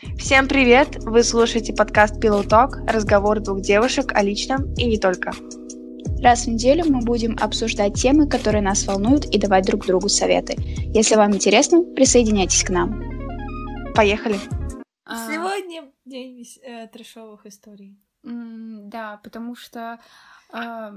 Всем 0.00 0.46
привет! 0.46 1.02
Вы 1.02 1.24
слушаете 1.24 1.72
подкаст 1.72 2.22
Pillow 2.22 2.46
Talk, 2.46 2.86
разговор 2.86 3.40
двух 3.40 3.62
девушек 3.62 4.12
о 4.14 4.22
личном 4.22 4.72
и 4.74 4.84
не 4.86 4.96
только. 4.96 5.32
Раз 6.22 6.44
в 6.44 6.50
неделю 6.50 6.84
мы 6.84 7.00
будем 7.00 7.36
обсуждать 7.40 7.94
темы, 7.94 8.28
которые 8.28 8.62
нас 8.62 8.86
волнуют, 8.86 9.24
и 9.24 9.40
давать 9.40 9.66
друг 9.66 9.86
другу 9.86 10.08
советы. 10.08 10.54
Если 10.94 11.16
вам 11.16 11.34
интересно, 11.34 11.82
присоединяйтесь 11.82 12.62
к 12.62 12.70
нам. 12.70 13.92
Поехали! 13.92 14.36
А, 15.04 15.26
Сегодня 15.26 15.90
день 16.04 16.44
э, 16.62 16.86
трешовых 16.86 17.44
историй. 17.46 17.98
Да, 18.22 19.20
потому 19.24 19.56
что 19.56 19.98
а, 20.52 20.92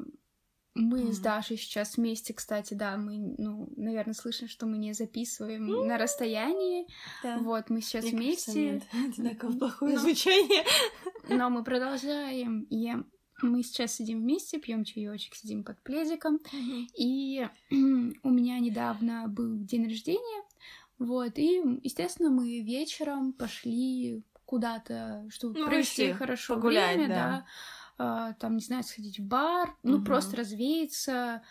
мы 0.73 1.01
mm. 1.01 1.11
с 1.11 1.19
Дашей 1.19 1.57
сейчас 1.57 1.97
вместе, 1.97 2.33
кстати, 2.33 2.73
да, 2.73 2.95
мы, 2.95 3.35
ну, 3.37 3.67
наверное, 3.75 4.13
слышим, 4.13 4.47
что 4.47 4.65
мы 4.65 4.77
не 4.77 4.93
записываем 4.93 5.69
mm. 5.69 5.85
на 5.85 5.97
расстоянии. 5.97 6.87
Да. 7.23 7.39
Вот, 7.39 7.69
мы 7.69 7.81
сейчас 7.81 8.05
Мне 8.05 8.13
вместе. 8.13 8.71
Кажется, 8.71 8.97
нет. 8.97 9.09
Одинаково 9.13 9.51
плохое 9.57 9.95
но... 9.95 9.99
звучание. 9.99 10.63
Но 11.29 11.49
мы 11.49 11.63
продолжаем. 11.63 12.65
И 12.69 12.93
мы 13.41 13.63
сейчас 13.63 13.95
сидим 13.95 14.21
вместе, 14.21 14.59
пьем 14.59 14.85
чаечек, 14.85 15.35
сидим 15.35 15.63
под 15.63 15.81
пледиком. 15.83 16.37
Mm-hmm. 16.37 16.85
И 16.97 17.47
у 18.23 18.29
меня 18.29 18.59
недавно 18.59 19.27
был 19.27 19.57
день 19.57 19.87
рождения. 19.87 20.43
Вот, 20.99 21.37
и, 21.37 21.61
естественно, 21.81 22.29
мы 22.29 22.61
вечером 22.61 23.33
пошли 23.33 24.23
куда-то, 24.45 25.25
чтобы 25.29 25.59
ну, 25.59 25.65
провести 25.65 26.13
хорошо 26.13 26.55
погулять, 26.55 26.95
время, 26.95 27.07
да. 27.07 27.15
да 27.15 27.45
там, 27.97 28.55
не 28.55 28.61
знаю, 28.61 28.83
сходить 28.83 29.19
в 29.19 29.23
бар, 29.23 29.75
ну, 29.83 29.97
угу. 29.97 30.05
просто 30.05 30.37
развеяться. 30.37 31.43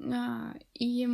А, 0.00 0.54
и, 0.74 1.08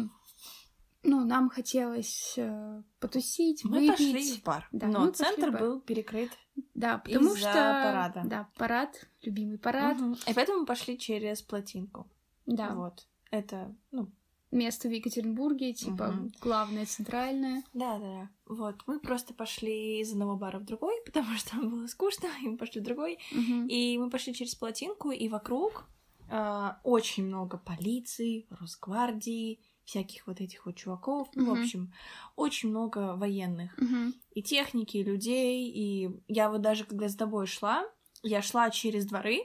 ну, 1.03 1.25
нам 1.25 1.51
хотелось 1.51 2.35
э, 2.37 2.83
потусить, 2.99 3.65
мы 3.65 3.81
выпить. 3.81 3.91
пошли 3.91 4.33
в 4.37 4.43
бар, 4.43 4.69
да, 4.73 4.87
но 4.87 5.11
центр 5.11 5.51
бар. 5.51 5.61
был 5.61 5.81
перекрыт 5.81 6.31
Да, 6.75 6.99
потому 6.99 7.37
что... 7.37 7.53
парада. 7.53 8.23
Да, 8.25 8.49
парад, 8.57 9.09
любимый 9.23 9.59
парад. 9.59 10.01
Угу. 10.01 10.15
И 10.27 10.35
поэтому 10.35 10.61
мы 10.61 10.67
пошли 10.67 10.99
через 10.99 11.43
плотинку. 11.43 12.11
Да. 12.47 12.75
Вот. 12.75 13.07
Это, 13.31 13.75
ну, 13.91 14.11
место 14.51 14.89
в 14.89 14.93
Екатеринбурге, 14.93 15.73
типа 15.73 16.15
угу. 16.15 16.31
главное 16.41 16.87
центральное. 16.87 17.63
Да, 17.73 17.99
да, 17.99 18.05
да. 18.05 18.31
Вот, 18.47 18.77
мы 18.87 18.99
просто 18.99 19.35
пошли 19.35 20.01
из 20.01 20.13
одного 20.13 20.37
бара 20.37 20.59
в 20.59 20.65
другой, 20.65 20.95
потому 21.07 21.37
что 21.37 21.51
там 21.51 21.71
было 21.71 21.87
скучно, 21.87 22.29
и 22.43 22.49
мы 22.49 22.57
пошли 22.57 22.81
в 22.81 22.85
другой. 22.85 23.19
Угу. 23.33 23.67
И 23.69 23.99
мы 23.99 24.11
пошли 24.11 24.35
через 24.35 24.55
плотинку, 24.55 25.11
и 25.11 25.29
вокруг 25.29 25.87
э, 26.29 26.71
очень 26.85 27.27
много 27.27 27.59
полиции, 27.59 28.47
Росгвардии, 28.51 29.61
всяких 29.85 30.27
вот 30.27 30.41
этих 30.41 30.67
вот 30.67 30.77
чуваков. 30.77 31.29
Ну, 31.35 31.55
в 31.55 31.59
общем, 31.59 31.93
очень 32.37 32.69
много 32.71 33.17
военных. 33.17 33.77
Угу. 33.77 34.13
И 34.35 34.43
техники, 34.43 34.99
и 34.99 35.03
людей. 35.03 35.69
И 35.69 36.23
я 36.29 36.49
вот 36.49 36.61
даже 36.61 36.85
когда 36.85 37.09
с 37.09 37.17
тобой 37.17 37.47
шла, 37.47 37.85
я 38.23 38.43
шла 38.43 38.71
через 38.71 39.07
дворы, 39.07 39.41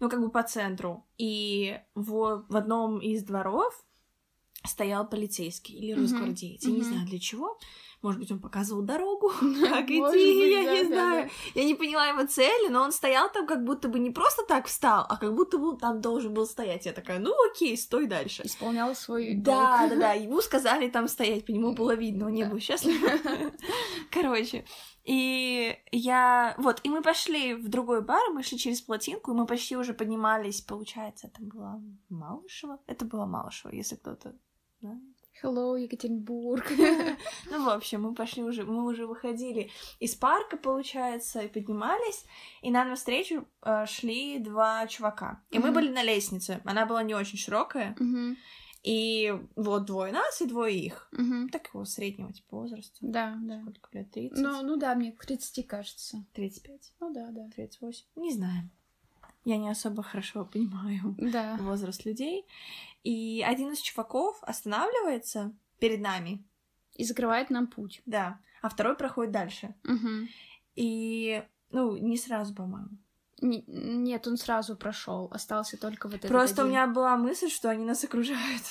ну, 0.00 0.08
как 0.08 0.20
бы 0.20 0.30
по 0.30 0.42
центру, 0.42 1.06
и 1.16 1.80
в, 1.94 2.44
в 2.48 2.56
одном 2.56 3.00
из 3.00 3.24
дворов 3.24 3.84
стоял 4.64 5.08
полицейский 5.08 5.74
или 5.76 5.92
росгвардеец. 5.92 6.64
Mm-hmm. 6.64 6.70
Я 6.70 6.76
не 6.76 6.82
знаю 6.82 7.06
для 7.06 7.18
чего. 7.18 7.58
Может 8.00 8.20
быть, 8.20 8.30
он 8.30 8.38
показывал 8.38 8.82
дорогу, 8.82 9.28
как 9.40 9.90
идти, 9.90 10.52
я 10.52 10.72
не 10.72 10.84
знаю. 10.84 11.30
Я 11.54 11.64
не 11.64 11.74
поняла 11.74 12.06
его 12.06 12.24
цели, 12.26 12.68
но 12.68 12.82
он 12.82 12.92
стоял 12.92 13.28
там 13.32 13.44
как 13.44 13.64
будто 13.64 13.88
бы 13.88 13.98
не 13.98 14.10
просто 14.10 14.44
так 14.46 14.66
встал, 14.66 15.04
а 15.08 15.16
как 15.16 15.34
будто 15.34 15.58
бы 15.58 15.76
там 15.76 16.00
должен 16.00 16.32
был 16.32 16.46
стоять. 16.46 16.86
Я 16.86 16.92
такая, 16.92 17.18
ну 17.18 17.34
окей, 17.50 17.76
стой 17.76 18.06
дальше. 18.06 18.42
Исполнял 18.44 18.94
свой 18.94 19.34
Да, 19.34 19.88
да, 19.88 19.96
да. 19.96 20.12
Ему 20.14 20.40
сказали 20.40 20.88
там 20.88 21.08
стоять, 21.08 21.44
по 21.44 21.50
нему 21.50 21.72
было 21.72 21.96
видно, 21.96 22.26
он 22.26 22.34
не 22.34 22.44
был 22.44 22.60
счастлив. 22.60 23.00
Короче, 24.12 24.64
и 25.02 25.76
я... 25.90 26.54
Вот, 26.58 26.80
и 26.84 26.90
мы 26.90 27.02
пошли 27.02 27.54
в 27.54 27.68
другой 27.68 28.00
бар, 28.02 28.30
мы 28.32 28.44
шли 28.44 28.58
через 28.58 28.80
плотинку, 28.80 29.32
и 29.32 29.34
мы 29.34 29.44
почти 29.44 29.76
уже 29.76 29.92
поднимались, 29.92 30.60
получается, 30.60 31.26
это 31.26 31.42
было 31.42 31.82
Малышево? 32.10 32.78
Это 32.86 33.04
было 33.04 33.26
Малышево, 33.26 33.72
если 33.72 33.96
кто-то 33.96 34.36
Hello, 35.40 35.80
Екатеринбург. 35.80 36.66
ну, 37.50 37.64
в 37.64 37.68
общем, 37.68 38.02
мы 38.02 38.14
пошли 38.14 38.42
уже, 38.42 38.64
мы 38.64 38.84
уже 38.84 39.06
выходили 39.06 39.70
из 40.00 40.16
парка, 40.16 40.56
получается, 40.56 41.40
и 41.40 41.48
поднимались, 41.48 42.24
и 42.60 42.70
нам 42.72 42.88
навстречу 42.88 43.46
э, 43.62 43.86
шли 43.86 44.40
два 44.40 44.86
чувака. 44.88 45.40
И 45.50 45.58
мы 45.60 45.70
были 45.70 45.90
на 45.90 46.02
лестнице, 46.02 46.60
она 46.64 46.86
была 46.86 47.04
не 47.04 47.14
очень 47.14 47.38
широкая, 47.38 47.96
и 48.82 49.34
вот 49.54 49.84
двое 49.86 50.12
нас 50.12 50.40
и 50.40 50.46
двое 50.46 50.76
их. 50.76 51.08
Такого 51.52 51.84
среднего 51.84 52.32
типа 52.32 52.56
возраста. 52.56 52.96
Да, 53.00 53.36
да. 53.40 53.60
Сколько 53.60 53.98
лет? 53.98 54.10
30? 54.10 54.38
Ну, 54.38 54.62
ну 54.62 54.76
да, 54.76 54.94
мне 54.94 55.12
к 55.12 55.24
30 55.24 55.66
кажется. 55.66 56.24
35? 56.34 56.94
Ну 57.00 57.12
да, 57.12 57.28
да. 57.30 57.48
38? 57.54 58.06
Не 58.16 58.32
знаю. 58.32 58.70
Я 59.48 59.56
не 59.56 59.70
особо 59.70 60.02
хорошо 60.02 60.44
понимаю 60.44 61.16
да. 61.16 61.56
возраст 61.60 62.04
людей. 62.04 62.44
И 63.02 63.42
один 63.48 63.72
из 63.72 63.80
чуваков 63.80 64.38
останавливается 64.42 65.56
перед 65.78 66.00
нами. 66.02 66.44
И 66.96 67.04
закрывает 67.04 67.48
нам 67.48 67.66
путь. 67.66 68.02
Да. 68.04 68.40
А 68.60 68.68
второй 68.68 68.94
проходит 68.94 69.32
дальше. 69.32 69.74
Угу. 69.84 70.28
И, 70.74 71.42
ну, 71.70 71.96
не 71.96 72.18
сразу, 72.18 72.54
по-моему. 72.54 72.90
нет, 73.40 74.26
он 74.26 74.36
сразу 74.36 74.76
прошел, 74.76 75.28
остался 75.30 75.78
только 75.78 76.08
вот 76.08 76.16
этот 76.16 76.28
Просто 76.28 76.60
один. 76.60 76.66
у 76.66 76.68
меня 76.68 76.86
была 76.86 77.16
мысль, 77.16 77.48
что 77.48 77.70
они 77.70 77.86
нас 77.86 78.04
окружают. 78.04 78.64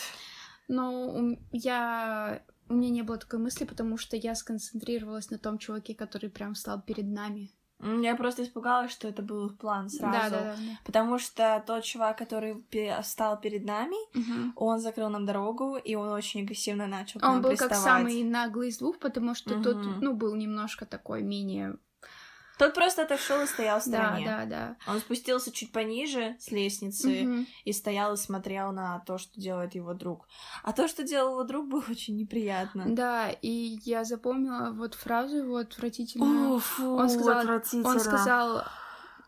Ну, 0.67 1.39
я... 1.51 2.43
У 2.69 2.75
меня 2.75 2.91
не 2.91 3.01
было 3.01 3.17
такой 3.17 3.39
мысли, 3.39 3.65
потому 3.65 3.97
что 3.97 4.15
я 4.15 4.35
сконцентрировалась 4.35 5.31
на 5.31 5.39
том 5.39 5.57
чуваке, 5.57 5.95
который 5.95 6.29
прям 6.29 6.53
встал 6.53 6.79
перед 6.83 7.07
нами. 7.07 7.49
Я 7.79 8.15
просто 8.15 8.43
испугалась, 8.43 8.91
что 8.91 9.07
это 9.07 9.21
был 9.21 9.51
план 9.51 9.89
сразу. 9.89 10.11
Да, 10.11 10.29
да, 10.29 10.55
да. 10.55 10.79
Потому 10.83 11.19
что 11.19 11.63
тот 11.65 11.83
чувак, 11.83 12.17
который 12.17 12.65
встал 13.03 13.39
перед 13.39 13.65
нами, 13.65 13.95
угу. 14.17 14.53
он 14.55 14.79
закрыл 14.79 15.09
нам 15.09 15.25
дорогу, 15.25 15.77
и 15.77 15.93
он 15.95 16.09
очень 16.09 16.41
агрессивно 16.41 16.87
начал 16.87 17.19
к 17.19 17.23
он 17.23 17.41
был 17.41 17.49
приставать. 17.49 17.73
как 17.75 17.83
самый 17.83 18.23
наглый 18.23 18.69
из 18.69 18.79
двух, 18.79 18.97
потому 18.97 19.35
что 19.35 19.55
угу. 19.55 19.63
тот, 19.63 19.77
ну, 20.01 20.15
был 20.15 20.35
немножко 20.35 20.85
такой 20.85 21.21
менее 21.21 21.77
тот 22.57 22.73
просто 22.73 23.03
отошел 23.03 23.41
и 23.41 23.45
стоял 23.45 23.79
в 23.79 23.83
стороне. 23.83 24.25
Да, 24.25 24.45
да, 24.45 24.75
да. 24.85 24.91
Он 24.91 24.99
спустился 24.99 25.51
чуть 25.51 25.71
пониже 25.71 26.35
с 26.39 26.51
лестницы 26.51 27.23
угу. 27.23 27.45
и 27.65 27.73
стоял 27.73 28.13
и 28.13 28.17
смотрел 28.17 28.71
на 28.71 28.99
то, 28.99 29.17
что 29.17 29.39
делает 29.39 29.75
его 29.75 29.93
друг. 29.93 30.27
А 30.63 30.73
то, 30.73 30.87
что 30.87 31.03
делал 31.03 31.33
его 31.33 31.43
друг, 31.43 31.67
было 31.67 31.83
очень 31.89 32.17
неприятно. 32.17 32.85
Да, 32.87 33.29
и 33.29 33.79
я 33.83 34.03
запомнила 34.03 34.71
вот 34.71 34.95
фразу 34.95 35.37
его 35.37 35.57
отвратительную. 35.57 36.55
О, 36.55 36.59
фу, 36.59 36.95
он 36.95 37.09
сказал, 37.09 37.61
он 37.83 37.99
сказал 37.99 38.63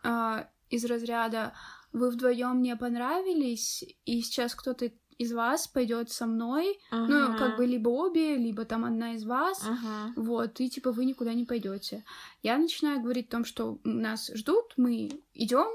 э, 0.03 0.45
из 0.69 0.85
разряда: 0.85 1.53
"Вы 1.93 2.09
вдвоем 2.09 2.57
мне 2.57 2.75
понравились, 2.75 3.83
и 4.05 4.21
сейчас 4.21 4.55
кто-то 4.55 4.91
из 5.19 5.33
вас 5.33 5.67
пойдет 5.67 6.09
со 6.09 6.25
мной, 6.25 6.79
uh-huh. 6.91 7.05
ну, 7.05 7.37
как 7.37 7.57
бы 7.57 7.65
либо 7.65 7.89
обе, 7.89 8.37
либо 8.37 8.65
там 8.65 8.85
одна 8.85 9.13
из 9.13 9.25
вас, 9.25 9.61
uh-huh. 9.63 10.13
вот, 10.15 10.59
и 10.61 10.69
типа 10.69 10.91
вы 10.91 11.05
никуда 11.05 11.33
не 11.33 11.45
пойдете. 11.45 12.05
Я 12.41 12.57
начинаю 12.57 13.01
говорить 13.01 13.27
о 13.27 13.31
том, 13.31 13.45
что 13.45 13.79
нас 13.83 14.31
ждут, 14.33 14.73
мы 14.77 15.11
идем, 15.33 15.67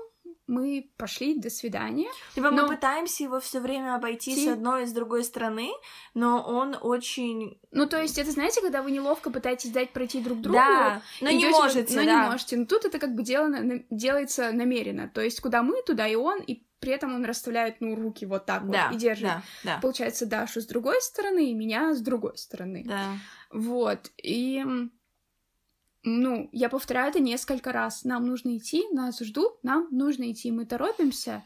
мы 0.47 0.91
пошли, 0.97 1.39
до 1.39 1.51
свидания. 1.51 2.09
Либо 2.37 2.51
но... 2.51 2.63
мы 2.63 2.75
пытаемся 2.75 3.25
его 3.25 3.41
все 3.41 3.61
время 3.61 3.95
обойти 3.95 4.35
Ти... 4.35 4.47
с 4.47 4.49
одной 4.49 4.85
и 4.85 4.87
с 4.87 4.93
другой 4.93 5.25
стороны, 5.25 5.71
но 6.15 6.43
он 6.43 6.77
очень... 6.81 7.59
Ну, 7.71 7.87
то 7.87 8.01
есть, 8.01 8.19
это, 8.19 8.31
знаете, 8.31 8.61
когда 8.61 8.83
вы 8.83 8.91
неловко 8.91 9.31
пытаетесь 9.31 9.71
дать 9.71 9.93
пройти 9.93 10.21
друг 10.23 10.41
другу, 10.41 10.59
да, 10.59 11.03
но 11.21 11.31
не 11.31 11.49
можете, 11.49 11.95
но 11.97 12.05
да. 12.05 12.25
не 12.25 12.31
можете. 12.31 12.57
Но 12.57 12.67
тут 12.67 12.85
это 12.85 12.99
как 12.99 13.15
бы 13.15 13.23
делано, 13.23 13.85
делается 13.91 14.53
намеренно. 14.53 15.09
То 15.09 15.21
есть, 15.21 15.41
куда 15.41 15.63
мы, 15.63 15.83
туда 15.83 16.07
и 16.07 16.15
он, 16.15 16.41
и 16.41 16.63
при 16.85 16.93
этом 16.93 17.15
он 17.15 17.25
расставляет, 17.25 17.81
ну, 17.81 17.95
руки 17.95 18.27
вот 18.27 18.45
так 18.45 18.69
да, 18.69 18.89
вот 18.89 18.97
и 18.97 18.99
держит. 18.99 19.25
Да, 19.25 19.43
да. 19.65 19.79
Получается, 19.81 20.27
Дашу 20.27 20.61
с 20.61 20.67
другой 20.67 21.01
стороны 21.01 21.51
и 21.51 21.55
меня 21.55 21.95
с 21.95 22.01
другой 22.03 22.37
стороны. 22.37 22.85
Да. 22.87 23.13
Вот. 23.51 24.11
И 24.23 24.63
ну, 26.03 26.51
я 26.53 26.69
повторяю 26.69 27.09
это 27.09 27.21
несколько 27.21 27.73
раз. 27.73 28.05
Нам 28.05 28.27
нужно 28.27 28.59
идти, 28.59 28.85
нас 28.93 29.19
ждут, 29.21 29.55
нам 29.63 29.89
нужно 29.91 30.31
идти. 30.31 30.53
Мы 30.53 30.67
торопимся, 30.67 31.43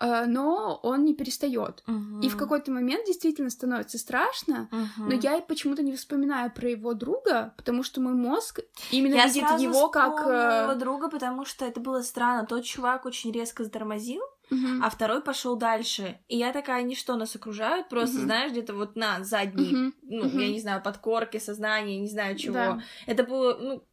э, 0.00 0.24
но 0.24 0.80
он 0.82 1.04
не 1.04 1.14
перестает. 1.14 1.84
Угу. 1.86 2.20
И 2.22 2.30
в 2.30 2.38
какой-то 2.38 2.70
момент 2.70 3.06
действительно 3.06 3.50
становится 3.50 3.98
страшно, 3.98 4.70
угу. 4.72 5.10
но 5.10 5.12
я 5.12 5.38
почему-то 5.42 5.82
не 5.82 5.94
вспоминаю 5.96 6.50
про 6.50 6.70
его 6.70 6.94
друга, 6.94 7.52
потому 7.58 7.82
что 7.82 8.00
мой 8.00 8.14
мозг 8.14 8.60
именно 8.90 9.16
я 9.16 9.26
видит 9.26 9.60
его 9.60 9.90
как... 9.90 10.20
его 10.20 10.74
друга, 10.80 11.10
потому 11.10 11.44
что 11.44 11.66
это 11.66 11.78
было 11.78 12.00
странно. 12.00 12.46
Тот 12.46 12.64
чувак 12.64 13.04
очень 13.04 13.32
резко 13.32 13.64
затормозил, 13.64 14.22
Uh-huh. 14.22 14.41
А 14.82 14.90
второй 14.90 15.22
пошел 15.22 15.56
дальше. 15.56 16.18
И 16.28 16.36
я 16.36 16.52
такая, 16.52 16.80
они 16.80 16.94
что, 16.94 17.16
нас 17.16 17.34
окружают? 17.36 17.88
Просто, 17.88 18.18
знаешь, 18.18 18.52
где-то 18.52 18.74
вот 18.74 18.96
на 18.96 19.22
задней, 19.24 19.92
ну, 20.02 20.26
я 20.38 20.48
не 20.48 20.60
знаю, 20.60 20.82
подкорке 20.82 21.40
сознания, 21.40 21.98
не 21.98 22.08
знаю 22.08 22.36
чего. 22.36 22.80
Это 23.06 23.24
было, 23.24 23.56
ну, 23.58 23.84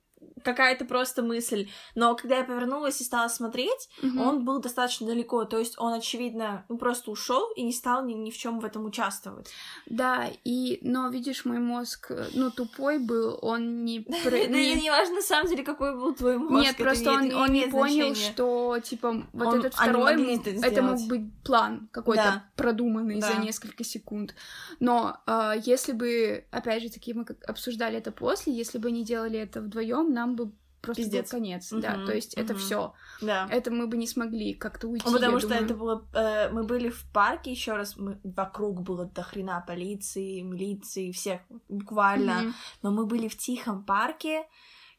какая-то 0.44 0.86
просто 0.86 1.22
мысль. 1.24 1.70
Но 1.96 2.16
когда 2.16 2.38
я 2.38 2.44
повернулась 2.44 3.02
и 3.02 3.04
стала 3.04 3.28
смотреть, 3.28 3.90
Мгм. 4.02 4.20
он 4.22 4.46
был 4.46 4.60
достаточно 4.60 5.08
далеко. 5.08 5.46
То 5.46 5.58
есть 5.60 5.76
он, 5.78 5.94
очевидно, 5.94 6.66
ну, 6.70 6.78
просто 6.78 7.12
ушел 7.12 7.50
и 7.56 7.64
не 7.64 7.74
стал 7.74 8.06
ни, 8.06 8.14
ни 8.14 8.32
в 8.32 8.38
чем 8.38 8.60
в 8.60 8.66
этом 8.66 8.86
участвовать. 8.86 9.50
Да, 9.86 10.28
и, 10.44 10.80
но 10.82 11.10
видишь, 11.10 11.46
мой 11.46 11.60
мозг, 11.60 12.12
ну, 12.34 12.52
тупой 12.52 13.00
был, 13.00 13.38
он 13.42 13.84
не... 13.86 14.00
про- 14.24 14.38
Это 14.38 14.52
не- 14.52 14.76
не 14.76 14.90
важно, 14.90 15.16
на 15.16 15.22
самом 15.22 15.50
деле, 15.50 15.64
какой 15.64 15.96
был 15.96 16.14
твой 16.16 16.38
мозг. 16.38 16.64
Нет, 16.66 16.78
просто 16.78 17.10
не- 17.22 17.34
он, 17.34 17.42
он 17.42 17.52
не 17.54 17.68
понял, 17.68 18.16
что, 18.16 18.80
типа, 18.84 19.26
вот 19.34 19.48
Он- 19.48 19.60
этот 19.60 19.74
они 19.78 19.92
второй, 19.92 20.36
это 20.36 20.50
это 20.68 20.82
мог 20.82 21.00
быть 21.08 21.22
план 21.44 21.90
какой-то 21.92 22.24
Да. 22.24 22.44
продуманный 22.56 23.22
за 23.22 23.34
Да. 23.34 23.44
несколько 23.44 23.84
секунд. 23.84 24.36
Но 24.80 25.18
а, 25.26 25.56
если 25.56 25.92
бы, 25.94 26.46
опять 26.52 26.84
же 26.84 26.90
таки, 26.90 27.14
мы 27.14 27.26
обсуждали 27.48 27.98
это 27.98 28.12
после, 28.12 28.54
если 28.54 28.78
бы 28.78 28.90
они 28.90 29.04
делали 29.04 29.40
это 29.40 29.62
вдвоем, 29.62 30.14
нам 30.14 30.29
бы 30.36 30.52
просто 30.81 31.04
Пиздец. 31.04 31.26
был 31.31 31.40
конец. 31.40 31.70
Да, 31.72 31.96
Мгм, 31.98 32.06
то 32.06 32.14
есть 32.16 32.34
это 32.36 32.54
мгм. 32.54 32.62
все. 32.62 32.94
Да. 33.22 33.48
Это 33.52 33.70
мы 33.72 33.88
бы 33.88 33.98
не 33.98 34.08
смогли 34.08 34.54
как-то 34.54 34.88
уйти. 34.88 35.04
Ну, 35.06 35.12
Потому 35.14 35.40
что 35.40 35.50
думаю. 35.50 35.66
это 35.66 35.74
было... 35.76 36.08
э, 36.14 36.50
мы 36.52 36.64
были 36.64 36.90
в 36.90 37.04
парке 37.12 37.52
еще 37.52 37.74
раз, 37.74 37.98
мы, 37.98 38.20
вокруг 38.24 38.81
было 38.81 39.06
до 39.06 39.22
хрена 39.24 39.64
полиции, 39.68 40.42
милиции, 40.42 41.12
всех 41.12 41.42
буквально. 41.68 42.42
Мгм. 42.42 42.54
Но 42.84 42.92
мы 42.92 43.06
были 43.06 43.28
в 43.28 43.38
тихом 43.38 43.84
парке, 43.84 44.46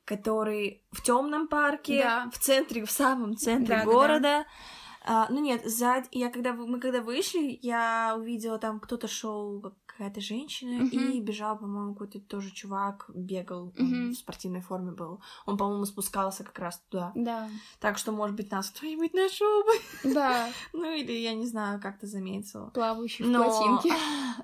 который 0.04 0.82
в 0.92 1.02
темном 1.02 1.48
парке, 1.48 2.02
Да. 2.02 2.30
в 2.32 2.38
центре, 2.38 2.84
в 2.84 2.90
самом 2.90 3.36
центре 3.36 3.76
Да-да-да. 3.76 3.90
города. 3.90 4.44
А, 5.02 5.28
ну 5.30 5.40
нет, 5.40 5.62
сзади, 5.64 6.08
я 6.12 6.28
когда 6.30 6.52
мы 6.52 6.78
когда 6.78 7.00
вышли, 7.00 7.58
я 7.62 8.14
увидела 8.18 8.58
там 8.58 8.80
кто-то 8.80 9.08
шел, 9.08 9.74
какая-то 10.00 10.20
женщина, 10.22 10.76
Мгм. 10.84 10.88
и 10.88 11.20
бежал, 11.20 11.58
по-моему, 11.58 11.92
какой-то 11.92 12.20
тоже 12.20 12.50
чувак, 12.52 13.10
бегал, 13.14 13.70
Мгм. 13.76 14.12
в 14.12 14.14
спортивной 14.14 14.62
форме 14.62 14.92
был. 14.92 15.20
Он, 15.44 15.58
по-моему, 15.58 15.84
спускался 15.84 16.42
как 16.42 16.58
раз 16.58 16.82
туда. 16.88 17.12
Да, 17.14 17.50
Так 17.80 17.98
что, 17.98 18.10
может 18.12 18.34
быть, 18.34 18.50
нас 18.50 18.70
кто-нибудь 18.70 19.12
нашел 19.12 19.62
бы. 19.64 20.14
да, 20.14 20.48
Ну 20.72 20.90
или, 20.90 21.12
я 21.12 21.34
не 21.34 21.46
знаю, 21.46 21.80
как-то 21.82 22.06
заметил. 22.06 22.70
плавающий 22.70 23.26
в 23.26 23.28
Но 23.28 23.44
плотинке. 23.44 23.94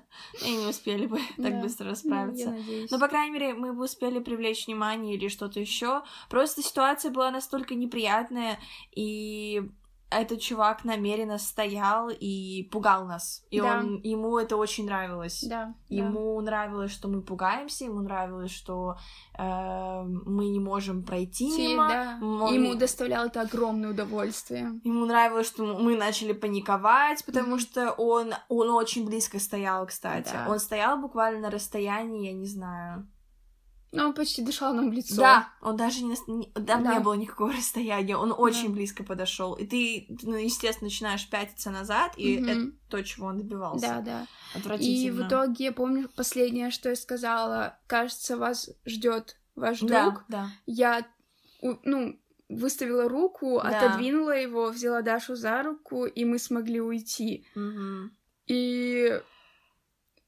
и 0.45 0.55
не 0.55 0.67
успели 0.67 1.07
бы 1.07 1.19
так 1.37 1.59
быстро 1.61 1.85
Ну, 1.85 1.89
расправиться. 1.91 2.51
надеюсь. 2.51 2.91
Но, 2.91 2.99
по 2.99 3.07
крайней 3.07 3.31
мере, 3.33 3.53
мы 3.55 3.73
бы 3.73 3.85
успели 3.85 4.19
привлечь 4.19 4.67
внимание 4.67 5.15
или 5.15 5.27
что-то 5.27 5.59
еще. 5.59 6.03
Просто 6.29 6.61
ситуация 6.61 7.09
была 7.09 7.31
настолько 7.31 7.73
неприятная, 7.73 8.59
и 8.95 9.67
этот 10.09 10.39
чувак 10.39 10.85
намеренно 10.85 11.37
стоял 11.37 12.09
и 12.09 12.63
пугал 12.71 13.05
нас. 13.05 13.43
И 13.49 13.59
Да. 13.59 13.79
он, 13.79 13.99
ему 14.03 14.37
это 14.37 14.55
очень 14.55 14.85
нравилось. 14.85 15.43
Да, 15.43 15.65
да. 15.65 15.73
Ему 15.95 16.39
нравилось, 16.41 16.91
что 16.91 17.09
мы 17.09 17.21
пугаемся, 17.21 17.83
ему 17.85 17.99
нравилось, 18.01 18.51
что 18.51 18.95
э, 19.37 20.03
мы 20.03 20.47
не 20.49 20.59
можем 20.59 21.03
пройти 21.03 21.51
Ти- 21.55 21.67
мимо. 21.67 21.87
да. 21.89 22.17
Мо- 22.21 22.49
Ему 22.51 22.75
доставляло 22.75 23.25
это 23.27 23.41
огромное 23.41 23.89
удовольствие. 23.91 24.79
Ему 24.83 25.05
нравилось, 25.05 25.47
что 25.47 25.63
мы 25.65 25.97
начали 25.97 26.31
паниковать, 26.33 27.25
потому 27.25 27.49
Мгм. 27.55 27.59
что 27.59 27.91
он, 27.91 28.33
он 28.49 28.69
очень 28.69 29.05
близко 29.05 29.39
стоял, 29.39 29.85
кстати. 29.87 30.31
Да. 30.31 30.47
Он 30.49 30.59
стоял 30.59 30.97
буквально 31.01 31.41
на 31.41 31.49
расстоянии, 31.51 32.27
я 32.27 32.33
не 32.33 32.45
знаю. 32.45 33.07
Но 33.97 34.05
он 34.07 34.13
почти 34.13 34.41
дышал 34.41 34.73
нам 34.73 34.89
в 34.89 34.93
лицо. 34.93 35.15
Да, 35.17 35.49
он 35.61 35.75
даже 35.77 36.03
не, 36.03 36.15
там 36.53 36.83
Да. 36.83 36.93
не 36.93 36.99
было 36.99 37.13
никакого 37.15 37.51
расстояния, 37.53 38.15
он 38.17 38.33
очень 38.37 38.71
близко 38.73 39.03
подошел. 39.03 39.53
И 39.55 39.65
ты, 39.65 40.07
ну, 40.23 40.35
естественно, 40.35 40.85
начинаешь 40.87 41.29
пятиться 41.29 41.69
назад, 41.71 42.13
и 42.17 42.37
Мгм. 42.39 42.47
это 42.49 42.71
то, 42.89 43.03
чего 43.03 43.27
он 43.27 43.37
добивался. 43.37 43.87
Да, 43.87 44.01
да. 44.01 44.27
И 44.53 44.57
Отвратительно. 44.59 45.23
в 45.23 45.27
итоге, 45.27 45.65
я 45.65 45.71
помню, 45.71 46.09
последнее, 46.15 46.71
что 46.71 46.89
я 46.89 46.95
сказала, 46.95 47.77
кажется, 47.87 48.37
вас 48.37 48.69
ждет 48.85 49.37
ваш 49.55 49.79
друг. 49.79 49.89
Да, 49.89 50.23
да. 50.29 50.49
Я, 50.65 51.05
ну, 51.83 52.19
выставила 52.49 53.09
руку, 53.09 53.59
Да. 53.61 53.69
отодвинула 53.87 54.31
его, 54.37 54.69
взяла 54.69 55.01
Дашу 55.01 55.35
за 55.35 55.63
руку, 55.63 56.05
и 56.05 56.23
мы 56.23 56.39
смогли 56.39 56.79
уйти. 56.79 57.45
Мгм. 57.55 58.11
И 58.45 59.21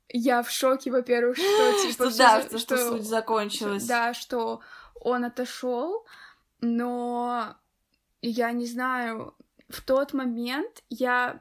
я 0.09 0.41
в 0.43 0.49
шоке, 0.51 0.91
во-первых, 0.91 1.37
что 1.37 1.87
типа 1.87 2.09
Что 2.09 2.17
да, 2.17 2.41
что, 2.41 2.57
что 2.59 2.77
суть 2.77 3.03
закончилась. 3.07 3.85
Да, 3.85 4.13
что 4.13 4.61
он 4.95 5.23
отошел, 5.25 6.05
но 6.61 7.55
я 8.21 8.51
не 8.51 8.65
знаю, 8.65 9.33
в 9.69 9.81
тот 9.81 10.13
момент 10.13 10.83
я, 10.89 11.39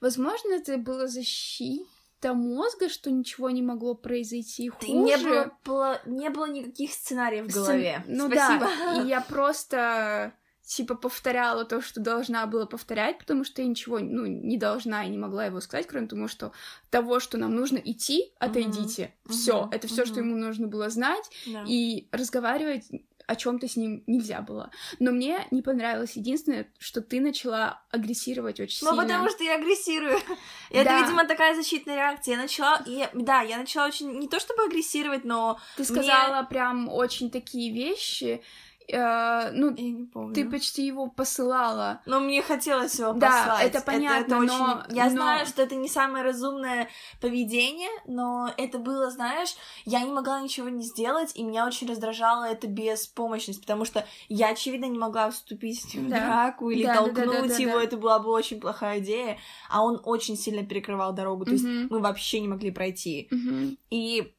возможно, 0.00 0.52
это 0.54 0.76
было 0.78 1.08
защита 1.08 2.32
мозга, 2.34 2.88
что 2.88 3.10
ничего 3.10 3.50
не 3.50 3.62
могло 3.62 3.94
произойти 3.94 4.70
Ты- 4.80 4.86
хуже. 4.86 4.96
Не 4.98 5.16
было, 5.16 5.50
было- 5.64 6.00
не 6.06 6.30
было 6.30 6.46
никаких 6.46 6.92
сценариев 6.92 7.46
в 7.46 7.50
Сцен- 7.50 7.54
голове. 7.64 8.04
Ну 8.06 8.26
Спасибо. 8.30 8.66
да, 8.66 9.02
и 9.02 9.06
я 9.08 9.20
просто 9.20 10.32
типа 10.66 10.96
повторяла 10.96 11.64
то, 11.64 11.80
что 11.80 12.00
должна 12.00 12.44
была 12.46 12.66
повторять, 12.66 13.18
потому 13.18 13.44
что 13.44 13.62
я 13.62 13.68
ничего, 13.68 14.00
ну, 14.00 14.26
не 14.26 14.58
должна 14.58 15.04
и 15.04 15.08
не 15.08 15.16
могла 15.16 15.46
его 15.46 15.60
сказать, 15.60 15.86
кроме 15.86 16.08
того, 16.08 16.26
что 16.26 16.50
того, 16.90 17.20
что 17.20 17.38
нам 17.38 17.54
нужно 17.54 17.78
идти, 17.78 18.32
отойдите. 18.40 19.14
Все, 19.28 19.62
Мгм. 19.62 19.70
это 19.70 19.86
все, 19.86 20.04
что 20.04 20.20
Мгм. 20.20 20.28
ему 20.30 20.38
нужно 20.44 20.66
было 20.66 20.90
знать, 20.90 21.24
Да. 21.46 21.64
и 21.68 22.08
разговаривать 22.10 22.84
о 23.28 23.34
чем-то 23.34 23.66
с 23.68 23.74
ним 23.76 24.04
нельзя 24.06 24.40
было. 24.40 24.70
Но 25.00 25.10
мне 25.10 25.46
не 25.50 25.60
понравилось 25.62 26.12
единственное, 26.16 26.68
что 26.78 27.00
ты 27.00 27.20
начала 27.20 27.80
агрессировать 27.90 28.60
очень 28.60 28.84
Ну, 28.86 28.90
сильно. 28.92 29.02
потому 29.04 29.28
что 29.30 29.42
я 29.44 29.56
агрессирую. 29.56 30.16
И 30.70 30.74
Это, 30.76 30.84
Да. 30.90 31.02
видимо, 31.02 31.24
такая 31.26 31.54
защитная 31.56 31.96
реакция. 31.96 32.36
Я 32.36 32.42
начала... 32.42 32.82
я- 32.86 33.10
да, 33.14 33.40
я 33.42 33.56
начала 33.58 33.86
очень... 33.86 34.12
Не 34.18 34.28
то 34.28 34.38
чтобы 34.40 34.62
агрессировать, 34.64 35.24
но... 35.24 35.58
Ты 35.76 35.84
сказала 35.84 36.42
прям 36.44 36.88
очень 36.88 37.30
такие 37.30 37.72
вещи. 37.74 38.42
Э, 38.88 39.50
ну, 39.52 39.74
Я 39.74 39.90
не 39.90 40.04
помню. 40.04 40.34
ты 40.34 40.48
почти 40.48 40.86
его 40.86 41.08
посылала. 41.08 42.00
Но 42.06 42.20
мне 42.20 42.42
хотелось 42.42 42.98
его 42.98 43.12
Да, 43.12 43.28
послать. 43.46 43.66
это 43.66 43.80
понятно, 43.80 44.38
очень... 44.38 44.48
но- 44.58 44.82
Я 44.90 45.04
но- 45.06 45.10
знаю, 45.10 45.46
что 45.46 45.62
это 45.62 45.74
не 45.74 45.88
самое 45.88 46.24
разумное 46.24 46.88
поведение, 47.20 47.90
но 48.06 48.50
это 48.56 48.78
было, 48.78 49.10
знаешь, 49.10 49.54
я 49.84 50.00
не 50.02 50.12
могла 50.12 50.40
ничего 50.40 50.68
не 50.68 50.82
сделать, 50.84 51.32
и 51.34 51.42
меня 51.42 51.66
очень 51.66 51.88
раздражала 51.88 52.44
эта 52.44 52.66
беспомощность, 52.66 53.60
потому 53.60 53.84
что 53.84 54.04
я, 54.28 54.48
очевидно, 54.50 54.86
не 54.86 54.98
могла 54.98 55.30
вступить 55.30 55.80
с 55.82 55.94
ним 55.94 56.06
в 56.06 56.10
Да. 56.10 56.18
драку 56.18 56.70
или 56.70 56.84
Да, 56.84 56.94
да, 56.94 57.00
да, 57.00 57.06
да, 57.12 57.22
толкнуть 57.32 57.48
да, 57.50 57.62
его, 57.62 57.78
да. 57.78 57.84
это 57.84 57.96
была 57.96 58.18
бы 58.18 58.30
очень 58.30 58.60
плохая 58.60 58.98
идея, 59.00 59.38
а 59.70 59.82
он 59.84 60.00
очень 60.04 60.36
сильно 60.36 60.64
перекрывал 60.64 61.12
дорогу, 61.12 61.44
то 61.44 61.52
есть 61.52 61.64
Мгм. 61.64 61.88
мы 61.90 61.98
вообще 62.00 62.40
не 62.40 62.48
могли 62.48 62.70
пройти. 62.70 63.28
Мгм. 63.30 63.76
И 63.90 64.32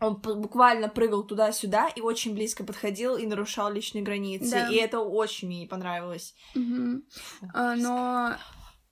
он 0.00 0.16
буквально 0.16 0.88
прыгал 0.88 1.22
туда-сюда 1.24 1.88
и 1.88 2.00
очень 2.00 2.34
близко 2.34 2.64
подходил 2.64 3.16
и 3.16 3.26
нарушал 3.26 3.70
личные 3.72 4.02
границы. 4.04 4.50
Да. 4.50 4.68
И 4.68 4.74
это 4.74 5.00
очень 5.00 5.48
мне 5.48 5.60
не 5.60 5.66
понравилось. 5.66 6.34
Мгм. 6.54 7.04
Фу, 7.10 7.48
А, 7.54 7.76
но 7.76 8.36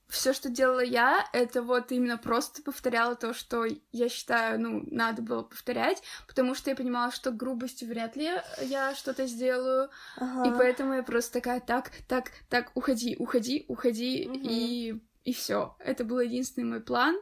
все, 0.08 0.34
что 0.34 0.50
делала 0.50 0.84
я, 0.84 1.26
это 1.32 1.62
вот 1.62 1.90
именно 1.90 2.18
просто 2.18 2.62
повторяла 2.62 3.14
то, 3.16 3.32
что 3.32 3.64
я 3.92 4.08
считаю, 4.10 4.60
ну, 4.60 4.84
надо 4.90 5.22
было 5.22 5.42
повторять, 5.42 6.02
потому 6.28 6.54
что 6.54 6.68
я 6.68 6.76
понимала, 6.76 7.10
что 7.10 7.30
грубостью 7.30 7.88
вряд 7.88 8.14
ли 8.14 8.30
я 8.60 8.94
что-то 8.94 9.26
сделаю, 9.26 9.88
и 10.20 10.50
поэтому 10.50 10.94
я 10.94 11.02
просто 11.02 11.32
такая, 11.34 11.60
так, 11.60 11.92
так, 12.08 12.30
так, 12.50 12.72
уходи, 12.74 13.16
уходи, 13.18 13.64
уходи, 13.68 14.26
Мгм. 14.28 14.40
и, 14.42 15.00
и 15.24 15.32
все. 15.32 15.76
Это 15.78 16.04
был 16.04 16.20
единственный 16.20 16.64
мой 16.68 16.80
план, 16.80 17.16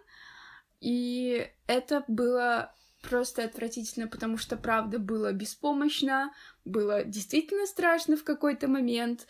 и 0.81 1.49
это 1.69 2.05
было 2.09 2.75
просто 3.03 3.45
отвратительно, 3.45 4.07
потому 4.09 4.37
что, 4.39 4.57
правда, 4.57 4.99
было 4.99 5.33
беспомощно, 5.33 6.33
было 6.65 7.05
действительно 7.05 7.67
страшно 7.67 8.17
в 8.17 8.25
какой-то 8.25 8.69
момент. 8.69 9.27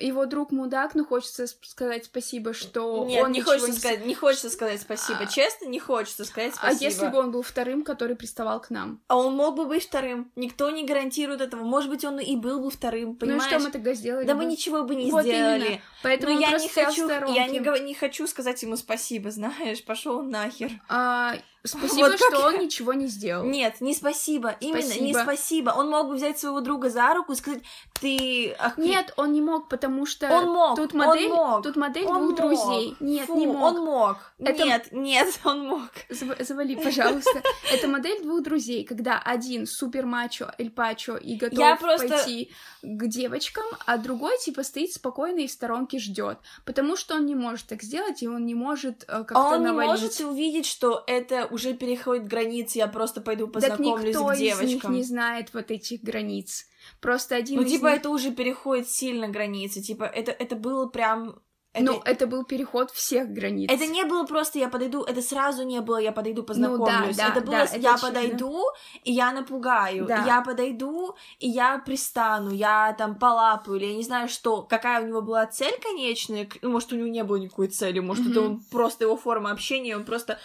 Его 0.00 0.26
друг 0.26 0.52
мудак, 0.52 0.94
но 0.94 1.04
хочется 1.04 1.44
сп- 1.48 1.64
сказать 1.64 2.04
спасибо, 2.04 2.52
что 2.52 3.04
Нет, 3.04 3.24
он 3.24 3.32
не 3.32 3.40
хочется 3.42 3.66
не 3.72 3.76
сказать, 3.76 4.06
не 4.06 4.14
хочется 4.14 4.48
сказать 4.48 4.80
спасибо. 4.80 5.20
А. 5.22 5.26
Честно, 5.26 5.66
не 5.66 5.80
хочется 5.80 6.24
сказать 6.24 6.52
А 6.52 6.56
спасибо. 6.56 6.84
если 6.84 7.08
бы 7.08 7.18
он 7.18 7.32
был 7.32 7.42
вторым, 7.42 7.82
который 7.82 8.14
приставал 8.14 8.60
к 8.60 8.70
нам? 8.70 9.02
А 9.08 9.16
он 9.16 9.34
мог 9.34 9.56
бы 9.56 9.64
быть 9.66 9.82
вторым. 9.82 10.30
Никто 10.36 10.70
не 10.70 10.84
гарантирует 10.84 11.40
этого. 11.40 11.64
Может 11.64 11.90
быть, 11.90 12.04
он 12.04 12.20
и 12.20 12.36
был 12.36 12.60
бы 12.60 12.70
вторым, 12.70 13.16
понимаешь? 13.16 13.42
Ну 13.42 13.48
и 13.48 13.50
что 13.50 13.66
мы 13.66 13.72
тогда 13.72 13.92
сделали? 13.94 14.24
Да 14.24 14.34
мы 14.34 14.44
бы? 14.44 14.50
ничего 14.52 14.84
бы 14.84 14.94
не 14.94 15.10
Вот 15.10 15.22
сделали. 15.24 15.64
именно. 15.66 15.80
Поэтому 16.04 16.34
Но 16.34 16.40
я 16.40 16.58
не 16.58 16.68
хочу, 16.68 17.08
я 17.08 17.48
не, 17.48 17.80
не 17.84 17.94
хочу 17.94 18.28
сказать 18.28 18.62
ему 18.62 18.76
спасибо, 18.76 19.32
знаешь, 19.32 19.84
пошел 19.84 20.22
нахер. 20.22 20.70
А, 20.88 21.34
спасибо, 21.68 22.06
Вот 22.06 22.16
что 22.16 22.30
я- 22.38 22.46
он 22.48 22.58
ничего 22.58 22.92
не 22.92 23.06
сделал. 23.06 23.44
Нет, 23.44 23.80
не 23.80 23.94
спасибо. 23.94 24.56
Именно 24.60 24.94
не 25.00 25.14
Спасибо. 25.14 25.70
Он 25.70 25.88
мог 25.90 26.08
бы 26.08 26.14
взять 26.14 26.38
своего 26.38 26.60
друга 26.60 26.90
за 26.90 27.12
руку 27.14 27.32
и 27.32 27.36
сказать, 27.36 27.62
ты... 28.00 28.52
охуе- 28.52 28.72
Нет, 28.88 29.12
он 29.16 29.32
не 29.32 29.40
мог, 29.40 29.68
потому 29.68 30.06
что 30.06 30.28
Он 30.30 30.46
мог, 30.46 30.76
тут 30.76 30.92
он 30.94 30.98
модель, 31.00 31.28
мог, 31.28 31.62
тут 31.62 31.76
модель 31.76 32.04
он 32.06 32.16
двух 32.18 32.28
мог. 32.30 32.36
друзей. 32.36 32.96
Нет, 33.00 33.26
Фу, 33.26 33.36
не 33.38 33.46
мог. 33.46 33.62
Он 33.74 33.84
мог. 33.84 34.16
Это- 34.38 34.64
Нет, 34.64 34.88
нет, 34.92 35.40
он 35.44 35.66
мог. 35.66 35.82
Зав- 36.10 36.40
Завали, 36.44 36.76
пожалуйста. 36.76 37.42
Это 37.72 37.88
модель 37.88 38.22
двух 38.22 38.42
друзей, 38.42 38.84
когда 38.84 39.18
один 39.18 39.66
супер 39.66 40.06
мачо, 40.06 40.50
эль 40.58 40.70
пачо 40.70 41.16
и 41.16 41.36
готов 41.36 41.58
Я 41.58 41.76
просто- 41.76 42.08
пойти 42.08 42.52
к 42.82 43.06
девочкам, 43.08 43.64
а 43.86 43.98
другой 43.98 44.38
типа 44.38 44.62
стоит 44.62 44.92
спокойно 44.92 45.40
и 45.40 45.46
в 45.48 45.50
сторонке 45.50 45.98
ждет, 45.98 46.38
потому 46.64 46.96
что 46.96 47.16
он 47.16 47.26
не 47.26 47.34
может 47.34 47.66
так 47.66 47.82
сделать 47.82 48.22
и 48.22 48.28
он 48.28 48.46
не 48.46 48.54
может 48.54 49.02
э, 49.08 49.24
как-то 49.24 49.36
А 49.36 49.48
он 49.54 49.60
не 49.60 49.66
навалить. 49.66 49.90
может 49.90 50.20
увидеть, 50.20 50.66
что 50.66 51.02
это 51.06 51.46
уже 51.58 51.74
переходит 51.74 52.26
границы, 52.28 52.78
я 52.78 52.86
просто 52.86 53.20
пойду 53.20 53.46
Так 53.46 53.54
познакомлюсь 53.54 54.14
никто 54.14 54.26
к 54.28 54.34
из 54.34 54.40
них 54.40 54.58
девочкам. 54.58 54.92
не 54.94 55.02
знает 55.02 55.52
вот 55.54 55.70
этих 55.70 56.02
границ. 56.02 56.66
Просто 57.00 57.36
один 57.36 57.56
Ну, 57.56 57.62
из 57.62 57.70
типа, 57.72 57.86
них... 57.88 57.96
это 57.96 58.10
уже 58.10 58.30
переходит 58.30 58.88
сильно 58.88 59.28
границы. 59.28 59.80
Типа, 59.82 60.04
это, 60.04 60.30
это 60.32 60.56
было 60.56 60.86
прям... 60.86 61.40
Это, 61.74 61.84
Ну, 61.84 62.00
это 62.06 62.26
был 62.26 62.44
переход 62.44 62.90
всех 62.90 63.28
границ. 63.28 63.70
это 63.70 63.86
не 63.86 64.04
было 64.04 64.24
просто 64.24 64.58
я 64.58 64.68
подойду, 64.70 65.02
это 65.02 65.20
сразу 65.20 65.64
не 65.64 65.80
было 65.82 65.98
я 65.98 66.12
подойду 66.12 66.42
познакомлюсь. 66.42 67.16
Ну 67.18 67.22
да, 67.22 67.28
это 67.28 67.40
было 67.42 67.56
да, 67.58 67.64
это 67.64 67.76
я 67.78 67.94
очевидно. 67.94 68.08
подойду, 68.20 68.62
и 69.04 69.12
я 69.12 69.32
напугаю. 69.32 70.06
Да. 70.06 70.24
Я 70.26 70.40
подойду, 70.40 71.14
и 71.38 71.46
я 71.48 71.78
пристану, 71.78 72.50
я 72.52 72.94
там 72.98 73.18
полапаю, 73.18 73.76
или 73.76 73.84
я 73.84 73.94
не 73.96 74.02
знаю 74.02 74.28
что, 74.30 74.62
какая 74.62 75.02
у 75.04 75.06
него 75.06 75.20
была 75.20 75.46
цель 75.46 75.78
конечная. 75.82 76.48
ну, 76.62 76.70
Может, 76.70 76.92
у 76.94 76.96
него 76.96 77.08
не 77.08 77.22
было 77.22 77.36
никакой 77.36 77.68
цели, 77.68 78.00
может, 78.00 78.26
это 78.30 78.40
Мгм. 78.40 78.50
он 78.50 78.60
просто 78.72 79.04
его 79.04 79.16
форма 79.18 79.50
общения, 79.50 79.94
он 79.94 80.04
просто 80.04 80.38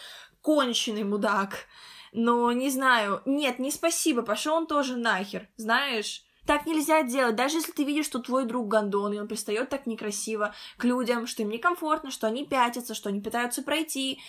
конченый 0.44 1.04
мудак. 1.04 1.66
Но 2.12 2.52
не 2.52 2.70
знаю. 2.70 3.24
Нет, 3.26 3.58
не 3.58 3.72
спасибо, 3.72 4.22
пошел 4.22 4.54
он 4.56 4.68
тоже 4.68 4.96
нахер, 4.98 5.50
знаешь? 5.58 6.24
Так 6.46 6.66
нельзя 6.66 7.04
делать, 7.04 7.38
даже 7.38 7.56
если 7.58 7.72
ты 7.72 7.86
видишь, 7.86 8.06
что 8.06 8.20
твой 8.20 8.46
друг 8.46 8.68
гондон, 8.68 9.14
и 9.14 9.18
он 9.18 9.30
пристает 9.30 9.70
так 9.70 9.86
некрасиво 9.88 10.54
к 10.78 10.84
людям, 10.84 11.26
что 11.26 11.42
им 11.42 11.50
некомфортно, 11.50 12.12
что 12.12 12.28
они 12.28 12.46
пятятся, 12.46 12.94
что 12.94 13.08
они 13.10 13.22
пытаются 13.22 13.64
пройти. 13.64 14.20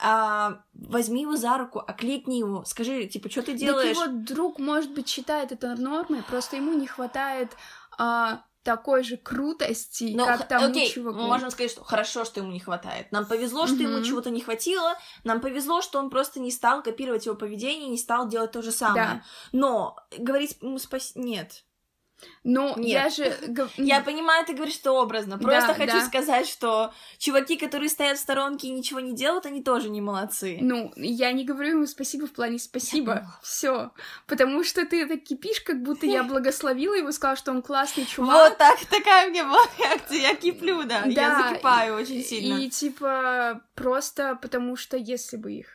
а, 0.00 0.62
возьми 0.72 1.22
его 1.22 1.36
за 1.36 1.58
руку, 1.58 1.80
окликни 1.80 2.36
его, 2.36 2.64
скажи, 2.64 3.06
типа, 3.06 3.28
что 3.28 3.42
ты 3.42 3.52
Так 3.52 3.60
делаешь? 3.60 3.96
его 3.96 4.06
друг, 4.08 4.58
может 4.60 4.92
быть, 4.92 5.08
считает 5.08 5.52
это 5.52 5.74
нормой, 5.76 6.22
просто 6.22 6.56
ему 6.56 6.72
не 6.74 6.86
хватает 6.86 7.50
а, 7.98 8.42
такой 8.64 9.04
же 9.04 9.16
крутости, 9.16 10.12
Ну, 10.16 10.26
как 10.26 10.48
тому 10.48 10.66
окей, 10.70 10.90
чуваку. 10.90 11.18
можно 11.20 11.50
сказать, 11.50 11.70
что 11.70 11.84
хорошо, 11.84 12.24
что 12.24 12.40
ему 12.40 12.50
не 12.50 12.60
хватает. 12.60 13.12
Нам 13.12 13.26
повезло, 13.26 13.66
что 13.66 13.76
ему 13.76 13.98
Мгм. 13.98 14.04
чего-то 14.04 14.30
не 14.30 14.40
хватило. 14.40 14.94
Нам 15.22 15.40
повезло, 15.40 15.82
что 15.82 15.98
он 15.98 16.10
просто 16.10 16.40
не 16.40 16.50
стал 16.50 16.82
копировать 16.82 17.26
его 17.26 17.36
поведение, 17.36 17.88
не 17.88 17.98
стал 17.98 18.26
делать 18.28 18.52
то 18.52 18.62
же 18.62 18.72
самое. 18.72 19.04
Да. 19.04 19.22
Но 19.52 19.96
говорить 20.18 20.56
ему 20.60 20.78
спасибо... 20.78 21.24
Нет. 21.24 21.64
Нет. 22.76 22.78
я 22.78 23.08
же... 23.08 23.36
Я 23.76 24.00
понимаю, 24.00 24.44
ты 24.46 24.54
говоришь, 24.54 24.74
что 24.74 24.92
образно. 24.92 25.38
Просто 25.38 25.68
Да, 25.68 25.74
хочу 25.74 25.98
да. 25.98 26.06
сказать, 26.06 26.46
что 26.46 26.92
чуваки, 27.18 27.56
которые 27.56 27.88
стоят 27.88 28.18
в 28.18 28.20
сторонке 28.20 28.68
и 28.68 28.70
ничего 28.70 29.00
не 29.00 29.14
делают, 29.14 29.46
они 29.46 29.62
тоже 29.62 29.88
не 29.90 30.00
молодцы. 30.00 30.58
Ну, 30.60 30.92
я 30.96 31.32
не 31.32 31.44
говорю 31.44 31.70
ему 31.70 31.86
спасибо 31.86 32.26
в 32.26 32.32
плане 32.32 32.58
спасибо. 32.58 33.26
Все. 33.42 33.90
Потому 34.26 34.62
что 34.64 34.84
ты 34.86 35.06
так 35.06 35.22
кипишь, 35.24 35.60
как 35.60 35.82
будто 35.82 36.06
я 36.06 36.22
благословила 36.22 36.94
его, 36.94 37.12
сказала, 37.12 37.36
что 37.36 37.50
он 37.50 37.62
классный 37.62 38.04
Вот 38.04 38.10
чувак. 38.10 38.58
так, 38.58 38.78
такая 38.86 39.28
мне 39.30 39.42
была 39.44 39.64
реакция. 39.78 40.18
Я 40.18 40.34
киплю, 40.34 40.84
да. 40.84 41.04
Я 41.04 41.14
Да, 41.28 41.48
закипаю 41.48 41.96
очень 41.96 42.22
сильно. 42.22 42.58
И 42.58 42.68
типа 42.70 43.62
просто 43.74 44.38
потому 44.40 44.76
что 44.76 44.96
если 44.96 45.36
бы 45.36 45.52
их, 45.52 45.66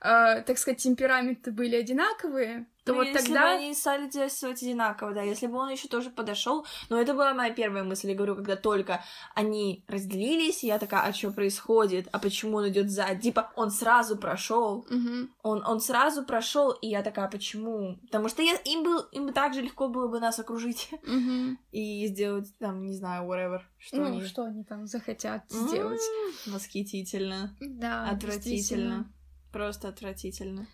э, 0.00 0.42
так 0.42 0.58
сказать, 0.58 0.82
темпераменты 0.82 1.50
были 1.50 1.76
одинаковые, 1.76 2.66
то 2.88 2.94
Ну, 2.94 3.00
вот 3.00 3.06
если 3.06 3.26
тогда... 3.26 3.40
бы 3.56 3.62
они 3.62 3.74
стали 3.74 4.08
действовать 4.08 4.62
одинаково, 4.62 5.12
да, 5.12 5.22
если 5.22 5.46
бы 5.46 5.58
он 5.58 5.68
еще 5.68 5.88
тоже 5.88 6.08
подошел, 6.10 6.66
но 6.88 6.98
это 6.98 7.12
была 7.12 7.34
моя 7.34 7.52
первая 7.52 7.84
мысль, 7.84 8.08
я 8.08 8.14
говорю, 8.16 8.34
когда 8.34 8.56
только 8.56 9.04
они 9.34 9.84
разделились, 9.88 10.64
я 10.64 10.78
такая, 10.78 11.02
а 11.02 11.12
что 11.12 11.30
происходит, 11.30 12.08
а 12.12 12.18
почему 12.18 12.56
он 12.56 12.68
идет 12.68 12.90
сзади, 12.90 13.20
типа, 13.22 13.52
он 13.56 13.70
сразу 13.70 14.16
прошел, 14.16 14.86
Мгм. 14.88 15.34
он, 15.42 15.62
он 15.66 15.80
сразу 15.80 16.24
прошел, 16.24 16.70
и 16.72 16.88
я 16.88 17.02
такая, 17.02 17.28
почему? 17.28 17.98
Потому 18.02 18.28
что 18.28 18.42
я, 18.42 18.54
им, 18.54 18.82
был, 18.84 19.00
им 19.12 19.32
так 19.34 19.52
же 19.54 19.60
легко 19.60 19.88
было 19.88 20.08
бы 20.08 20.18
нас 20.20 20.38
окружить 20.38 20.88
Мгм. 21.02 21.58
и 21.72 22.06
сделать, 22.06 22.56
там, 22.58 22.86
не 22.86 22.94
знаю, 22.94 23.30
whatever, 23.30 23.60
что 23.78 23.96
ну, 23.96 24.06
они... 24.06 24.24
что 24.24 24.44
они 24.44 24.64
там 24.64 24.86
захотят 24.86 25.42
М, 25.52 25.68
сделать. 25.68 26.00
Восхитительно, 26.46 27.54
Да, 27.60 28.08
отвратительно, 28.10 29.12
просто 29.52 29.88
отвратительно. 29.88 30.66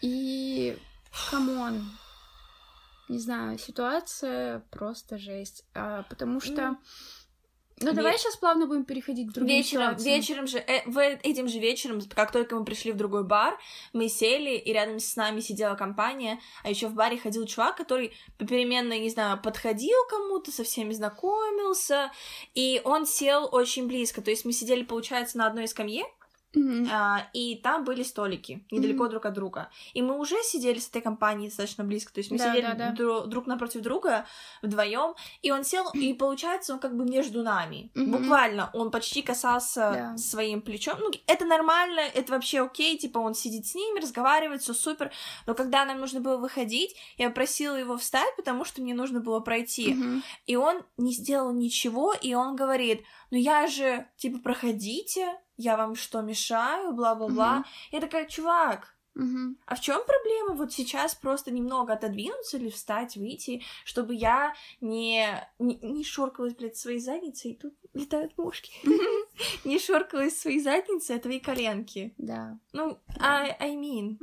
И, 0.00 0.76
come 1.30 1.64
on, 1.64 1.90
не 3.08 3.18
знаю, 3.18 3.58
ситуация 3.58 4.60
просто 4.70 5.18
жесть. 5.18 5.64
А, 5.74 6.02
потому 6.04 6.40
что... 6.40 6.76
Ну, 7.80 7.90
Ве- 7.90 7.94
давай 7.94 8.16
сейчас 8.16 8.36
плавно 8.36 8.66
будем 8.66 8.84
переходить 8.84 9.30
к 9.30 9.32
другим 9.32 9.56
Вечером, 9.56 9.98
ситуациям. 9.98 10.14
вечером 10.14 10.46
же, 10.46 10.58
э, 10.58 10.82
в, 10.88 10.98
этим 10.98 11.48
же 11.48 11.58
вечером, 11.58 12.00
как 12.14 12.30
только 12.30 12.54
мы 12.54 12.64
пришли 12.64 12.92
в 12.92 12.96
другой 12.96 13.24
бар, 13.24 13.58
мы 13.92 14.08
сели, 14.08 14.56
и 14.56 14.72
рядом 14.72 15.00
с 15.00 15.16
нами 15.16 15.40
сидела 15.40 15.74
компания, 15.74 16.38
а 16.62 16.70
еще 16.70 16.86
в 16.86 16.94
баре 16.94 17.18
ходил 17.18 17.44
чувак, 17.44 17.76
который 17.76 18.12
попеременно, 18.38 18.96
не 18.98 19.10
знаю, 19.10 19.40
подходил 19.42 19.98
кому-то, 20.08 20.52
со 20.52 20.62
всеми 20.62 20.92
знакомился, 20.92 22.12
и 22.54 22.80
он 22.84 23.04
сел 23.04 23.48
очень 23.50 23.88
близко, 23.88 24.22
то 24.22 24.30
есть 24.30 24.44
мы 24.44 24.52
сидели, 24.52 24.84
получается, 24.84 25.38
на 25.38 25.46
одной 25.48 25.66
скамье, 25.66 26.04
Мгм. 26.54 26.88
а, 26.92 27.28
и 27.32 27.56
там 27.56 27.84
были 27.84 28.02
столики, 28.02 28.66
недалеко 28.70 29.04
Мгм. 29.04 29.10
друг 29.10 29.26
от 29.26 29.32
друга. 29.32 29.70
И 29.94 30.02
мы 30.02 30.18
уже 30.18 30.36
сидели 30.42 30.78
с 30.78 30.88
этой 30.88 31.00
компанией 31.00 31.48
достаточно 31.48 31.82
близко, 31.84 32.12
то 32.12 32.20
есть 32.20 32.30
мы 32.30 32.38
Да, 32.38 32.50
сидели 32.50 32.66
да, 32.66 32.74
да. 32.74 32.94
дру- 32.94 33.26
друг 33.26 33.46
напротив 33.46 33.80
друга 33.82 34.26
вдвоем, 34.62 35.14
и 35.40 35.50
он 35.50 35.64
сел, 35.64 35.88
и 35.94 36.12
получается, 36.12 36.74
он 36.74 36.78
как 36.78 36.96
бы 36.96 37.04
между 37.04 37.42
нами. 37.42 37.90
Мгм. 37.94 38.12
Буквально, 38.12 38.70
он 38.74 38.90
почти 38.90 39.22
касался 39.22 39.92
Да. 39.92 40.16
своим 40.18 40.60
плечом. 40.60 40.98
Ну, 41.00 41.10
это 41.26 41.44
нормально, 41.44 42.00
это 42.00 42.32
вообще 42.32 42.60
окей, 42.60 42.98
типа 42.98 43.18
он 43.18 43.34
сидит 43.34 43.66
с 43.66 43.74
ними, 43.74 44.00
разговаривает, 44.00 44.62
все 44.62 44.74
супер. 44.74 45.10
Но 45.46 45.54
когда 45.54 45.84
нам 45.84 46.00
нужно 46.00 46.20
было 46.20 46.36
выходить, 46.36 46.94
я 47.18 47.30
просила 47.30 47.76
его 47.76 47.96
встать, 47.96 48.34
потому 48.36 48.64
что 48.64 48.82
мне 48.82 48.94
нужно 48.94 49.20
было 49.20 49.40
пройти. 49.40 49.94
Мгм. 49.94 50.22
И 50.46 50.56
он 50.56 50.82
не 50.96 51.12
сделал 51.12 51.52
ничего, 51.52 52.12
и 52.12 52.34
он 52.34 52.56
говорит, 52.56 53.02
ну 53.30 53.38
я 53.38 53.66
же, 53.66 54.06
типа, 54.16 54.38
проходите, 54.40 55.32
я 55.56 55.76
вам 55.76 55.94
что, 55.94 56.20
мешаю, 56.22 56.92
бла-бла-бла. 56.92 57.54
Мгм. 57.58 57.64
Я 57.92 58.00
такая, 58.00 58.26
чувак, 58.26 58.94
Мгм. 59.14 59.58
а 59.66 59.74
в 59.74 59.80
чем 59.80 60.00
проблема 60.06 60.54
вот 60.54 60.72
сейчас 60.72 61.14
просто 61.14 61.50
немного 61.50 61.92
отодвинуться 61.92 62.56
или 62.56 62.70
встать, 62.70 63.16
выйти, 63.16 63.62
чтобы 63.84 64.14
я 64.14 64.54
не, 64.80 65.46
не, 65.58 65.76
не 65.82 66.02
шоркалась, 66.04 66.54
блядь, 66.54 66.76
своей 66.76 66.98
задницей, 67.00 67.50
и 67.52 67.56
тут 67.56 67.74
летают 67.92 68.36
мушки, 68.38 68.72
не 69.64 69.78
шоркалась 69.78 70.38
своей 70.40 70.60
задницей, 70.60 71.16
а 71.16 71.18
твои 71.20 71.40
коленки. 71.40 72.14
Да. 72.16 72.58
Ну, 72.72 72.98
I, 73.20 73.54
I 73.60 73.76
mean. 73.76 74.16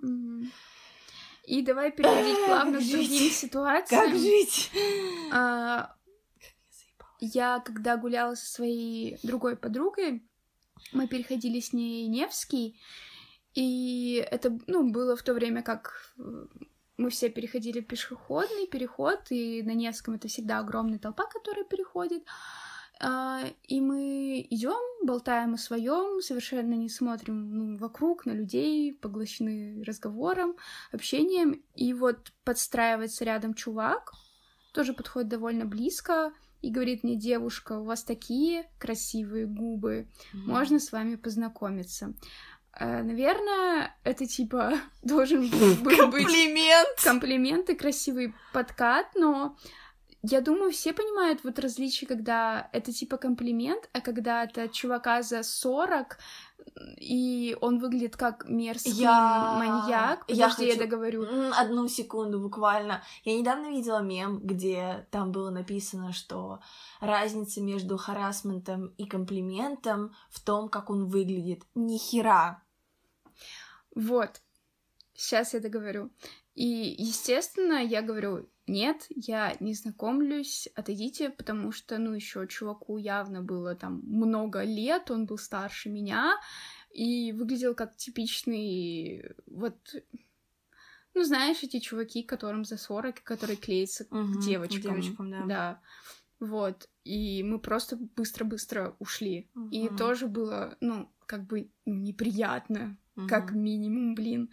И 1.46 1.62
давай 1.64 1.92
переходить 1.92 2.46
плавно 2.46 2.80
к 2.80 2.84
другим 2.84 3.32
ситуациям. 3.32 4.02
как 4.06 4.16
жить? 4.20 4.72
А, 5.32 5.96
Я, 7.20 7.60
когда 7.60 7.98
гуляла 7.98 8.36
со 8.36 8.46
своей 8.46 9.18
другой 9.24 9.56
подругой, 9.58 10.24
мы 10.94 11.08
переходили 11.08 11.60
с 11.60 11.74
ней 11.74 12.08
Невский, 12.08 12.80
и 13.54 14.26
это, 14.32 14.58
ну, 14.68 14.90
было 14.92 15.16
в 15.16 15.24
то 15.24 15.34
время, 15.34 15.64
как 15.64 16.14
э, 16.18 16.46
мы 16.98 17.10
все 17.10 17.30
переходили 17.30 17.80
пешеходный 17.82 18.68
переход, 18.68 19.20
и 19.30 19.64
на 19.64 19.74
Невском 19.74 20.16
это 20.16 20.28
всегда 20.28 20.60
огромная 20.60 21.00
толпа, 21.00 21.26
которая 21.26 21.66
переходит. 21.66 22.24
А, 23.02 23.42
И 23.64 23.80
мы 23.80 24.46
идем, 24.50 25.06
болтаем 25.06 25.54
о 25.54 25.58
своем, 25.58 26.22
совершенно 26.22 26.74
не 26.74 26.90
смотрим 26.90 27.58
ну, 27.58 27.78
вокруг 27.78 28.26
на 28.26 28.32
людей, 28.32 28.94
поглощены 28.94 29.84
разговором, 29.86 30.58
общением. 30.92 31.64
И 31.76 31.94
вот 31.94 32.34
подстраивается 32.44 33.24
рядом 33.24 33.54
чувак, 33.54 34.12
тоже 34.74 34.94
подходит 34.94 35.30
довольно 35.30 35.66
близко 35.66 36.34
и 36.62 36.72
говорит 36.72 37.04
мне, 37.04 37.16
девушка, 37.16 37.80
у 37.80 37.84
вас 37.84 38.04
такие 38.04 38.70
красивые 38.80 39.46
губы, 39.46 40.08
можно 40.34 40.80
с 40.80 40.92
вами 40.92 41.16
познакомиться. 41.16 42.14
Э, 42.78 43.02
Наверное, 43.02 43.96
это 44.04 44.26
типа 44.26 44.74
должен 45.04 45.50
был 45.50 45.76
быть 45.76 45.98
Комплимент! 47.04 47.70
и 47.70 47.76
красивый 47.76 48.34
подкат, 48.54 49.08
но 49.16 49.58
я 50.22 50.42
думаю, 50.42 50.72
все 50.72 50.92
понимают 50.92 51.44
вот 51.44 51.60
различие, 51.60 52.08
когда 52.08 52.70
это 52.74 52.92
типа 52.92 53.18
комплимент, 53.18 53.90
а 53.94 54.02
когда 54.02 54.44
это 54.44 54.68
чувака 54.68 55.22
за 55.22 55.44
40, 55.44 56.18
и 56.98 57.58
он 57.62 57.80
выглядит 57.80 58.16
как 58.18 58.48
мерзкий 58.50 58.92
Я- 58.92 59.56
маньяк. 59.58 60.26
я 60.28 60.46
Подожди, 60.48 60.66
я, 60.66 60.74
хочу- 60.74 60.80
договорю. 60.80 61.24
М, 61.24 61.54
Одну 61.54 61.88
секунду 61.88 62.40
буквально. 62.40 63.04
Я 63.24 63.38
недавно 63.38 63.70
видела 63.70 64.00
мем, 64.02 64.40
где 64.40 65.08
там 65.12 65.32
было 65.32 65.50
написано, 65.50 66.14
что 66.14 66.60
разница 67.02 67.62
между 67.62 67.98
харасментом 67.98 68.88
и 68.98 69.06
комплиментом 69.06 70.14
в 70.30 70.40
том, 70.44 70.70
как 70.70 70.90
он 70.90 71.08
выглядит. 71.08 71.64
Ни 71.76 71.98
хера. 71.98 72.62
Вот. 73.96 74.42
Сейчас 75.14 75.54
я 75.54 75.60
договорю. 75.60 76.12
И, 76.56 76.66
естественно, 76.98 77.84
я 77.84 78.02
говорю, 78.02 78.50
нет, 78.70 79.08
я 79.10 79.56
не 79.60 79.74
знакомлюсь, 79.74 80.70
отойдите, 80.76 81.30
потому 81.30 81.72
что, 81.72 81.98
ну, 81.98 82.14
еще 82.14 82.48
чуваку 82.48 82.98
явно 82.98 83.42
было 83.42 83.76
там 83.76 84.02
много 84.06 84.64
лет, 84.64 85.12
он 85.12 85.26
был 85.26 85.38
старше 85.38 85.90
меня, 85.90 86.36
и 86.92 87.32
выглядел 87.34 87.76
как 87.76 87.96
типичный, 87.98 89.36
вот, 89.48 89.78
ну, 91.14 91.24
знаешь, 91.24 91.64
эти 91.64 91.80
чуваки, 91.80 92.24
которым 92.24 92.66
за 92.66 92.78
40, 92.78 93.22
которые 93.24 93.58
клеятся 93.58 94.06
к 94.06 94.10
Мгм, 94.12 94.62
к 94.68 94.68
девочкам. 94.70 94.80
девочкам, 94.80 95.32
да. 95.32 95.52
Да. 95.54 95.82
Вот. 96.40 96.90
И 97.04 97.44
мы 97.44 97.60
просто 97.60 97.98
быстро-быстро 97.98 98.96
ушли. 99.00 99.52
И 99.72 99.90
Мгм. 99.90 99.90
тоже 99.90 100.28
было, 100.28 100.78
ну, 100.82 101.12
как 101.26 101.46
бы 101.48 101.72
неприятно. 101.86 102.98
как 103.26 103.52
Мгм. 103.52 103.56
минимум, 103.56 104.16
блин. 104.16 104.50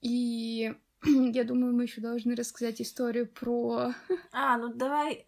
И 0.00 0.74
я 1.32 1.44
думаю, 1.44 1.74
мы 1.74 1.84
еще 1.84 2.00
должны 2.00 2.34
рассказать 2.34 2.80
историю 2.80 3.26
про... 3.26 3.92
А, 4.32 4.56
ну 4.56 4.72
давай 4.74 5.24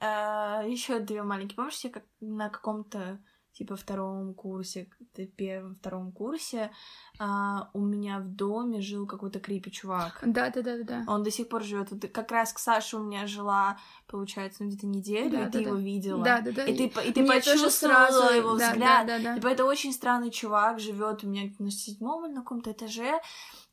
еще 0.69 0.99
две 1.01 1.23
маленькие. 1.23 1.57
Помнишь, 1.57 1.81
я 1.85 1.91
как 1.91 2.05
на 2.21 2.49
каком-то 2.49 3.21
типа 3.57 3.75
втором 3.77 4.35
курсе, 4.35 4.89
ты 5.15 5.27
первом, 5.27 5.77
втором 5.77 6.13
курсе, 6.13 6.71
а, 7.19 7.71
у 7.73 7.81
меня 7.81 8.19
в 8.19 8.29
доме 8.29 8.83
жил 8.83 9.07
какой-то 9.07 9.41
крипи 9.41 9.71
чувак. 9.71 10.19
Да-да-да-да. 10.23 11.05
Он 11.09 11.23
до 11.23 11.31
сих 11.31 11.49
пор 11.49 11.63
живет. 11.63 11.91
Вот 11.91 12.05
как 12.11 12.31
раз 12.33 12.53
к 12.53 12.59
Саше 12.59 12.99
у 12.99 13.03
меня 13.03 13.27
жила, 13.27 13.79
получается, 14.09 14.63
ну 14.63 14.69
где-то 14.69 14.87
неделю, 14.87 15.47
и 15.47 15.51
ты 15.51 15.61
его 15.61 15.77
видела. 15.77 16.23
Да-да-да. 16.23 16.65
И 16.65 16.77
ты, 16.77 16.91
по- 16.91 17.01
и 17.01 17.13
ты 17.13 17.23
Мне 17.23 17.41
тоже 17.41 17.57
почувствовала 17.57 18.35
его 18.35 18.59
да, 18.59 18.73
взгляд. 18.73 19.07
Да, 19.07 19.19
да, 19.19 19.25
да. 19.25 19.35
Типа, 19.37 19.47
это 19.47 19.65
очень 19.65 19.93
странный 19.93 20.31
чувак, 20.31 20.79
живет 20.79 21.25
у 21.25 21.29
меня 21.29 21.51
на 21.59 21.71
седьмом 21.71 22.27
или 22.27 22.35
на 22.35 22.43
каком-то 22.43 22.73
этаже. 22.73 23.21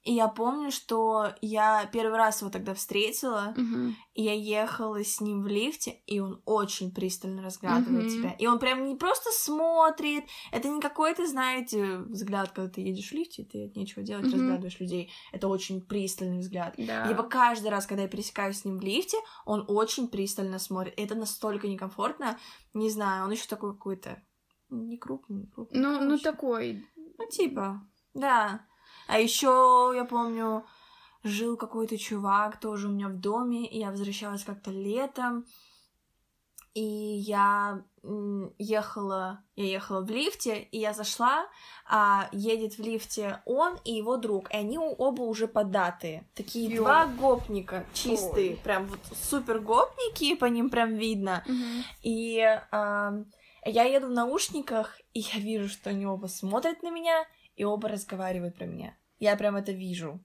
И 0.03 0.13
я 0.13 0.27
помню, 0.27 0.69
что 0.69 1.29
я 1.39 1.85
первый 1.93 2.17
раз 2.17 2.41
его 2.41 2.51
тогда 2.51 2.73
встретила, 2.73 3.53
Мгм. 3.55 3.95
и 4.13 4.21
я 4.23 4.33
ехала 4.33 5.01
с 5.01 5.21
ним 5.21 5.43
в 5.43 5.47
лифте, 5.47 6.01
и 6.07 6.19
он 6.19 6.41
очень 6.45 6.93
пристально 6.93 7.41
разглядывает 7.41 8.07
Мгм. 8.07 8.13
тебя. 8.21 8.31
И 8.33 8.45
он 8.45 8.59
прям 8.59 8.85
не 8.85 8.95
просто 8.95 9.29
смотрит, 9.31 10.25
это 10.51 10.67
не 10.67 10.81
какой-то, 10.81 11.25
знаете, 11.25 11.99
взгляд, 11.99 12.51
когда 12.51 12.69
ты 12.69 12.81
едешь 12.81 13.09
в 13.11 13.13
лифте, 13.13 13.45
ты 13.45 13.67
от 13.67 13.77
нечего 13.77 14.03
делать, 14.03 14.25
Мгм. 14.25 14.33
разглядываешь 14.33 14.79
людей. 14.81 15.09
Это 15.31 15.47
очень 15.47 15.81
пристальный 15.81 16.39
взгляд. 16.39 16.73
Да. 16.77 17.07
Типа 17.07 17.23
каждый 17.23 17.69
раз, 17.69 17.85
когда 17.85 18.03
я 18.03 18.09
пересекаюсь 18.09 18.59
с 18.59 18.65
ним 18.65 18.79
в 18.79 18.83
лифте, 18.83 19.17
он 19.45 19.63
очень 19.69 20.09
пристально 20.09 20.59
смотрит. 20.59 20.93
Это 20.97 21.15
настолько 21.15 21.69
некомфортно. 21.69 22.37
Не 22.73 22.89
знаю, 22.89 23.23
он 23.23 23.31
еще 23.31 23.47
такой 23.47 23.71
какой-то 23.73 24.21
не 24.69 24.97
крупный, 24.97 25.37
не 25.37 25.47
крупный. 25.47 25.79
Ну, 25.79 26.01
ну 26.01 26.17
такой. 26.17 26.85
Ну, 26.95 27.29
типа, 27.29 27.87
да. 28.13 28.65
А 29.07 29.19
еще 29.19 29.91
я 29.95 30.05
помню, 30.05 30.65
жил 31.23 31.57
какой-то 31.57 31.97
чувак 31.97 32.59
тоже 32.59 32.87
у 32.87 32.91
меня 32.91 33.07
в 33.09 33.19
доме, 33.19 33.65
и 33.65 33.79
я 33.79 33.91
возвращалась 33.91 34.43
как-то 34.43 34.71
летом, 34.71 35.45
и 36.73 36.81
я 36.81 37.83
ехала, 38.57 39.43
я 39.55 39.65
ехала 39.65 40.01
в 40.01 40.09
лифте, 40.09 40.59
и 40.71 40.79
я 40.79 40.93
зашла, 40.93 41.45
а 41.87 42.27
едет 42.31 42.73
в 42.73 42.79
лифте 42.79 43.41
он 43.45 43.77
и 43.85 43.93
его 43.93 44.17
друг, 44.17 44.51
и 44.51 44.57
они 44.57 44.77
оба 44.77 45.21
уже 45.21 45.47
податые. 45.47 46.27
Такие 46.33 46.69
Ё. 46.69 46.81
два 46.81 47.05
гопника 47.05 47.85
чистые, 47.93 48.51
Ой. 48.51 48.59
прям 48.63 48.87
вот 48.87 48.99
супер 49.21 49.59
гопники, 49.59 50.35
по 50.35 50.45
ним 50.45 50.69
прям 50.69 50.95
видно. 50.95 51.43
Мгм. 51.47 51.83
И 52.01 52.39
ам, 52.71 53.25
я 53.65 53.83
еду 53.83 54.07
в 54.07 54.11
наушниках, 54.11 54.99
и 55.13 55.19
я 55.19 55.39
вижу, 55.39 55.69
что 55.69 55.91
они 55.91 56.07
оба 56.07 56.25
смотрят 56.25 56.81
на 56.81 56.89
меня, 56.89 57.23
и 57.55 57.63
оба 57.63 57.89
разговаривают 57.89 58.55
про 58.55 58.65
меня. 58.65 58.97
Я 59.19 59.35
прям 59.35 59.55
это 59.55 59.71
вижу. 59.71 60.23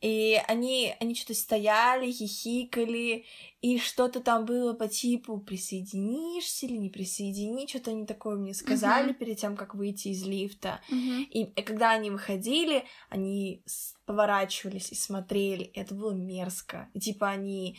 И 0.00 0.40
они, 0.48 0.94
они 0.98 1.14
что-то 1.14 1.34
стояли, 1.34 2.10
хихикали, 2.10 3.26
и 3.60 3.78
что-то 3.78 4.20
там 4.20 4.46
было 4.46 4.72
по 4.72 4.88
типу 4.88 5.38
присоединишься 5.38 6.64
или 6.64 6.78
не 6.78 6.88
присоедини, 6.88 7.66
что-то 7.66 7.90
они 7.90 8.06
такое 8.06 8.36
мне 8.36 8.54
сказали 8.54 9.10
Мгм. 9.10 9.14
перед 9.14 9.38
тем, 9.38 9.56
как 9.56 9.74
выйти 9.74 10.08
из 10.08 10.24
лифта. 10.26 10.80
Мгм. 10.88 11.24
И, 11.24 11.42
и 11.44 11.62
когда 11.62 11.90
они 11.90 12.10
выходили, 12.10 12.84
они 13.10 13.62
поворачивались 14.06 14.90
и 14.90 14.94
смотрели. 14.94 15.64
и 15.64 15.78
Это 15.78 15.94
было 15.94 16.12
мерзко. 16.12 16.88
И 16.94 17.00
типа 17.00 17.28
они... 17.28 17.76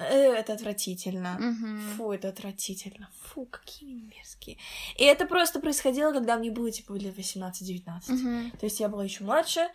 «Э, 0.00 0.32
это 0.34 0.52
отвратительно. 0.54 1.36
Мгм. 1.38 1.80
Фу, 1.96 2.12
это 2.12 2.28
отвратительно. 2.28 3.08
Фу, 3.22 3.46
какие 3.46 3.90
они 3.92 4.02
мерзкие. 4.02 4.56
И 4.96 5.04
это 5.04 5.26
просто 5.26 5.60
происходило, 5.60 6.12
когда 6.12 6.36
мне 6.36 6.50
было 6.50 6.70
типа 6.70 6.92
лет 6.94 7.16
18-19. 7.16 8.08
Мгм. 8.08 8.50
То 8.52 8.66
есть 8.66 8.80
я 8.80 8.88
была 8.88 9.04
еще 9.04 9.24
младше, 9.24 9.68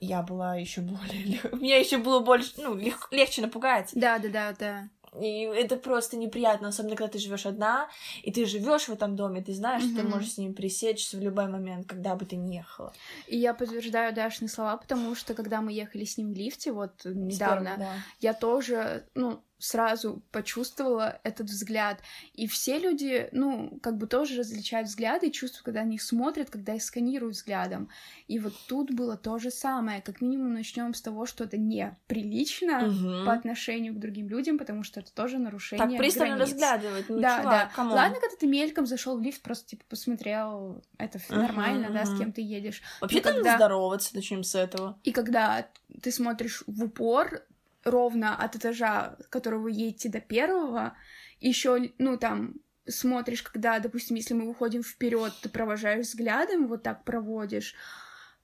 я 0.00 0.22
была 0.22 0.56
еще 0.56 0.80
более... 0.80 1.40
Меня 1.52 1.78
еще 1.78 1.98
было 1.98 2.20
больше, 2.20 2.52
ну, 2.58 2.74
лег- 2.76 3.08
легче 3.10 3.42
напугать. 3.42 3.90
Да, 3.94 4.18
да, 4.18 4.28
да, 4.28 4.52
да. 4.58 4.88
И 5.20 5.42
это 5.42 5.76
просто 5.76 6.16
неприятно, 6.16 6.68
особенно 6.68 6.96
когда 6.96 7.12
ты 7.12 7.18
живешь 7.18 7.44
одна, 7.44 7.90
и 8.22 8.32
ты 8.32 8.46
живешь 8.46 8.88
в 8.88 8.92
этом 8.92 9.14
доме, 9.14 9.42
ты 9.42 9.52
знаешь, 9.52 9.82
что 9.82 9.96
ты 9.96 10.02
можешь 10.04 10.32
с 10.32 10.38
ним 10.38 10.54
пересечься 10.54 11.18
в 11.18 11.20
любой 11.20 11.48
момент, 11.48 11.86
когда 11.86 12.16
бы 12.16 12.24
ты 12.24 12.36
ни 12.36 12.54
ехала. 12.54 12.94
И 13.26 13.36
я 13.36 13.52
подтверждаю 13.52 14.14
Дашины 14.14 14.48
слова, 14.48 14.74
потому 14.78 15.14
что 15.14 15.34
когда 15.34 15.60
мы 15.60 15.70
ехали 15.74 16.06
с 16.06 16.16
ним 16.16 16.32
в 16.32 16.36
лифте, 16.36 16.72
вот 16.72 16.92
С 17.02 17.14
недавно, 17.14 17.64
первым, 17.76 17.78
да. 17.78 17.92
я 18.20 18.32
тоже, 18.32 19.06
ну, 19.14 19.42
сразу 19.62 20.22
почувствовала 20.32 21.20
этот 21.22 21.48
взгляд. 21.48 22.00
И 22.34 22.48
все 22.48 22.78
люди, 22.80 23.28
ну, 23.30 23.78
как 23.80 23.96
бы 23.96 24.08
тоже 24.08 24.36
различают 24.38 24.88
взгляды 24.88 25.28
и 25.28 25.32
чувствуют, 25.32 25.64
когда 25.64 25.80
они 25.82 25.94
их 25.94 26.02
смотрят, 26.02 26.50
когда 26.50 26.74
их 26.74 26.82
сканируют 26.82 27.36
взглядом. 27.36 27.88
И 28.26 28.40
вот 28.40 28.54
тут 28.66 28.90
было 28.90 29.16
то 29.16 29.38
же 29.38 29.52
самое. 29.52 30.02
Как 30.02 30.20
минимум 30.20 30.52
начнем 30.54 30.94
с 30.94 31.00
того, 31.00 31.26
что 31.26 31.44
это 31.44 31.56
неприлично 31.58 32.88
Мгм. 32.88 33.24
по 33.24 33.32
отношению 33.32 33.94
к 33.94 33.98
другим 33.98 34.28
людям, 34.28 34.58
потому 34.58 34.82
что 34.82 34.98
это 35.00 35.12
тоже 35.14 35.38
нарушение 35.38 35.86
Так 35.86 35.96
пристально 35.96 36.36
границ. 36.36 36.52
разглядывать, 36.54 37.08
ну, 37.08 37.20
да, 37.20 37.38
чувак, 37.40 37.52
да. 37.68 37.70
come 37.76 37.86
on. 37.86 37.94
Ладно, 37.94 38.16
когда 38.20 38.36
ты 38.36 38.46
мельком 38.46 38.86
зашел 38.86 39.16
в 39.18 39.22
лифт, 39.22 39.42
просто 39.42 39.68
типа 39.68 39.84
посмотрел, 39.88 40.82
это 40.98 41.18
Мгм, 41.28 41.40
нормально, 41.40 41.90
да, 41.90 42.04
с 42.04 42.18
кем 42.18 42.32
ты 42.32 42.40
едешь. 42.42 42.82
Вообще-то 43.00 43.28
надо 43.30 43.42
когда- 43.42 43.56
здороваться, 43.56 44.10
начнем 44.16 44.42
с 44.42 44.54
этого. 44.56 44.98
И 45.04 45.12
когда 45.12 45.68
ты 46.02 46.10
смотришь 46.10 46.64
в 46.66 46.84
упор 46.84 47.42
ровно 47.84 48.36
от 48.36 48.56
этажа, 48.56 49.16
с 49.20 49.26
которого 49.28 49.62
вы 49.62 49.72
едете 49.72 50.08
до 50.08 50.20
первого, 50.20 50.96
еще, 51.40 51.92
ну, 51.98 52.16
там, 52.16 52.54
смотришь, 52.86 53.42
когда, 53.42 53.78
допустим, 53.78 54.16
если 54.16 54.34
мы 54.34 54.46
выходим 54.46 54.82
вперед, 54.82 55.32
ты 55.42 55.48
провожаешь 55.48 56.06
взглядом, 56.06 56.68
вот 56.68 56.82
так 56.82 57.04
проводишь, 57.04 57.74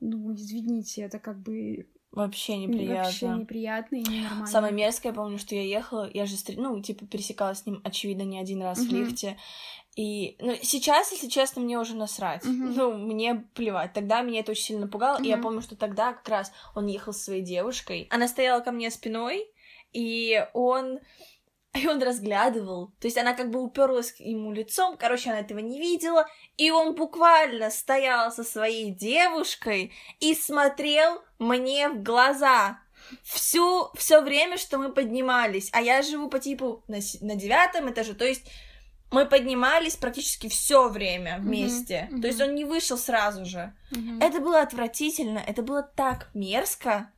ну, 0.00 0.34
извините, 0.34 1.02
это 1.02 1.18
как 1.18 1.38
бы 1.38 1.88
Вообще 2.10 2.56
неприятно. 2.56 3.04
вообще 3.04 3.26
неприятно 3.26 3.96
и 3.96 4.02
ненормально. 4.02 4.46
Самое 4.46 4.72
мерзкое, 4.72 5.12
я 5.12 5.16
помню, 5.16 5.38
что 5.38 5.54
я 5.54 5.62
ехала, 5.62 6.10
я 6.12 6.24
же, 6.24 6.36
ну, 6.56 6.80
типа, 6.80 7.06
пересекалась 7.06 7.60
с 7.60 7.66
ним, 7.66 7.80
очевидно, 7.84 8.22
не 8.22 8.40
один 8.40 8.62
раз 8.62 8.78
в 8.78 8.88
Мгм. 8.88 8.96
лифте. 8.96 9.36
И, 9.98 10.36
ну, 10.38 10.56
сейчас, 10.62 11.10
если 11.10 11.26
честно, 11.26 11.60
мне 11.60 11.76
уже 11.76 11.96
насрать. 11.96 12.44
Мгм. 12.44 12.74
Ну, 12.76 12.96
мне 12.96 13.34
плевать. 13.54 13.94
Тогда 13.94 14.20
меня 14.22 14.40
это 14.40 14.52
очень 14.52 14.62
сильно 14.62 14.82
напугало, 14.82 15.20
и 15.20 15.26
я 15.26 15.38
помню, 15.38 15.60
что 15.60 15.74
тогда 15.74 16.12
как 16.12 16.28
раз 16.28 16.52
он 16.76 16.86
ехал 16.86 17.12
со 17.12 17.24
своей 17.24 17.42
девушкой. 17.42 18.06
Она 18.08 18.28
стояла 18.28 18.60
ко 18.60 18.70
мне 18.70 18.92
спиной, 18.92 19.50
и 19.92 20.46
он... 20.54 21.00
И 21.74 21.86
он 21.86 22.00
разглядывал. 22.02 22.92
То 23.00 23.08
есть 23.08 23.18
она 23.18 23.34
как 23.34 23.50
бы 23.50 23.60
уперлась 23.60 24.12
к 24.12 24.20
ему 24.20 24.52
лицом, 24.52 24.96
короче, 24.96 25.30
она 25.30 25.40
этого 25.40 25.58
не 25.58 25.78
видела, 25.80 26.26
и 26.56 26.70
он 26.70 26.94
буквально 26.94 27.70
стоял 27.70 28.30
со 28.32 28.42
своей 28.42 28.90
девушкой 28.90 29.92
и 30.20 30.34
смотрел 30.34 31.22
мне 31.38 31.88
в 31.90 32.02
глаза 32.02 32.78
всю 33.22 33.90
все 33.96 34.20
время, 34.22 34.56
что 34.56 34.78
мы 34.78 34.92
поднимались. 34.92 35.70
А 35.72 35.82
я 35.82 36.02
живу 36.02 36.28
по 36.30 36.38
типу 36.38 36.84
на, 36.88 37.00
с- 37.00 37.20
на 37.20 37.34
девятом 37.34 37.90
этаже, 37.90 38.14
то 38.14 38.24
есть 38.24 38.48
мы 39.10 39.26
поднимались 39.26 39.96
практически 39.96 40.48
все 40.48 40.88
время 40.88 41.38
вместе. 41.38 42.08
мгм. 42.10 42.22
То 42.22 42.28
есть 42.28 42.40
он 42.40 42.54
не 42.54 42.64
вышел 42.64 42.98
сразу 42.98 43.44
же. 43.44 43.72
Мгм. 43.90 44.20
Это 44.20 44.40
было 44.40 44.60
отвратительно, 44.60 45.38
это 45.38 45.62
было 45.62 45.82
так 45.82 46.28
мерзко. 46.34 47.10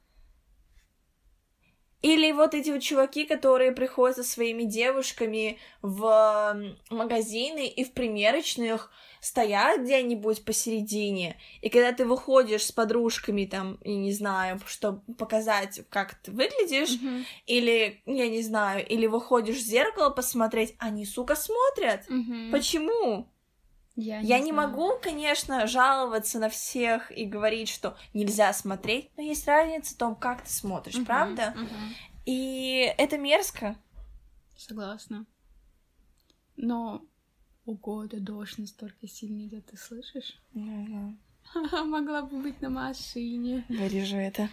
Или 2.02 2.32
вот 2.32 2.54
эти 2.54 2.70
вот 2.70 2.80
чуваки, 2.80 3.26
которые 3.26 3.72
приходят 3.72 4.16
со 4.16 4.22
своими 4.22 4.62
девушками 4.62 5.58
в 5.82 6.56
магазины 6.88 7.66
и 7.68 7.84
в 7.84 7.92
примерочных 7.92 8.90
стоят 9.20 9.82
где-нибудь 9.82 10.44
посередине, 10.46 11.36
и 11.60 11.68
когда 11.68 11.92
ты 11.92 12.06
выходишь 12.06 12.64
с 12.64 12.72
подружками 12.72 13.44
там, 13.44 13.78
я 13.84 13.96
не 13.96 14.12
знаю, 14.12 14.58
чтобы 14.66 15.02
показать, 15.14 15.82
как 15.90 16.14
ты 16.14 16.30
выглядишь, 16.30 16.98
Мгм. 17.02 17.26
или, 17.46 18.02
я 18.06 18.28
не 18.30 18.42
знаю, 18.42 18.86
или 18.86 19.06
выходишь 19.06 19.58
в 19.58 19.66
зеркало 19.66 20.08
посмотреть, 20.08 20.74
они, 20.78 21.04
сука, 21.04 21.36
смотрят. 21.36 22.08
Мгм. 22.08 22.50
Почему? 22.50 23.28
Я 24.00 24.20
Я 24.20 24.38
не 24.40 24.52
могу, 24.52 24.92
конечно, 25.02 25.66
жаловаться 25.66 26.38
на 26.38 26.48
всех 26.48 27.16
и 27.16 27.24
говорить, 27.24 27.68
что 27.68 27.96
нельзя 28.14 28.52
смотреть, 28.52 29.10
но 29.16 29.22
есть 29.22 29.46
разница 29.46 29.94
в 29.94 29.98
том, 29.98 30.14
как 30.14 30.42
ты 30.42 30.50
смотришь, 30.50 30.96
Мгм, 30.96 31.04
правда? 31.06 31.54
мгм. 31.56 31.94
И 32.26 32.92
это 32.98 33.18
мерзко. 33.18 33.76
Согласна. 34.56 35.26
Но, 36.56 37.02
ого, 37.64 38.06
да 38.06 38.18
дождь 38.18 38.58
настолько 38.58 39.08
сильный 39.08 39.46
идет, 39.46 39.66
ты 39.66 39.76
слышишь? 39.76 40.38
Могла 41.84 42.22
бы 42.22 42.42
быть 42.42 42.60
на 42.60 42.70
машине. 42.70 43.64
Вырежу 43.68 44.16
это. 44.16 44.48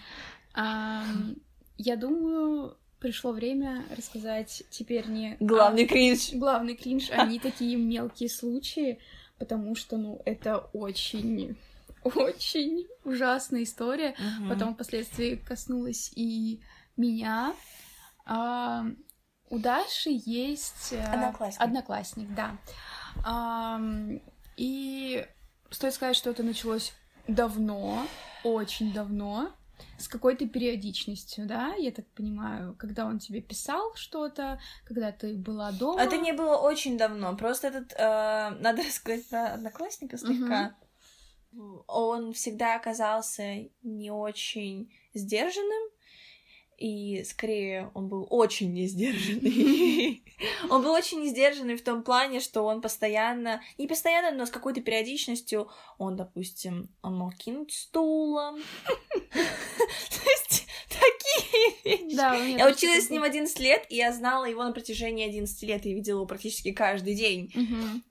Ам, 0.54 1.36
я 1.78 1.96
думаю, 1.98 2.78
пришло 3.00 3.32
время 3.32 3.84
рассказать 3.96 4.64
теперь 4.70 5.08
не... 5.08 5.38
Главный 5.40 5.84
а, 5.84 5.88
кринж. 5.88 6.34
главный 6.34 6.76
кринж, 6.76 7.10
а 7.12 7.26
не 7.26 7.40
такие 7.40 7.76
мелкие 7.76 8.30
случаи, 8.30 9.00
потому 9.40 9.76
что, 9.76 9.98
ну, 9.98 10.22
это 10.26 10.58
очень, 10.74 11.58
очень 12.04 12.88
ужасная 13.04 13.64
история. 13.64 14.16
Мгм. 14.20 14.50
Потом 14.50 14.74
впоследствии 14.74 15.36
коснулась 15.36 16.12
и 16.16 16.62
меня. 16.96 17.54
А, 18.26 18.86
у 19.50 19.60
Даши 19.60 20.10
есть... 20.26 20.92
э, 20.92 21.04
Одноклассник. 21.04 21.62
Одноклассник, 21.62 22.36
да. 22.36 22.58
Ам, 23.24 24.22
и 24.58 25.26
стоит 25.70 25.94
сказать, 25.94 26.16
что 26.16 26.30
это 26.30 26.44
началось 26.44 26.94
давно, 27.28 28.06
очень 28.44 28.92
давно, 28.94 29.52
с 29.98 30.08
какой-то 30.08 30.48
периодичностью, 30.48 31.46
да, 31.46 31.74
я 31.76 31.92
так 31.92 32.06
понимаю, 32.08 32.76
когда 32.78 33.06
он 33.06 33.20
тебе 33.20 33.42
писал 33.42 33.94
что-то, 33.96 34.60
когда 34.86 35.12
ты 35.12 35.36
была 35.36 35.72
дома. 35.72 36.02
Это 36.02 36.18
не 36.18 36.34
было 36.34 36.58
очень 36.58 36.98
давно, 36.98 37.36
просто 37.36 37.68
этот, 37.68 37.94
э, 37.94 38.50
надо 38.60 38.84
сказать 38.84 39.28
про 39.28 39.54
одноклассника 39.54 40.18
слегка. 40.18 40.76
Он 41.88 42.34
всегда 42.34 42.76
оказался 42.76 43.68
не 43.82 44.12
очень 44.12 44.94
сдержанным, 45.14 45.90
и 46.78 47.24
скорее 47.24 47.92
он 47.94 48.08
был 48.08 48.28
очень 48.30 48.74
несдержанный. 48.74 50.24
он 50.70 50.84
был 50.84 50.92
очень 50.92 51.22
несдержанный 51.22 51.76
в 51.76 51.84
том 51.84 52.04
плане, 52.04 52.40
что 52.40 52.64
он 52.64 52.82
постоянно, 52.82 53.62
не 53.78 53.88
постоянно, 53.88 54.32
но 54.32 54.46
с 54.46 54.52
какой-то 54.52 54.82
периодичностью, 54.82 55.70
он, 55.98 56.16
допустим, 56.16 56.90
он 57.02 57.18
мог 57.18 57.36
кинуть 57.36 57.74
стулом. 57.74 58.62
То 59.34 60.30
есть 60.30 60.68
такие 60.90 61.98
вещи. 61.98 62.16
Да, 62.16 62.36
я 62.36 62.68
училась 62.68 63.08
с 63.08 63.10
ним 63.10 63.24
11 63.24 63.60
лет, 63.60 63.86
и 63.90 63.96
я 63.96 64.14
знала 64.14 64.46
его 64.46 64.64
на 64.64 64.72
протяжении 64.72 65.28
11 65.28 65.64
лет, 65.64 65.86
и 65.86 65.94
видела 65.94 66.18
его 66.18 66.26
практически 66.26 66.72
каждый 66.72 67.16
день. 67.16 67.52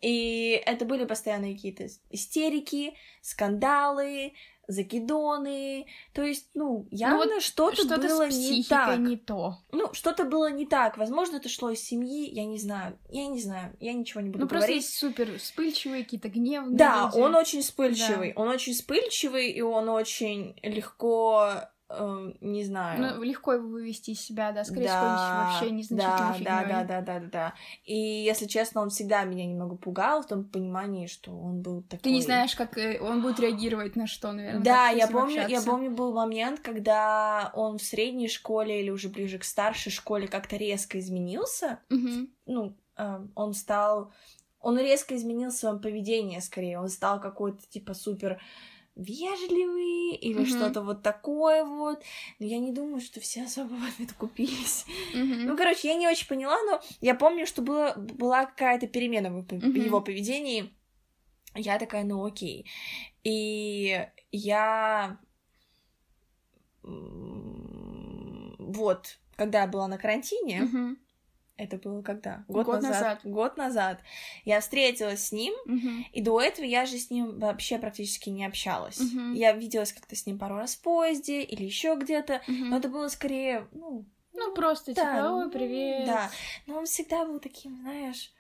И 0.01 0.61
это 0.67 0.85
были 0.85 1.05
постоянные 1.05 1.55
какие-то 1.55 1.87
истерики, 2.11 2.95
скандалы, 3.23 4.33
закидоны, 4.69 5.87
то 6.13 6.23
есть, 6.23 6.51
ну, 6.55 6.87
явно 6.91 7.25
ну, 7.25 7.35
вот 7.35 7.43
что-то, 7.43 7.77
что 7.77 7.97
было 7.97 8.29
не 8.29 8.65
так. 8.65 8.99
не 8.99 9.17
то. 9.17 9.59
Ну, 9.73 9.93
что-то 9.93 10.25
было 10.25 10.51
не 10.51 10.67
так. 10.67 10.97
Возможно, 10.97 11.37
это 11.37 11.49
шло 11.49 11.71
из 11.71 11.81
семьи, 11.81 12.29
я 12.33 12.45
не 12.45 12.59
знаю, 12.59 12.99
я 13.11 13.27
не 13.27 13.41
знаю, 13.41 13.77
я 13.81 13.93
ничего 13.93 14.21
не 14.21 14.31
буду 14.31 14.45
ну, 14.45 14.49
говорить. 14.49 14.69
Ну, 14.69 14.69
просто 14.69 14.73
есть 14.73 14.99
супер 14.99 15.39
вспыльчивые, 15.39 16.05
какие-то 16.05 16.29
гневные 16.29 16.77
Да, 16.77 17.11
люди. 17.13 17.25
он 17.25 17.35
очень 17.35 17.63
вспыльчивый, 17.63 18.33
да. 18.33 18.41
он 18.41 18.49
очень 18.49 18.73
вспыльчивый, 18.73 19.51
и 19.51 19.61
он 19.61 19.89
очень 19.89 20.59
легко 20.63 21.63
э, 21.89 22.33
не 22.41 22.65
знаю. 22.65 23.01
Ну, 23.01 23.23
легко 23.23 23.53
его 23.55 23.69
вывести 23.69 24.11
из 24.11 24.21
себя, 24.21 24.53
да, 24.53 24.65
скорее 24.65 24.89
всего, 24.89 25.01
да, 25.01 25.51
вообще 25.53 25.71
незначительной 25.71 26.45
да, 26.45 26.65
да, 26.65 26.65
да, 26.65 26.85
да, 26.85 27.01
да, 27.01 27.21
да, 27.21 27.27
да. 27.31 27.55
И, 27.85 27.97
если 27.97 28.47
честно, 28.47 28.83
он 28.83 28.91
всегда 28.91 29.25
меня 29.25 29.47
немного 29.47 29.77
пугал 29.77 30.23
в 30.23 30.27
том 30.27 30.45
понимании, 30.45 31.07
что 31.07 31.33
он 31.33 31.63
был 31.63 31.83
такой... 31.83 32.03
Ты 32.03 32.11
не 32.11 32.23
знаешь, 32.23 32.55
как 32.55 32.77
э, 32.79 33.01
он 33.01 33.23
будет 33.23 33.41
реагировать 33.41 33.97
на 33.97 34.07
что, 34.07 34.33
наверное. 34.33 34.63
Да, 34.63 34.89
я 34.89 35.07
помню, 35.07 35.43
общаться. 35.43 35.53
я 35.53 35.63
помню, 35.63 35.91
был 35.91 36.13
момент, 36.13 36.61
когда 36.61 37.51
он 37.55 37.79
в 37.79 37.83
средней 37.83 38.29
школе 38.29 38.81
или 38.81 38.91
уже 38.91 39.09
ближе 39.09 39.39
к 39.39 39.45
старшей 39.45 39.91
школе 39.91 40.29
как-то 40.29 40.57
резко 40.57 40.99
изменился. 40.99 41.81
Угу. 41.91 42.29
Ну, 42.47 42.77
э, 42.97 43.27
он 43.35 43.55
стал... 43.55 44.13
Он 44.59 44.79
резко 44.79 45.15
изменил 45.15 45.53
свое 45.53 45.79
поведение, 45.79 46.41
скорее. 46.41 46.81
Он 46.81 46.89
стал 46.89 47.21
какой-то, 47.21 47.65
типа, 47.69 47.95
супер 47.95 48.41
вежливый 48.97 50.17
или 50.17 50.41
mm-hmm. 50.41 50.47
что-то 50.47 50.83
вот 50.83 51.03
такое 51.03 51.65
вот. 51.65 52.03
Но 52.39 52.47
я 52.47 52.59
не 52.59 52.73
думаю, 52.73 53.01
что 53.01 53.21
все 53.21 53.45
особо 53.45 53.75
в 53.75 54.01
это 54.01 54.15
купились. 54.15 54.87
Mm-hmm. 55.15 55.45
Ну, 55.45 55.57
короче, 55.57 55.89
я 55.89 55.95
не 55.95 56.09
очень 56.09 56.27
поняла, 56.27 56.57
но 56.65 56.81
я 57.01 57.15
помню, 57.15 57.47
что 57.47 57.63
было, 57.63 57.95
была 57.97 58.47
какая-то 58.47 58.87
перемена 58.87 59.31
в 59.31 59.39
mm-hmm. 59.43 59.79
его 59.79 60.01
поведении. 60.01 60.75
Я 61.55 61.79
такая, 61.79 62.05
ну 62.05 62.25
окей. 62.25 62.67
И 63.23 64.07
я... 64.33 65.19
Вот, 68.59 69.19
когда 69.37 69.63
я 69.63 69.67
была 69.67 69.89
на 69.89 69.99
карантине, 69.99 70.63
mm-hmm. 70.63 70.97
Это 71.59 71.79
было 71.79 72.03
когда? 72.03 72.45
Год, 72.49 72.67
Год 72.67 72.83
назад. 72.83 72.91
назад. 72.93 73.21
Год 73.25 73.57
назад. 73.57 74.01
Я 74.45 74.61
встретилась 74.61 75.27
с 75.27 75.33
ним, 75.33 75.55
Угу. 75.65 76.05
и 76.13 76.21
до 76.21 76.41
этого 76.41 76.67
я 76.67 76.85
же 76.87 76.99
с 76.99 77.11
ним 77.11 77.39
вообще 77.39 77.79
практически 77.79 78.29
не 78.29 78.45
общалась. 78.45 78.99
Мгм. 79.01 79.33
Я 79.33 79.53
виделась 79.53 79.93
как-то 79.93 80.15
с 80.15 80.27
ним 80.27 80.39
пару 80.39 80.57
раз 80.57 80.75
в 80.77 80.83
поезде 80.83 81.43
или 81.43 81.65
еще 81.65 81.97
где-то, 81.99 82.43
Мгм. 82.47 82.71
но 82.71 82.77
это 82.79 82.89
было 82.89 83.09
скорее, 83.09 83.67
ну, 83.73 84.05
Ну, 84.35 84.55
просто 84.55 84.93
да, 84.95 85.03
типа, 85.17 85.33
ой, 85.35 85.45
ну, 85.47 85.51
привет. 85.51 86.07
Да, 86.07 86.31
но 86.67 86.77
он 86.79 86.85
всегда 86.85 87.25
был 87.25 87.41
таким, 87.41 87.81
знаешь, 87.81 88.31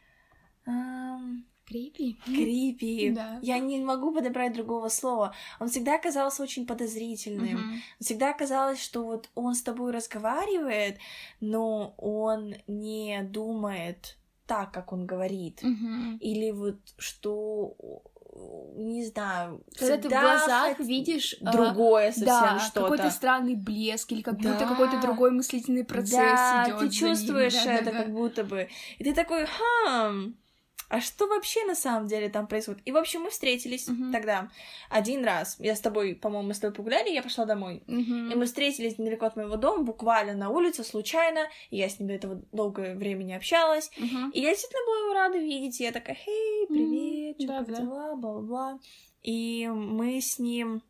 эм, 0.66 1.46
Крипи. 1.66 2.16
крипи. 2.24 3.10
Да. 3.10 3.38
Я 3.42 3.58
не 3.58 3.80
могу 3.80 4.12
подобрать 4.12 4.52
другого 4.52 4.88
слова. 4.88 5.34
Он 5.58 5.68
всегда 5.68 5.98
казался 5.98 6.42
очень 6.42 6.66
подозрительным. 6.66 7.58
Мгм. 7.58 7.82
Всегда 8.00 8.32
казалось, 8.32 8.80
что 8.80 9.02
вот 9.02 9.28
он 9.34 9.54
с 9.54 9.62
тобой 9.62 9.92
разговаривает, 9.92 10.98
но 11.40 11.94
он 11.98 12.54
не 12.68 13.20
думает 13.22 14.16
так, 14.46 14.70
как 14.72 14.92
он 14.92 15.06
говорит. 15.06 15.60
Мгм. 15.62 16.18
Или 16.18 16.52
вот 16.52 16.76
что 16.98 17.74
не 18.76 19.04
знаю, 19.06 19.62
Когда 19.78 19.96
ты 19.96 20.08
в 20.08 20.10
глазах 20.10 20.78
видишь 20.80 21.36
а, 21.40 21.52
другое 21.52 22.08
совсем 22.12 22.26
да, 22.26 22.58
что-то. 22.58 22.82
какой-то 22.82 23.10
странный 23.10 23.54
блеск 23.54 24.12
или 24.12 24.22
как 24.22 24.36
будто 24.36 24.58
Да. 24.58 24.66
какой-то 24.68 25.00
другой 25.00 25.30
мыслительный 25.30 25.84
процесс 25.84 26.12
да, 26.12 26.64
идет. 26.66 26.78
ты 26.80 26.90
чувствуешь 26.90 27.54
это 27.64 27.90
как 27.92 28.12
будто 28.12 28.44
бы. 28.44 28.68
И 28.98 29.04
ты 29.04 29.14
такой, 29.14 29.46
хм, 29.46 30.34
а 30.88 31.00
что 31.00 31.26
вообще 31.26 31.64
на 31.64 31.74
самом 31.74 32.06
деле 32.06 32.28
там 32.28 32.46
происходит? 32.46 32.80
И, 32.84 32.92
в 32.92 32.96
общем, 32.96 33.22
мы 33.22 33.30
встретились 33.30 33.88
Мгм. 33.88 34.12
тогда 34.12 34.50
один 34.90 35.24
раз. 35.24 35.56
Я 35.58 35.74
с 35.74 35.80
тобой, 35.80 36.14
по-моему, 36.14 36.48
мы 36.48 36.54
с 36.54 36.60
тобой 36.60 36.74
погуляли, 36.74 37.10
я 37.10 37.22
пошла 37.22 37.44
домой. 37.44 37.82
И 37.86 38.34
мы 38.34 38.44
встретились 38.46 38.98
недалеко 38.98 39.26
от 39.26 39.36
моего 39.36 39.56
дома, 39.56 39.82
буквально 39.84 40.34
на 40.34 40.50
улице, 40.50 40.84
случайно. 40.84 41.48
И 41.70 41.76
я 41.76 41.88
с 41.88 41.98
ним 41.98 42.08
до 42.08 42.14
этого 42.14 42.42
долгое 42.52 42.94
время 42.94 43.22
не 43.24 43.34
общалась. 43.34 43.90
И 44.32 44.40
я 44.40 44.50
действительно 44.50 44.84
была 44.86 44.98
его 44.98 45.14
рада 45.14 45.38
видеть. 45.38 45.80
И 45.80 45.84
я 45.84 45.92
такая, 45.92 46.16
хей, 46.16 46.66
привет, 46.68 47.36
что 47.38 47.48
да, 47.48 47.58
как 47.58 47.68
да. 47.68 47.76
дела, 47.82 48.14
бла-бла-бла. 48.16 48.78
И 49.22 49.68
мы 49.68 50.20
с 50.20 50.38
ним 50.38 50.82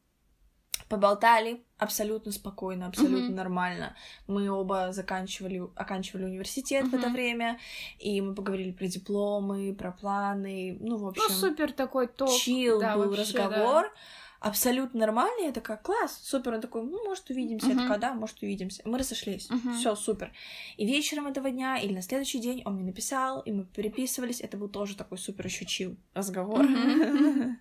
поболтали 0.89 1.65
абсолютно 1.79 2.33
спокойно, 2.33 2.87
абсолютно 2.87 3.29
Мгм. 3.29 3.37
нормально. 3.37 3.97
Мы 4.27 4.49
оба 4.51 4.93
заканчивали, 4.93 5.63
оканчивали 5.75 6.25
университет 6.25 6.89
в 6.89 6.95
это 6.95 7.11
время, 7.11 7.59
и 7.99 8.21
мы 8.21 8.35
поговорили 8.35 8.73
про 8.73 8.87
дипломы, 8.87 9.75
про 9.75 9.93
планы, 9.93 10.77
ну, 10.81 10.97
в 10.97 11.07
общем, 11.09 11.23
Ну, 11.29 11.35
супер 11.35 11.73
такой 11.73 12.07
топ. 12.07 12.41
чил 12.41 12.81
да, 12.81 12.95
был 12.95 13.11
вообще, 13.11 13.21
разговор. 13.23 13.93
Абсолютно 14.39 15.01
нормальный, 15.01 15.47
я 15.47 15.53
такая, 15.53 15.79
класс, 15.79 16.21
супер, 16.23 16.55
он 16.55 16.61
такой, 16.61 16.83
ну, 16.83 17.03
может, 17.05 17.31
увидимся, 17.31 17.69
я 17.69 17.75
Мгм. 17.75 17.83
такая, 17.83 17.99
да, 17.99 18.15
может, 18.15 18.43
увидимся. 18.43 18.83
Мы 18.85 18.99
разошлись, 18.99 19.51
Мгм. 19.51 19.73
все 19.73 19.95
супер. 19.97 20.31
И 20.77 20.87
вечером 20.87 21.27
этого 21.27 21.51
дня 21.51 21.79
или 21.79 21.95
на 21.95 22.03
следующий 22.03 22.39
день 22.39 22.63
он 22.65 22.75
мне 22.75 22.85
написал, 22.85 23.41
и 23.41 23.51
мы 23.51 23.65
переписывались, 23.65 24.41
это 24.41 24.57
был 24.57 24.69
тоже 24.69 24.95
такой 24.95 25.19
супер 25.19 25.47
еще 25.47 25.65
чил 25.65 25.97
разговор. 26.15 26.63
Мгм. 26.63 27.59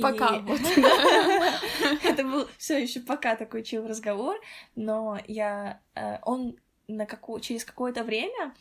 Пока. 0.00 0.42
Это 2.04 2.24
был 2.24 2.48
все 2.58 2.78
еще 2.82 3.00
пока 3.00 3.36
такой 3.36 3.62
чил 3.62 3.86
разговор, 3.86 4.40
но 4.74 5.18
я 5.26 5.80
э, 5.94 6.18
он 6.22 6.56
на 6.88 7.06
каку... 7.06 7.38
через 7.40 7.64
какое-то 7.64 8.04
время 8.04 8.54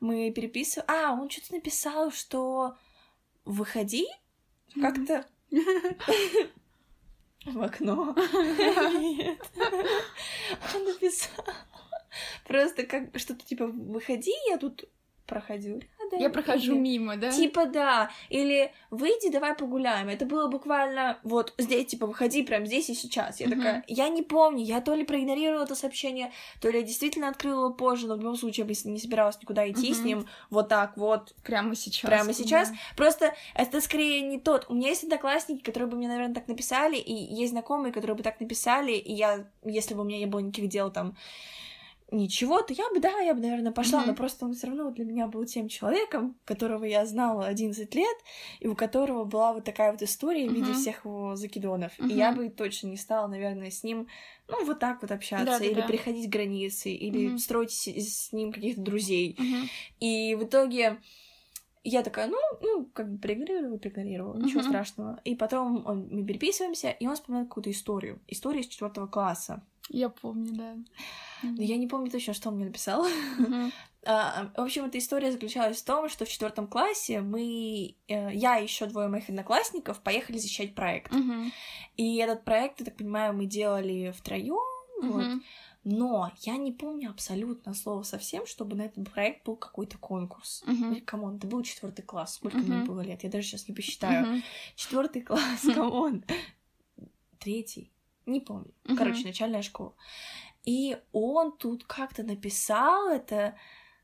мы 0.00 0.30
переписывали. 0.30 0.86
А, 0.88 1.12
он 1.12 1.30
что-то 1.30 1.54
написал, 1.54 2.10
что 2.10 2.76
выходи 3.44 4.06
как-то 4.80 5.26
в 7.44 7.62
окно. 7.62 8.14
Нет. 8.98 9.40
Он 10.74 10.84
написал 10.84 11.44
просто 12.46 12.84
как 12.84 13.16
что-то 13.18 13.44
типа 13.44 13.66
выходи, 13.66 14.32
я 14.48 14.58
тут 14.58 14.84
проходил 15.26 15.82
рядом. 16.16 16.22
Я 16.26 16.30
прохожу 16.30 16.72
или- 16.72 16.80
мимо, 16.80 17.16
да? 17.16 17.30
Типа 17.30 17.66
да, 17.66 18.10
или 18.28 18.72
выйди, 18.90 19.30
давай 19.30 19.54
погуляем. 19.54 20.08
Это 20.08 20.24
было 20.26 20.48
буквально 20.48 21.18
вот 21.22 21.54
здесь, 21.58 21.86
типа, 21.86 22.06
выходи 22.06 22.42
прям 22.42 22.66
здесь 22.66 22.88
и 22.90 22.94
сейчас. 22.94 23.40
Я 23.40 23.46
Мгм. 23.48 23.56
такая, 23.56 23.84
я 23.86 24.08
не 24.08 24.22
помню, 24.22 24.64
я 24.64 24.80
то 24.80 24.94
ли 24.94 25.04
проигнорировала 25.04 25.64
это 25.64 25.74
сообщение, 25.74 26.32
то 26.60 26.70
ли 26.70 26.78
я 26.80 26.84
действительно 26.84 27.28
открыла 27.28 27.66
его 27.66 27.74
позже, 27.74 28.06
но 28.06 28.14
в 28.14 28.18
любом 28.18 28.36
случае 28.36 28.66
я 28.66 28.74
бы 28.74 28.90
не 28.90 28.98
собиралась 28.98 29.40
никуда 29.40 29.68
идти 29.70 29.92
с 29.92 29.98
Мгм. 29.98 30.06
ним 30.06 30.26
вот 30.50 30.68
так 30.68 30.96
вот, 30.96 31.34
Прямо 31.44 31.74
сейчас. 31.74 32.08
прямо 32.08 32.32
сейчас. 32.32 32.70
да. 32.70 32.76
Просто 32.96 33.34
это 33.54 33.80
скорее 33.80 34.20
не 34.22 34.38
тот. 34.38 34.66
У 34.68 34.74
меня 34.74 34.88
есть 34.88 35.04
одноклассники, 35.04 35.62
которые 35.62 35.88
бы 35.88 35.96
мне, 35.96 36.08
наверное, 36.08 36.34
так 36.34 36.48
написали, 36.48 36.96
и 36.96 37.12
есть 37.12 37.52
знакомые, 37.52 37.92
которые 37.92 38.16
бы 38.16 38.22
так 38.22 38.40
написали, 38.40 38.92
и 38.92 39.12
я, 39.12 39.46
если 39.64 39.94
бы 39.94 40.00
у 40.02 40.04
меня 40.04 40.18
не 40.18 40.26
было 40.26 40.40
никаких 40.40 40.68
дел 40.68 40.90
там 40.90 41.16
ничего, 42.10 42.62
то 42.62 42.72
я 42.72 42.88
бы, 42.90 43.00
да, 43.00 43.20
я 43.20 43.34
бы, 43.34 43.40
наверное, 43.40 43.72
пошла, 43.72 44.00
Мгм. 44.00 44.08
но 44.08 44.14
просто 44.14 44.44
он 44.46 44.54
все 44.54 44.68
равно 44.68 44.90
для 44.90 45.04
меня 45.04 45.26
был 45.26 45.44
тем 45.44 45.68
человеком, 45.68 46.36
которого 46.44 46.84
я 46.84 47.04
знала 47.06 47.46
11 47.46 47.94
лет, 47.94 48.16
и 48.60 48.66
у 48.68 48.74
которого 48.74 49.24
была 49.24 49.52
вот 49.52 49.64
такая 49.64 49.92
вот 49.92 50.02
история 50.02 50.48
в 50.48 50.52
виде 50.52 50.72
всех 50.72 51.04
его 51.04 51.36
закидонов. 51.36 51.92
И 51.98 52.14
я 52.14 52.32
бы 52.32 52.48
точно 52.48 52.88
не 52.88 52.96
стала, 52.96 53.26
наверное, 53.26 53.70
с 53.70 53.82
ним, 53.82 54.08
ну, 54.48 54.64
вот 54.64 54.78
так 54.78 55.02
вот 55.02 55.10
общаться, 55.10 55.44
Да-да-да. 55.44 55.70
или 55.70 55.86
переходить 55.86 56.30
границы, 56.30 56.90
или 56.90 57.28
Мгм. 57.28 57.38
строить 57.38 57.72
с, 57.72 57.86
с 57.86 58.32
ним 58.32 58.52
каких-то 58.52 58.80
друзей. 58.80 59.36
Мгм. 59.38 59.68
И 60.00 60.34
в 60.34 60.44
итоге 60.44 60.98
я 61.84 62.02
такая, 62.02 62.26
ну, 62.28 62.38
ну, 62.62 62.86
как 62.92 63.10
бы 63.10 63.18
проигнорировала, 63.18 63.78
проигнорировала, 63.78 64.36
ничего 64.36 64.60
Мгм. 64.60 64.70
страшного. 64.70 65.20
И 65.24 65.34
потом 65.34 65.86
он, 65.86 66.08
мы 66.10 66.24
переписываемся, 66.24 66.90
и 66.90 67.06
он 67.06 67.14
вспоминает 67.14 67.48
какую-то 67.48 67.70
историю. 67.70 68.20
Историю 68.28 68.62
из 68.62 68.68
четвертого 68.68 69.06
класса. 69.06 69.62
Я 69.88 70.08
помню, 70.08 70.52
да. 70.52 70.76
Но 71.42 71.62
я 71.62 71.76
не 71.76 71.86
помню 71.86 72.10
точно, 72.10 72.34
что 72.34 72.48
он 72.50 72.56
мне 72.56 72.66
написал. 72.66 73.06
Мгм. 73.38 73.72
А, 74.06 74.50
В 74.56 74.60
общем, 74.60 74.84
эта 74.84 74.96
история 74.96 75.32
заключалась 75.32 75.82
в 75.82 75.84
том, 75.84 76.08
что 76.08 76.24
в 76.24 76.28
четвертом 76.28 76.66
классе 76.68 77.20
мы, 77.20 77.96
э, 78.06 78.32
я 78.32 78.58
и 78.58 78.62
еще 78.62 78.86
двое 78.86 79.08
моих 79.08 79.28
одноклассников 79.28 80.00
поехали 80.00 80.38
защищать 80.38 80.74
проект. 80.74 81.12
И 81.96 82.16
этот 82.18 82.44
проект, 82.44 82.78
я 82.78 82.86
так 82.86 82.96
понимаю, 82.96 83.34
мы 83.34 83.46
делали 83.46 84.14
втроем. 84.16 84.56
Вот. 85.02 85.42
Но 85.84 86.30
я 86.42 86.56
не 86.56 86.72
помню 86.72 87.10
абсолютно 87.10 87.74
слова 87.74 88.02
совсем, 88.04 88.46
чтобы 88.46 88.76
на 88.76 88.82
этот 88.82 89.10
проект 89.12 89.44
был 89.44 89.56
какой-то 89.56 89.98
конкурс. 89.98 90.62
Come 91.04 91.22
on, 91.22 91.36
это 91.36 91.46
был 91.48 91.62
четвертый 91.62 92.02
класс. 92.02 92.34
Сколько 92.36 92.58
мне 92.58 92.76
Мгм. 92.76 92.86
было 92.86 93.00
лет? 93.00 93.24
Я 93.24 93.30
даже 93.30 93.48
сейчас 93.48 93.68
не 93.68 93.74
посчитаю. 93.74 94.42
Четвертый 94.76 95.22
класс, 95.22 95.62
come 95.74 96.03
on. 96.03 96.24
Третий. 97.38 97.90
Не 98.28 98.40
помню. 98.40 98.72
Мгм. 98.84 98.96
Короче, 98.96 99.26
начальная 99.26 99.62
школа. 99.62 99.94
И 100.64 100.98
он 101.12 101.52
тут 101.56 101.84
как-то 101.84 102.22
написал 102.22 103.08
это 103.08 103.54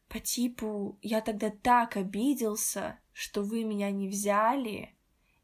по 0.09 0.19
типу 0.19 0.99
«Я 1.03 1.21
тогда 1.21 1.51
так 1.51 1.97
обиделся, 1.97 2.99
что 3.13 3.43
вы 3.43 3.65
меня 3.65 3.91
не 3.91 4.09
взяли, 4.09 4.95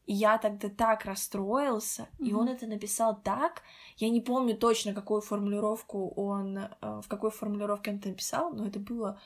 и 0.05 0.13
я 0.13 0.37
тогда 0.37 0.69
так 0.69 1.05
расстроился». 1.05 2.07
И 2.19 2.33
он 2.33 2.47
это 2.47 2.65
написал 2.67 3.21
так. 3.21 3.61
Я 3.97 4.09
не 4.09 4.21
помню 4.21 4.55
точно, 4.57 4.93
какую 4.93 5.21
формулировку 5.21 6.09
он... 6.15 6.57
э, 6.57 6.69
В 7.03 7.07
какой 7.07 7.29
формулировке 7.31 7.91
он 7.91 7.97
это 7.97 8.09
написал, 8.09 8.51
но 8.53 8.65
это 8.67 8.79
было 8.79 9.19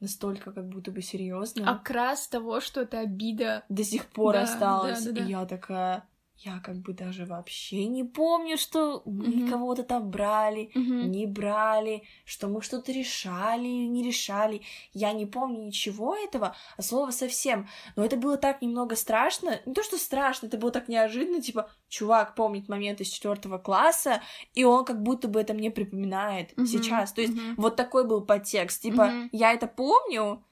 настолько 0.00 0.52
как 0.52 0.68
будто 0.68 0.90
бы 0.90 1.00
серьезно 1.02 1.70
Окрас 1.70 2.26
того, 2.28 2.60
что 2.60 2.80
это 2.82 2.98
обида. 3.00 3.64
до 3.68 3.84
сих 3.84 4.06
пор 4.06 4.34
Да, 4.34 4.42
осталось. 4.42 5.04
да, 5.04 5.12
да, 5.12 5.20
да. 5.20 5.26
И 5.26 5.30
я 5.30 5.46
такая, 5.46 6.04
я 6.44 6.58
как 6.60 6.76
бы 6.76 6.92
даже 6.92 7.24
вообще 7.24 7.86
не 7.86 8.04
помню, 8.04 8.56
что 8.58 9.02
мы 9.04 9.28
Мгм. 9.28 9.48
кого-то 9.48 9.82
там 9.84 10.10
брали, 10.10 10.70
Мгм. 10.74 11.10
не 11.10 11.26
брали, 11.26 12.02
что 12.24 12.48
мы 12.48 12.62
что-то 12.62 12.90
решали 12.92 13.66
или 13.66 13.86
не 13.86 14.02
решали. 14.02 14.62
Я 14.92 15.12
не 15.12 15.26
помню 15.26 15.66
ничего 15.66 16.16
этого, 16.16 16.56
а 16.76 16.82
слова 16.82 17.10
совсем. 17.12 17.68
Но 17.96 18.04
это 18.04 18.16
было 18.16 18.36
так 18.36 18.60
немного 18.62 18.96
страшно. 18.96 19.60
Не 19.66 19.74
то, 19.74 19.82
что 19.82 19.98
страшно, 19.98 20.46
это 20.46 20.58
было 20.58 20.70
так 20.70 20.88
неожиданно, 20.88 21.40
типа, 21.40 21.70
чувак 21.88 22.34
помнит 22.34 22.68
момент 22.68 23.00
из 23.00 23.08
четвертого 23.08 23.58
класса, 23.58 24.20
и 24.54 24.64
он 24.64 24.84
как 24.84 25.02
будто 25.02 25.28
бы 25.28 25.40
это 25.40 25.54
мне 25.54 25.70
припоминает 25.70 26.56
Мгм. 26.56 26.66
сейчас. 26.66 27.12
То 27.12 27.20
есть 27.20 27.34
Мгм. 27.34 27.54
вот 27.56 27.76
такой 27.76 28.06
был 28.06 28.20
подтекст. 28.22 28.82
Типа, 28.82 29.06
Мгм. 29.06 29.28
я 29.32 29.52
это 29.52 29.66
помню, 29.66 30.44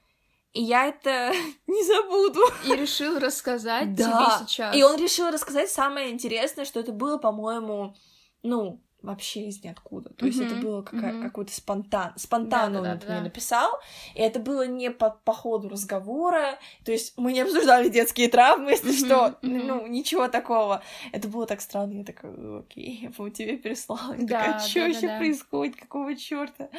и 0.53 0.61
я 0.63 0.87
это 0.87 1.31
не 1.67 1.83
забуду. 1.83 2.41
И 2.67 2.75
решил 2.75 3.19
рассказать 3.19 3.95
Да. 3.95 4.03
тебе 4.39 4.47
сейчас. 4.47 4.75
И 4.75 4.83
он 4.83 4.97
решил 4.97 5.29
рассказать 5.29 5.69
самое 5.69 6.11
интересное, 6.11 6.65
что 6.65 6.79
это 6.79 6.91
было, 6.91 7.17
по-моему, 7.17 7.95
ну, 8.43 8.81
вообще 9.01 9.47
из 9.47 9.63
ниоткуда. 9.63 10.13
То 10.13 10.27
есть 10.27 10.39
это 10.39 10.53
было 10.53 10.83
какая- 10.83 11.13
мгм. 11.13 11.23
какой-то 11.23 11.51
спонтан. 11.51 12.13
Спонтанно 12.17 12.81
он 12.81 12.85
это 12.85 13.11
мне 13.11 13.21
написал. 13.21 13.71
И 14.13 14.21
это 14.21 14.39
было 14.39 14.67
не 14.67 14.91
по, 14.91 15.09
по 15.09 15.33
ходу 15.33 15.69
разговора. 15.69 16.59
То 16.85 16.91
есть 16.91 17.17
мы 17.17 17.33
не 17.33 17.41
обсуждали 17.41 17.89
детские 17.89 18.29
травмы, 18.29 18.69
если 18.69 18.91
что. 18.91 19.39
Ну, 19.41 19.87
ничего 19.87 20.27
такого. 20.27 20.83
Это 21.13 21.27
было 21.29 21.47
так 21.47 21.61
странно. 21.61 21.93
Я 21.93 22.03
такая, 22.03 22.59
окей, 22.59 22.99
я 23.01 23.09
по 23.09 23.27
тебе 23.31 23.57
переслала. 23.57 24.13
Я 24.19 24.25
Да, 24.27 24.43
такая, 24.43 24.59
что 24.59 24.79
вообще 24.81 24.93
да-да-да. 25.01 25.17
происходит? 25.17 25.75
Какого 25.77 26.15
черта? 26.15 26.69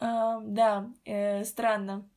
да, 0.00 0.90
э, 1.04 1.44
странно. 1.44 2.08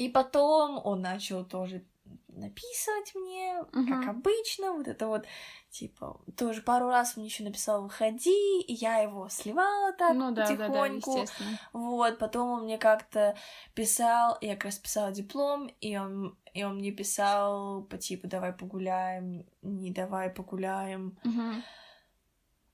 И 0.00 0.08
потом 0.08 0.80
он 0.82 1.02
начал 1.02 1.44
тоже 1.44 1.84
написывать 2.28 3.14
мне, 3.14 3.62
как 3.86 4.06
Мгм. 4.06 4.08
обычно, 4.08 4.72
вот 4.72 4.88
это 4.88 5.06
вот, 5.06 5.26
типа, 5.68 6.18
тоже 6.38 6.62
пару 6.62 6.88
раз 6.88 7.18
он 7.18 7.24
еще 7.24 7.44
написал 7.44 7.82
«выходи», 7.82 8.62
и 8.62 8.72
я 8.72 8.96
его 8.96 9.28
сливала 9.28 9.92
так 9.92 10.16
Ну 10.16 10.30
да, 10.32 10.46
да, 10.48 10.56
да, 10.56 10.64
потихоньку. 10.64 11.10
естественно. 11.18 11.58
Вот, 11.74 12.18
потом 12.18 12.50
он 12.50 12.64
мне 12.64 12.78
как-то 12.78 13.36
писал, 13.74 14.38
я 14.40 14.54
как 14.54 14.64
раз 14.64 14.78
писала 14.78 15.12
диплом, 15.12 15.66
и 15.82 15.98
он, 15.98 16.38
и 16.54 16.64
он 16.64 16.76
мне 16.76 16.92
писал 16.92 17.82
по 17.82 17.98
типу 17.98 18.26
«давай 18.26 18.54
погуляем», 18.54 19.44
«не 19.60 19.90
давай 19.90 20.30
погуляем», 20.30 21.18
Мгм. 21.24 21.62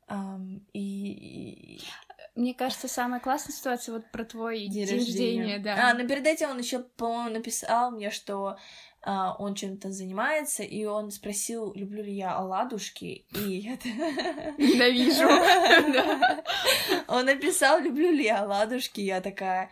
ам, 0.07 0.65
и... 0.73 1.79
и- 1.79 1.81
Мне 2.37 2.53
кажется, 2.53 2.87
самая 2.87 3.19
классная 3.19 3.55
ситуация 3.55 3.95
вот 3.95 4.11
про 4.13 4.25
твой 4.25 4.67
День 4.67 4.87
день, 4.87 4.99
рождения. 4.99 5.41
рождения, 5.41 5.59
да. 5.59 5.91
А, 5.91 5.95
но 5.95 6.07
перед 6.07 6.27
этим 6.27 6.51
он 6.51 6.59
еще, 6.59 6.81
по-моему, 6.81 7.31
написал 7.31 7.91
мне, 7.91 8.11
что 8.11 8.59
а, 9.03 9.35
он 9.39 9.55
чем-то 9.55 9.91
занимается, 9.91 10.63
и 10.63 10.85
он 10.85 11.11
спросил, 11.11 11.73
люблю 11.75 12.03
ли 12.03 12.13
я 12.13 12.35
оладушки, 12.35 13.25
и 13.35 13.39
я... 13.39 13.73
Ненавижу. 14.59 15.29
Он 17.09 17.25
написал, 17.25 17.81
люблю 17.81 18.11
ли 18.11 18.25
я 18.25 18.43
оладушки, 18.43 19.01
я 19.01 19.21
такая... 19.21 19.71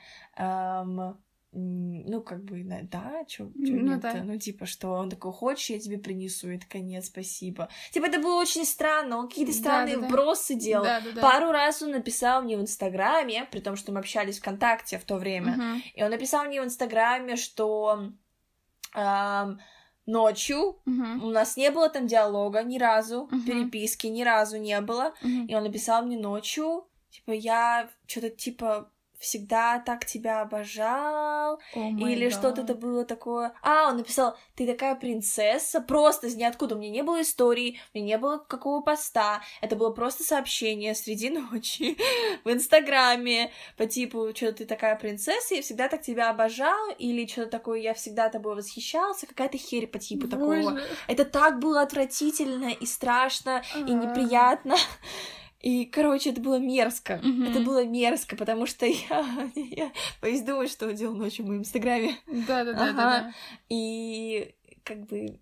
ну, 1.57 2.21
как 2.23 2.45
бы, 2.45 2.62
да, 2.64 3.25
чё, 3.27 3.47
чё 3.64 3.75
Ну 3.75 3.93
нет-то? 3.93 4.12
да. 4.14 4.23
ну, 4.25 4.38
типа, 4.38 4.67
что 4.67 4.90
он 4.93 5.09
такой, 5.11 5.33
хочешь, 5.33 5.71
я 5.71 5.79
тебе 5.79 5.99
принесу, 5.99 6.51
и 6.51 6.59
такая, 6.59 6.83
нет, 6.83 7.05
спасибо. 7.05 7.69
Типа, 7.93 8.07
это 8.07 8.19
было 8.19 8.40
очень 8.40 8.64
странно, 8.64 9.19
он 9.19 9.29
какие-то 9.29 9.53
странные 9.53 9.95
Да-да-да. 9.97 10.09
вбросы 10.09 10.55
делал. 10.55 10.85
Да-да-да. 10.85 11.21
Пару 11.23 11.51
раз 11.53 11.81
он 11.83 11.93
написал 11.93 12.43
мне 12.43 12.57
в 12.57 12.61
Инстаграме, 12.61 13.47
при 13.53 13.61
том, 13.61 13.77
что 13.77 13.93
мы 13.93 14.01
общались 14.01 14.38
ВКонтакте 14.40 14.99
в 14.99 15.05
то 15.05 15.17
время, 15.17 15.53
Мгм. 15.53 15.83
и 15.95 16.03
он 16.03 16.11
написал 16.11 16.45
мне 16.47 16.61
в 16.61 16.64
Инстаграме, 16.64 17.37
что 17.37 18.11
ам, 18.93 19.61
ночью 20.07 20.81
Мгм. 20.85 21.23
у 21.25 21.31
нас 21.31 21.57
не 21.57 21.71
было 21.71 21.88
там 21.88 22.07
диалога 22.07 22.62
ни 22.62 22.79
разу, 22.79 23.29
Мгм. 23.31 23.45
переписки 23.45 24.07
ни 24.09 24.23
разу 24.23 24.59
не 24.59 24.81
было. 24.81 25.14
Мгм. 25.23 25.47
И 25.47 25.55
он 25.55 25.62
написал 25.64 26.05
мне 26.05 26.19
ночью, 26.19 26.87
типа, 27.11 27.31
я 27.33 27.88
что-то 28.07 28.31
типа 28.31 28.90
всегда 29.18 29.79
так 29.81 30.05
тебя 30.05 30.40
обожал, 30.40 31.61
май 31.74 32.12
или 32.12 32.29
что-то 32.31 32.62
это 32.62 32.74
было 32.74 33.05
такое. 33.05 33.53
А, 33.62 33.88
он 33.88 33.98
написал, 33.98 34.37
ты 34.55 34.66
такая 34.66 34.94
принцесса, 34.94 35.81
просто 35.81 36.27
из 36.27 36.37
ниоткуда. 36.37 36.74
У 36.74 36.79
меня 36.79 36.90
не 36.90 37.03
было 37.03 37.22
истории, 37.22 37.79
у 37.92 37.98
меня 37.98 38.07
не 38.07 38.18
было 38.18 38.38
какого 38.38 38.81
поста. 38.81 39.42
Это 39.61 39.77
было 39.77 39.90
просто 39.90 40.24
сообщение 40.24 40.94
среди 40.94 41.31
ночи 41.31 41.96
в 42.44 42.50
Инстаграме 42.50 43.50
по 43.77 43.87
типу, 43.87 44.31
что 44.35 44.53
ты 44.53 44.64
такая 44.64 44.96
принцесса, 44.96 45.55
я 45.55 45.62
всегда 45.62 45.88
так 45.88 46.03
тебя 46.03 46.31
обожал, 46.31 46.90
или 46.98 47.27
что-то 47.27 47.50
такое, 47.50 47.81
я 47.81 47.94
всегда 47.94 48.29
тобой 48.29 48.57
восхищался, 48.57 49.27
какая-то 49.27 49.59
херь 49.59 49.87
по 49.87 49.98
типу 49.98 50.29
такого. 50.29 50.55
Боже. 50.55 50.83
Это 51.09 51.24
так 51.24 51.59
было 51.59 51.83
отвратительно 51.83 52.70
и 52.70 52.87
страшно, 52.87 53.62
и 53.74 53.79
А. 53.79 53.94
неприятно. 53.94 54.77
И, 55.64 55.87
короче, 55.87 56.29
это 56.29 56.42
было 56.42 56.59
мерзко. 56.59 57.20
Мгм. 57.22 57.44
Это 57.44 57.61
было 57.61 57.87
мерзко, 57.87 58.37
потому 58.37 58.66
что 58.66 58.85
я, 58.87 59.48
я 59.55 59.92
боюсь 60.20 60.42
думать, 60.42 60.70
что 60.70 60.88
он 60.88 60.94
делал 60.94 61.14
ночью 61.14 61.46
в 61.46 61.48
моем 61.48 61.62
инстаграме. 61.62 62.18
Да-да-да. 62.27 62.90
Ага. 62.90 63.35
И 63.70 64.55
как 64.83 65.07
бы 65.07 65.40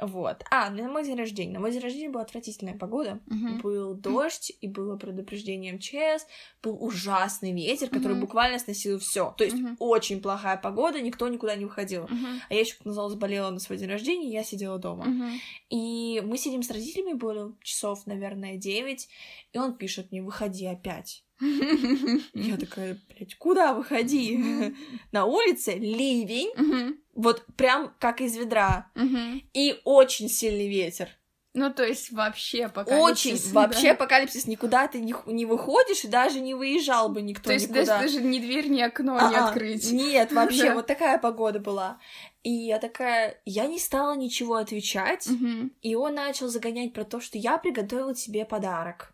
вот. 0.00 0.44
А, 0.50 0.70
на 0.70 0.88
мой 0.88 1.04
день 1.04 1.16
рождения. 1.16 1.52
На 1.52 1.60
мой 1.60 1.70
день 1.72 1.80
рождения 1.80 2.08
была 2.10 2.22
отвратительная 2.22 2.76
погода. 2.76 3.20
Мгм. 3.26 3.58
Был 3.60 3.94
дождь, 3.94 4.52
и 4.60 4.66
было 4.68 4.96
предупреждение 4.96 5.72
МЧС, 5.74 6.26
был 6.62 6.76
ужасный 6.82 7.52
ветер, 7.52 7.88
который 7.88 8.12
Мгм. 8.12 8.20
буквально 8.20 8.58
сносил 8.58 8.98
все. 8.98 9.34
То 9.38 9.44
есть 9.44 9.56
Мгм. 9.56 9.76
очень 9.78 10.20
плохая 10.20 10.56
погода, 10.56 11.00
никто 11.00 11.28
никуда 11.28 11.54
не 11.56 11.64
выходил. 11.64 12.04
Мгм. 12.04 12.40
А 12.48 12.54
я 12.54 12.60
еще, 12.60 12.74
как 12.76 12.86
назло, 12.86 13.08
заболела 13.08 13.50
на 13.50 13.60
свой 13.60 13.78
день 13.78 13.88
рождения, 13.88 14.30
я 14.30 14.42
сидела 14.44 14.78
дома. 14.78 15.04
Мгм. 15.04 15.30
И 15.70 16.22
мы 16.24 16.36
сидим 16.38 16.62
с 16.62 16.70
родителями, 16.70 17.12
было 17.14 17.54
часов, 17.62 18.06
наверное, 18.06 18.56
9, 18.56 19.08
и 19.52 19.58
он 19.58 19.74
пишет 19.74 20.10
мне, 20.12 20.22
выходи 20.22 20.66
опять. 20.66 21.24
Я 22.34 22.56
такая, 22.56 22.98
блядь, 23.08 23.34
куда 23.36 23.74
выходи? 23.74 24.38
На 25.12 25.24
улице 25.26 25.72
ливень. 25.74 26.94
Вот 27.14 27.44
прям 27.56 27.94
как 27.98 28.20
из 28.20 28.36
ведра, 28.36 28.90
Мгм. 28.94 29.42
и 29.52 29.80
очень 29.84 30.28
сильный 30.28 30.68
ветер. 30.68 31.08
Ну, 31.56 31.72
то 31.72 31.84
есть 31.84 32.10
вообще 32.10 32.68
пока 32.68 32.98
Очень, 32.98 33.38
вообще 33.52 33.92
апокалипсис, 33.92 34.48
никуда 34.48 34.88
ты 34.88 34.98
не, 35.00 35.14
не 35.26 35.46
выходишь, 35.46 36.02
и 36.02 36.08
даже 36.08 36.40
не 36.40 36.52
выезжал 36.52 37.08
бы 37.10 37.22
никто 37.22 37.44
То 37.44 37.52
есть 37.52 37.68
никуда. 37.68 38.00
даже, 38.00 38.16
даже 38.18 38.26
ни 38.26 38.40
дверь, 38.40 38.66
ни 38.68 38.80
окно 38.80 39.14
не 39.30 39.36
А-а, 39.36 39.50
открыть. 39.50 39.88
Нет, 39.92 40.32
вообще, 40.32 40.70
Да. 40.70 40.74
вот 40.74 40.88
такая 40.88 41.16
погода 41.18 41.60
была. 41.60 42.00
И 42.42 42.50
я 42.50 42.80
такая, 42.80 43.40
я 43.44 43.66
не 43.66 43.78
стала 43.78 44.16
ничего 44.16 44.56
отвечать, 44.56 45.28
Мгм. 45.28 45.70
И 45.80 45.94
он 45.94 46.14
начал 46.16 46.48
загонять 46.48 46.92
про 46.92 47.04
то, 47.04 47.20
что 47.20 47.38
я 47.38 47.56
приготовила 47.58 48.14
тебе 48.16 48.44
подарок. 48.44 49.12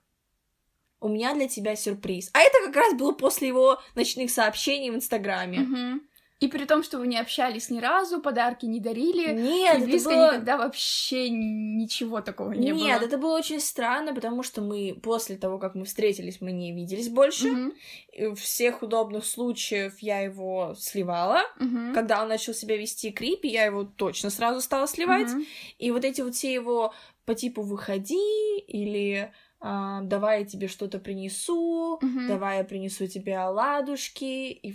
У 0.98 1.08
меня 1.08 1.34
для 1.34 1.46
тебя 1.48 1.76
сюрприз. 1.76 2.30
А 2.32 2.40
это 2.40 2.56
как 2.66 2.76
раз 2.76 2.94
было 2.94 3.12
после 3.12 3.48
его 3.48 3.80
ночных 3.94 4.30
сообщений 4.30 4.90
в 4.90 4.94
Инстаграме. 4.94 5.60
Мгм. 5.60 6.02
И 6.40 6.48
при 6.48 6.64
том, 6.64 6.82
что 6.82 6.98
вы 6.98 7.06
не 7.06 7.18
общались 7.18 7.68
ни 7.68 7.80
разу, 7.80 8.18
подарки 8.18 8.64
не 8.64 8.80
дарили, 8.80 9.30
Нет, 9.34 9.82
и 9.82 9.84
близко 9.84 10.08
было... 10.08 10.26
никогда 10.28 10.56
вообще 10.56 11.28
ничего 11.28 12.22
такого 12.22 12.52
не 12.52 12.72
было. 12.72 12.82
Нет, 12.82 13.02
это 13.02 13.18
было 13.18 13.36
очень 13.36 13.60
странно, 13.60 14.14
потому 14.14 14.42
что 14.42 14.62
мы 14.62 14.98
после 15.02 15.36
того, 15.36 15.58
как 15.58 15.74
мы 15.74 15.84
встретились, 15.84 16.40
мы 16.40 16.52
не 16.52 16.72
виделись 16.72 17.10
больше. 17.10 17.72
В 18.16 18.36
всех 18.36 18.82
удобных 18.82 19.26
случаях 19.26 19.98
я 20.00 20.20
его 20.20 20.74
сливала. 20.78 21.42
Мгм. 21.58 21.92
Когда 21.92 22.22
он 22.22 22.28
начал 22.28 22.54
себя 22.54 22.78
вести 22.78 23.10
крипи, 23.10 23.48
я 23.48 23.64
его 23.64 23.84
точно 23.84 24.30
сразу 24.30 24.62
стала 24.62 24.86
сливать. 24.86 25.28
Мгм. 25.28 25.44
И 25.78 25.90
вот 25.90 26.06
эти 26.06 26.22
вот 26.22 26.34
все 26.34 26.54
его 26.54 26.94
по 27.26 27.34
типу 27.34 27.60
«выходи» 27.60 28.58
или 28.66 29.30
а, 29.62 30.00
давай 30.00 30.40
я 30.40 30.46
тебе 30.46 30.68
что-то 30.68 30.98
принесу, 30.98 31.98
Мгм. 32.00 32.28
давай 32.28 32.58
я 32.58 32.64
принесу 32.64 33.06
тебе 33.06 33.36
оладушки. 33.36 34.24
И... 34.24 34.74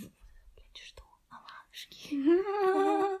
Оладушки. 1.76 3.20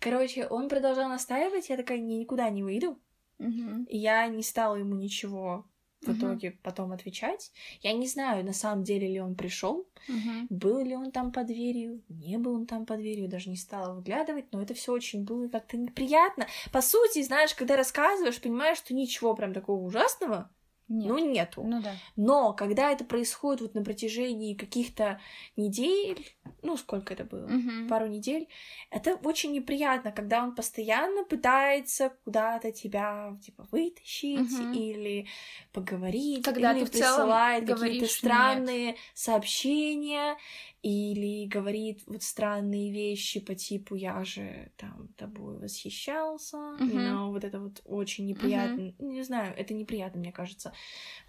Короче, 0.00 0.46
он 0.46 0.68
продолжал 0.68 1.08
настаивать, 1.08 1.68
я 1.68 1.76
такая, 1.76 1.98
не, 1.98 2.18
никуда 2.18 2.50
не 2.50 2.62
выйду. 2.62 2.98
И 3.38 3.98
я 3.98 4.26
не 4.26 4.42
стала 4.42 4.76
ему 4.76 4.94
ничего 4.94 5.66
в 6.00 6.08
Мгм. 6.08 6.18
итоге 6.18 6.50
потом 6.62 6.92
отвечать. 6.92 7.50
Я 7.80 7.92
не 7.94 8.06
знаю, 8.06 8.44
на 8.44 8.52
самом 8.52 8.84
деле 8.84 9.08
ли 9.08 9.20
он 9.20 9.34
пришел, 9.34 9.88
Мгм. 10.06 10.46
был 10.50 10.84
ли 10.84 10.94
он 10.94 11.10
там 11.10 11.32
под 11.32 11.46
дверью, 11.46 12.02
не 12.10 12.36
был 12.36 12.54
он 12.54 12.66
там 12.66 12.84
под 12.84 12.98
дверью, 12.98 13.28
даже 13.28 13.48
не 13.48 13.56
стала 13.56 13.94
выглядывать, 13.94 14.52
но 14.52 14.60
это 14.62 14.74
все 14.74 14.92
очень 14.92 15.24
было 15.24 15.48
как-то 15.48 15.78
неприятно. 15.78 16.46
По 16.72 16.82
сути, 16.82 17.22
знаешь, 17.22 17.54
когда 17.54 17.76
рассказываешь, 17.76 18.40
понимаешь, 18.40 18.78
что 18.78 18.92
ничего 18.94 19.34
прям 19.34 19.54
такого 19.54 19.80
ужасного, 19.82 20.50
Нет. 20.88 21.08
ну, 21.08 21.18
нету. 21.18 21.62
Ну 21.64 21.80
да. 21.80 21.96
Но 22.16 22.52
когда 22.52 22.92
это 22.92 23.04
происходит 23.04 23.62
вот 23.62 23.74
на 23.74 23.82
протяжении 23.82 24.54
каких-то 24.54 25.20
недель, 25.56 26.36
ну, 26.62 26.76
сколько 26.76 27.14
это 27.14 27.24
было? 27.24 27.46
Мгм. 27.46 27.88
пару 27.88 28.06
недель, 28.06 28.48
это 28.90 29.14
очень 29.16 29.52
неприятно, 29.52 30.12
когда 30.12 30.42
он 30.42 30.54
постоянно 30.54 31.24
пытается 31.24 32.10
куда-то 32.24 32.72
тебя 32.72 33.36
типа 33.44 33.66
вытащить 33.70 34.52
Мгм. 34.52 34.72
или 34.72 35.26
поговорить, 35.72 36.44
Когда 36.44 36.72
или 36.72 36.84
ты 36.84 36.90
присылает 36.90 37.60
какие-то 37.60 37.76
говоришь 37.76 38.00
«нет». 38.00 38.10
странные 38.10 38.96
сообщения, 39.14 40.36
или 40.82 41.46
говорит 41.46 42.02
вот 42.06 42.22
странные 42.22 42.90
вещи 42.92 43.40
по 43.40 43.54
типу 43.54 43.94
«я 43.94 44.24
же 44.24 44.70
там 44.76 45.08
тобой 45.16 45.58
восхищался», 45.58 46.56
you 46.80 46.96
know, 46.96 47.30
вот 47.30 47.44
это 47.44 47.60
вот 47.60 47.80
очень 47.84 48.26
неприятно. 48.26 48.92
Не 48.98 49.22
знаю, 49.22 49.54
это 49.56 49.74
неприятно, 49.74 50.20
мне 50.20 50.32
кажется. 50.32 50.72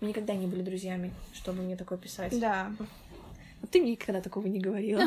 Мы 0.01 0.08
никогда 0.10 0.34
не 0.36 0.47
были 0.47 0.62
друзьями, 0.62 1.12
чтобы 1.34 1.62
мне 1.62 1.75
такое 1.75 1.97
писать. 1.97 2.39
Да. 2.39 2.71
Ты 3.71 3.82
мне 3.82 3.91
никогда 3.91 4.21
такого 4.21 4.47
не 4.47 4.60
говорила. 4.60 5.04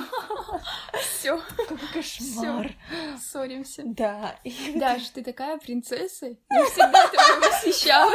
Все, 1.01 1.41
Какой 1.69 1.89
кошмар. 1.93 2.73
ссоримся. 3.21 3.83
Да. 3.85 4.39
и 4.45 4.79
Даш, 4.79 5.09
ты 5.11 5.23
такая 5.23 5.59
принцесса. 5.59 6.27
Я 6.51 6.65
всегда 6.67 7.07
тобой 7.09 7.49
восхищалась. 7.51 8.15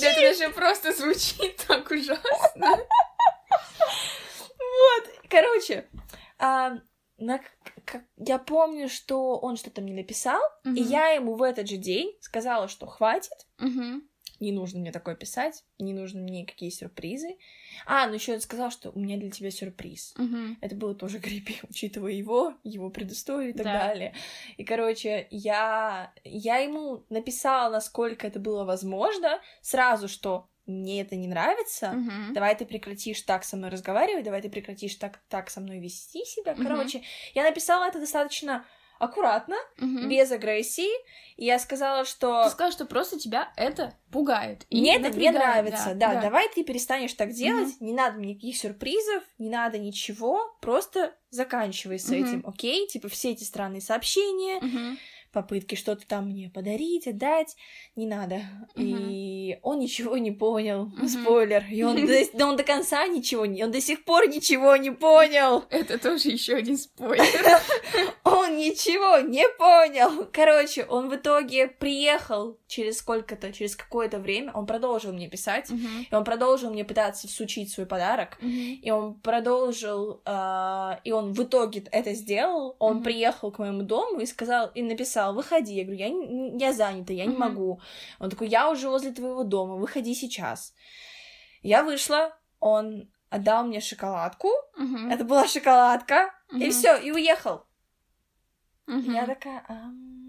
Да 0.00 0.10
это 0.10 0.20
даже 0.20 0.52
просто 0.54 0.92
звучит 0.92 1.56
так 1.68 1.90
ужасно. 1.90 2.78
Вот, 4.58 5.10
короче, 5.28 5.88
а, 6.38 6.72
на 7.18 7.40
я 8.16 8.38
помню, 8.38 8.88
что 8.88 9.38
он 9.38 9.56
что-то 9.56 9.80
мне 9.82 9.94
написал, 9.94 10.40
и 10.64 10.68
Мгм. 10.68 10.76
я 10.76 11.08
ему 11.10 11.34
в 11.36 11.42
этот 11.42 11.68
же 11.68 11.76
день 11.76 12.16
сказала, 12.20 12.68
что 12.68 12.86
хватит, 12.86 13.32
Мгм. 13.58 14.08
Не 14.40 14.52
нужно 14.52 14.80
мне 14.80 14.92
такое 14.92 15.14
писать, 15.14 15.64
не 15.78 15.92
нужно 15.94 16.20
мне 16.20 16.42
никакие 16.42 16.70
сюрпризы. 16.70 17.36
А, 17.86 18.06
ну 18.06 18.14
еще 18.14 18.34
он 18.34 18.40
сказал, 18.40 18.70
что 18.70 18.90
у 18.90 18.98
меня 18.98 19.16
для 19.16 19.30
тебя 19.30 19.50
сюрприз. 19.50 20.14
Мгм. 20.16 20.58
Это 20.60 20.74
было 20.74 20.94
тоже 20.94 21.18
creepy, 21.18 21.58
учитывая 21.68 22.12
его, 22.12 22.54
его 22.64 22.90
предысторию 22.90 23.50
и 23.50 23.56
так 23.56 23.64
Да. 23.64 23.72
далее. 23.88 24.14
И, 24.56 24.64
короче, 24.64 25.26
я, 25.30 26.12
я 26.24 26.56
ему 26.58 27.04
написала, 27.10 27.70
насколько 27.72 28.26
это 28.26 28.38
было 28.40 28.64
возможно, 28.64 29.40
сразу, 29.62 30.08
что 30.08 30.48
мне 30.66 31.02
это 31.02 31.14
не 31.14 31.28
нравится, 31.28 31.92
Мгм. 31.92 32.32
давай 32.32 32.56
ты 32.56 32.64
прекратишь 32.64 33.20
так 33.22 33.44
со 33.44 33.56
мной 33.56 33.68
разговаривать, 33.70 34.24
давай 34.24 34.40
ты 34.40 34.48
прекратишь 34.48 34.94
так, 34.94 35.20
так 35.28 35.50
со 35.50 35.60
мной 35.60 35.78
вести 35.78 36.24
себя. 36.24 36.54
Короче, 36.54 37.02
я 37.34 37.42
написала 37.42 37.84
это 37.86 38.00
достаточно 38.00 38.64
аккуратно, 39.04 39.56
Мгм. 39.78 40.08
без 40.08 40.30
агрессии, 40.32 40.90
и 41.36 41.44
я 41.44 41.58
сказала, 41.58 42.04
что... 42.04 42.44
Ты 42.44 42.50
сказала, 42.50 42.72
что 42.72 42.84
просто 42.86 43.18
тебя 43.18 43.52
это 43.56 43.94
пугает. 44.10 44.66
и 44.70 44.80
Мне 44.80 44.96
это 44.96 45.10
не 45.10 45.30
нравится, 45.30 45.94
да, 45.94 46.20
давай 46.20 46.48
ты 46.54 46.64
перестанешь 46.64 47.12
так 47.14 47.32
делать, 47.32 47.68
Мгм. 47.80 47.86
не 47.86 47.92
надо 47.92 48.18
мне 48.18 48.30
никаких 48.34 48.56
сюрпризов, 48.56 49.22
не 49.38 49.50
надо 49.50 49.78
ничего, 49.78 50.56
просто 50.60 51.14
заканчивай 51.30 51.98
с 51.98 52.10
Мгм. 52.10 52.14
этим, 52.14 52.46
окей? 52.46 52.86
Типа 52.86 53.08
все 53.08 53.32
эти 53.32 53.44
странные 53.44 53.80
сообщения, 53.80 54.60
Мгм. 54.60 54.98
Попытки 55.34 55.74
что-то 55.74 56.06
там 56.06 56.30
мне 56.30 56.48
подарить, 56.48 57.06
отдать, 57.06 57.56
не 57.96 58.06
надо. 58.06 58.40
И 58.76 59.58
он 59.62 59.80
ничего 59.80 60.16
не 60.16 60.30
понял, 60.30 60.86
Мгм. 60.86 61.08
спойлер, 61.08 61.64
и 61.70 61.82
он 61.82 62.06
до, 62.06 62.12
да 62.32 62.46
он 62.46 62.56
до 62.56 62.62
конца 62.62 63.06
ничего 63.06 63.44
не, 63.44 63.62
он 63.64 63.70
до 63.72 63.80
сих 63.80 64.04
пор 64.04 64.28
ничего 64.28 64.76
не 64.76 64.90
понял, 64.90 65.64
Это 65.70 65.98
тоже 65.98 66.28
еще 66.30 66.54
один 66.54 66.78
спойлер. 66.78 67.24
он 68.24 68.56
ничего 68.56 69.18
не 69.18 69.46
понял. 69.58 70.26
Короче, 70.32 70.84
он 70.84 71.08
в 71.08 71.16
итоге 71.16 71.66
приехал 71.68 72.58
через 72.66 72.98
сколько-то, 72.98 73.52
через 73.52 73.76
какое-то 73.76 74.18
время, 74.18 74.52
он 74.52 74.66
продолжил 74.66 75.12
мне 75.12 75.28
писать, 75.28 75.70
Мгм. 75.70 76.06
и 76.10 76.14
он 76.14 76.24
продолжил 76.24 76.70
мне 76.70 76.84
пытаться 76.84 77.26
всучить 77.28 77.72
свой 77.72 77.86
подарок. 77.86 78.38
Мгм. 78.40 78.80
И 78.82 78.90
он 78.90 79.14
продолжил, 79.14 80.20
а, 80.24 81.00
и 81.04 81.12
он 81.12 81.32
в 81.32 81.42
итоге 81.42 81.84
это 81.90 82.12
сделал. 82.14 82.76
Он 82.78 82.96
Мгм. 82.96 83.04
приехал 83.04 83.50
к 83.50 83.58
моему 83.58 83.82
дому 83.82 84.20
и 84.20 84.26
сказал, 84.26 84.70
и 84.74 84.82
написал, 84.82 85.23
выходи. 85.32 85.74
Я 85.74 85.84
говорю, 85.84 85.98
я, 86.00 86.08
не- 86.10 86.58
я 86.58 86.72
занята, 86.72 87.12
я 87.12 87.26
не 87.26 87.36
могу. 87.36 87.80
Он 88.20 88.30
такой, 88.30 88.48
я 88.48 88.70
уже 88.70 88.88
возле 88.88 89.12
твоего 89.12 89.44
дома, 89.44 89.74
выходи 89.76 90.14
сейчас. 90.14 90.74
Я 91.62 91.82
вышла, 91.82 92.36
он 92.60 93.10
отдал 93.30 93.64
мне 93.64 93.80
шоколадку. 93.80 94.48
Мгм. 94.76 95.10
Это 95.10 95.24
была 95.24 95.46
шоколадка. 95.48 96.30
И 96.52 96.56
Мгм. 96.56 96.70
все, 96.70 96.96
и 96.98 97.10
уехал. 97.12 97.64
Мгм. 98.86 99.12
Я 99.14 99.26
такая... 99.26 99.64
«Ам». 99.68 100.23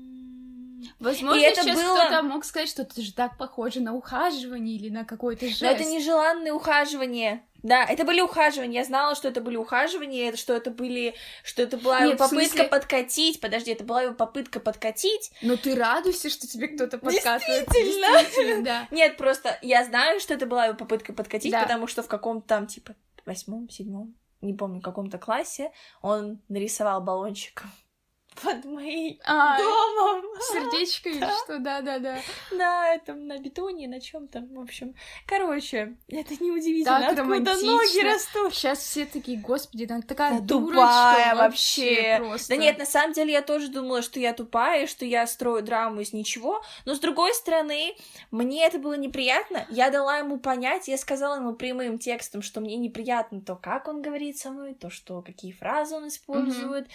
Возможно, 0.99 1.39
И 1.41 1.43
это 1.43 1.61
сейчас 1.61 1.75
было- 1.75 1.97
кто-то 2.05 2.23
мог 2.23 2.45
сказать, 2.45 2.69
что 2.69 2.83
это 2.83 3.01
же 3.01 3.13
так 3.13 3.37
похоже 3.37 3.81
на 3.81 3.93
ухаживание 3.93 4.75
или 4.77 4.89
на 4.89 5.03
какой-то 5.03 5.45
жест. 5.47 5.61
Но 5.61 5.67
это 5.69 5.83
нежеланные 5.83 6.53
ухаживания. 6.53 7.43
Да, 7.63 7.83
это 7.83 8.03
были 8.05 8.21
ухаживания. 8.21 8.79
Я 8.81 8.85
знала, 8.85 9.15
что 9.15 9.27
это 9.27 9.41
были 9.41 9.55
ухаживания, 9.57 10.35
что 10.35 10.53
это 10.53 10.69
были, 10.71 11.15
что 11.43 11.63
это 11.63 11.77
была 11.77 12.01
Нет, 12.01 12.17
попытка 12.17 12.45
смысле- 12.49 12.63
подкатить. 12.69 13.41
Подожди, 13.41 13.71
это 13.71 13.83
была 13.83 14.03
его 14.03 14.13
попытка 14.13 14.59
подкатить. 14.59 15.31
Но 15.41 15.57
ты 15.57 15.75
радуйся, 15.75 16.29
что 16.29 16.47
тебе 16.47 16.67
кто-то 16.69 16.97
подкатывает. 16.99 17.65
Действительно. 17.67 18.19
Действительно, 18.21 18.63
да. 18.63 18.87
Нет, 18.95 19.17
просто 19.17 19.57
я 19.63 19.83
знаю, 19.83 20.19
что 20.19 20.33
это 20.35 20.45
была 20.45 20.67
его 20.67 20.77
попытка 20.77 21.11
подкатить, 21.11 21.51
Да. 21.51 21.63
потому 21.63 21.87
что 21.87 22.03
в 22.03 22.07
каком-то 22.07 22.47
там 22.47 22.67
типа 22.67 22.95
восьмом, 23.25 23.67
седьмом, 23.69 24.13
не 24.41 24.53
помню, 24.53 24.79
каком-то 24.79 25.17
классе 25.17 25.71
он 26.03 26.39
нарисовал 26.47 27.01
баллончиком 27.01 27.69
под 28.43 28.65
моим 28.65 29.17
А, 29.25 29.57
домом. 29.57 30.23
сердечко 30.51 31.09
или 31.09 31.25
что, 31.43 31.59
да-да-да. 31.59 32.19
На 32.51 32.93
этом, 32.93 33.27
на 33.27 33.37
бетоне, 33.39 33.87
на 33.87 33.99
чем 34.01 34.27
то 34.27 34.41
в 34.41 34.59
общем. 34.59 34.93
Короче, 35.25 35.95
это 36.07 36.33
неудивительно, 36.43 36.99
Так 37.01 37.19
откуда 37.19 37.53
ноги 37.55 38.03
растут. 38.03 38.53
Сейчас 38.53 38.79
все 38.79 39.05
такие, 39.05 39.37
господи, 39.39 39.87
она 39.89 40.01
такая 40.01 40.39
Да 40.39 40.45
дурочка 40.45 40.75
тупая 40.81 41.35
вообще 41.35 41.85
вообще. 41.85 42.17
просто. 42.19 42.49
Да 42.49 42.55
нет, 42.57 42.77
на 42.77 42.85
самом 42.85 43.13
деле 43.13 43.31
я 43.33 43.41
тоже 43.41 43.69
думала, 43.69 44.01
что 44.01 44.19
я 44.19 44.33
тупая, 44.33 44.87
что 44.87 45.05
я 45.05 45.25
строю 45.27 45.63
драму 45.63 46.01
из 46.01 46.13
ничего. 46.13 46.61
Но 46.85 46.95
с 46.95 46.99
другой 46.99 47.33
стороны, 47.33 47.95
мне 48.31 48.65
это 48.65 48.77
было 48.79 48.93
неприятно. 48.95 49.65
Я 49.69 49.89
дала 49.89 50.17
ему 50.17 50.37
понять, 50.39 50.87
я 50.87 50.97
сказала 50.97 51.35
ему 51.35 51.53
прямым 51.53 51.97
текстом, 51.97 52.41
что 52.41 52.61
мне 52.61 52.75
неприятно 52.77 53.41
то, 53.41 53.55
как 53.55 53.87
он 53.87 54.01
говорит 54.01 54.37
со 54.37 54.51
мной, 54.51 54.73
то, 54.73 54.89
что 54.89 55.21
какие 55.21 55.51
фразы 55.51 55.95
он 55.95 56.07
использует, 56.07 56.87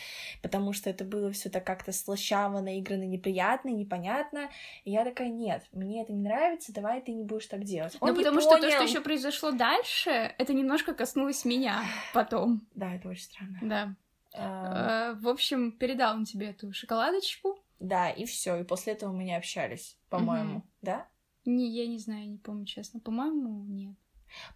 потому 0.43 0.73
что 0.73 0.91
это 0.91 1.05
было 1.05 1.30
все 1.33 1.51
так 1.51 1.65
как-то 1.67 1.93
слащаво, 1.93 2.61
наигранно, 2.61 3.05
неприятно, 3.05 3.69
непонятно. 3.71 4.49
И 4.85 4.91
я 4.91 5.05
такая, 5.05 5.29
нет, 5.29 5.67
мне 5.73 6.03
это 6.03 6.13
не 6.13 6.23
нравится, 6.23 6.73
давай 6.73 7.01
ты 7.01 7.13
не 7.13 7.25
будешь 7.25 7.47
так 7.47 7.65
делать. 7.65 7.97
Он 8.01 8.11
Ну, 8.11 8.17
потому 8.17 8.41
что 8.41 8.51
то, 8.51 8.59
понял. 8.59 8.71
что 8.73 8.83
еще 8.85 9.01
произошло 9.01 9.51
дальше, 9.51 10.11
это 10.39 10.53
немножко 10.53 10.95
коснулось 10.95 11.45
меня 11.45 11.83
потом. 12.15 12.67
Да, 12.75 12.95
это 12.95 13.09
очень 13.09 13.25
странно. 13.25 13.59
Да. 13.63 13.95
А, 14.35 15.11
Э, 15.13 15.15
В 15.15 15.29
общем, 15.29 15.73
передал 15.73 16.17
он 16.17 16.25
тебе 16.25 16.51
эту 16.51 16.73
шоколадочку. 16.73 17.59
Да, 17.81 18.11
и 18.11 18.25
все. 18.27 18.57
И 18.61 18.65
после 18.65 18.93
этого 18.93 19.13
мы 19.13 19.25
не 19.25 19.35
общались, 19.37 19.97
по-моему. 20.09 20.63
Да? 20.83 21.07
Не, 21.47 21.67
я 21.69 21.87
не 21.87 21.99
знаю, 21.99 22.29
не 22.29 22.37
помню, 22.39 22.67
честно. 22.67 23.01
По-моему, 23.01 23.65
нет. 23.67 23.95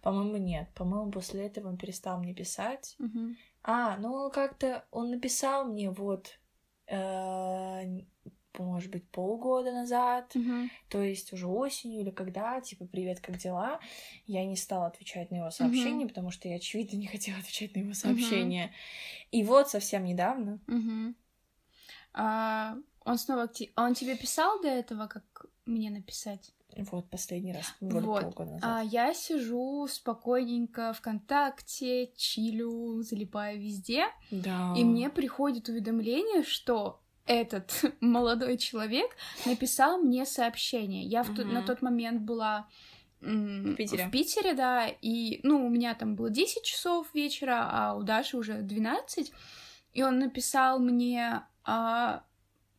По-моему, 0.01 0.37
нет. 0.37 0.69
По-моему, 0.75 1.11
после 1.11 1.47
этого 1.47 1.67
он 1.69 1.77
перестал 1.77 2.19
мне 2.19 2.33
писать. 2.33 2.95
Мгм. 2.99 3.35
А, 3.63 3.97
ну 3.97 4.29
как-то 4.29 4.85
он 4.91 5.09
написал 5.09 5.65
мне 5.65 5.89
вот, 5.89 6.39
может 8.57 8.91
быть, 8.91 9.09
полгода 9.09 9.71
назад, 9.71 10.33
Мгм. 10.35 10.69
то 10.89 11.01
есть 11.01 11.33
уже 11.33 11.47
осенью 11.47 12.01
или 12.01 12.11
когда, 12.11 12.61
типа, 12.61 12.85
привет, 12.85 13.19
как 13.19 13.37
дела? 13.37 13.79
Я 14.25 14.45
не 14.45 14.55
стала 14.55 14.87
отвечать 14.87 15.31
на 15.31 15.35
его 15.35 15.51
сообщения, 15.51 16.07
потому 16.07 16.31
что 16.31 16.47
я, 16.47 16.55
очевидно, 16.55 16.97
не 16.97 17.07
хотела 17.07 17.39
отвечать 17.39 17.75
на 17.75 17.79
его 17.79 17.93
сообщения. 17.93 18.73
И 19.31 19.43
вот 19.43 19.69
совсем 19.69 20.05
недавно, 20.05 20.59
Мгм. 20.67 21.15
А, 22.13 22.77
он 23.03 23.17
снова... 23.17 23.49
Он 23.75 23.93
тебе 23.93 24.17
писал 24.17 24.61
до 24.61 24.69
этого, 24.69 25.07
как 25.07 25.45
мне 25.65 25.89
написать? 25.89 26.53
Вот 26.91 27.09
последний 27.09 27.53
раз, 27.53 27.73
вот. 27.79 28.35
А 28.61 28.81
я 28.83 29.13
сижу 29.13 29.87
спокойненько 29.87 30.93
ВКонтакте, 30.93 32.11
чилю, 32.15 33.01
залипаю 33.01 33.59
везде, 33.59 34.05
да. 34.31 34.73
и 34.77 34.83
мне 34.83 35.09
приходит 35.09 35.69
уведомление, 35.69 36.43
что 36.43 36.99
этот 37.25 37.71
молодой 38.01 38.57
человек 38.57 39.09
написал 39.45 39.97
мне 39.97 40.25
сообщение. 40.25 41.03
Я 41.03 41.23
в 41.23 41.33
тот- 41.35 41.45
Мгм. 41.45 41.53
на 41.55 41.63
тот 41.63 41.81
момент 41.81 42.21
была 42.21 42.67
В 43.21 43.73
Питере. 43.75 44.07
В 44.07 44.11
Питере, 44.11 44.53
да. 44.53 44.87
И, 45.01 45.39
ну, 45.41 45.65
у 45.65 45.69
меня 45.69 45.95
там 45.95 46.15
было 46.15 46.29
10 46.29 46.63
часов 46.63 47.07
вечера, 47.15 47.67
а 47.71 47.95
у 47.95 48.03
Даши 48.03 48.37
уже 48.37 48.61
12. 48.61 49.31
И 49.93 50.03
он 50.03 50.19
написал 50.19 50.77
мне, 50.79 51.41
а, 51.63 52.23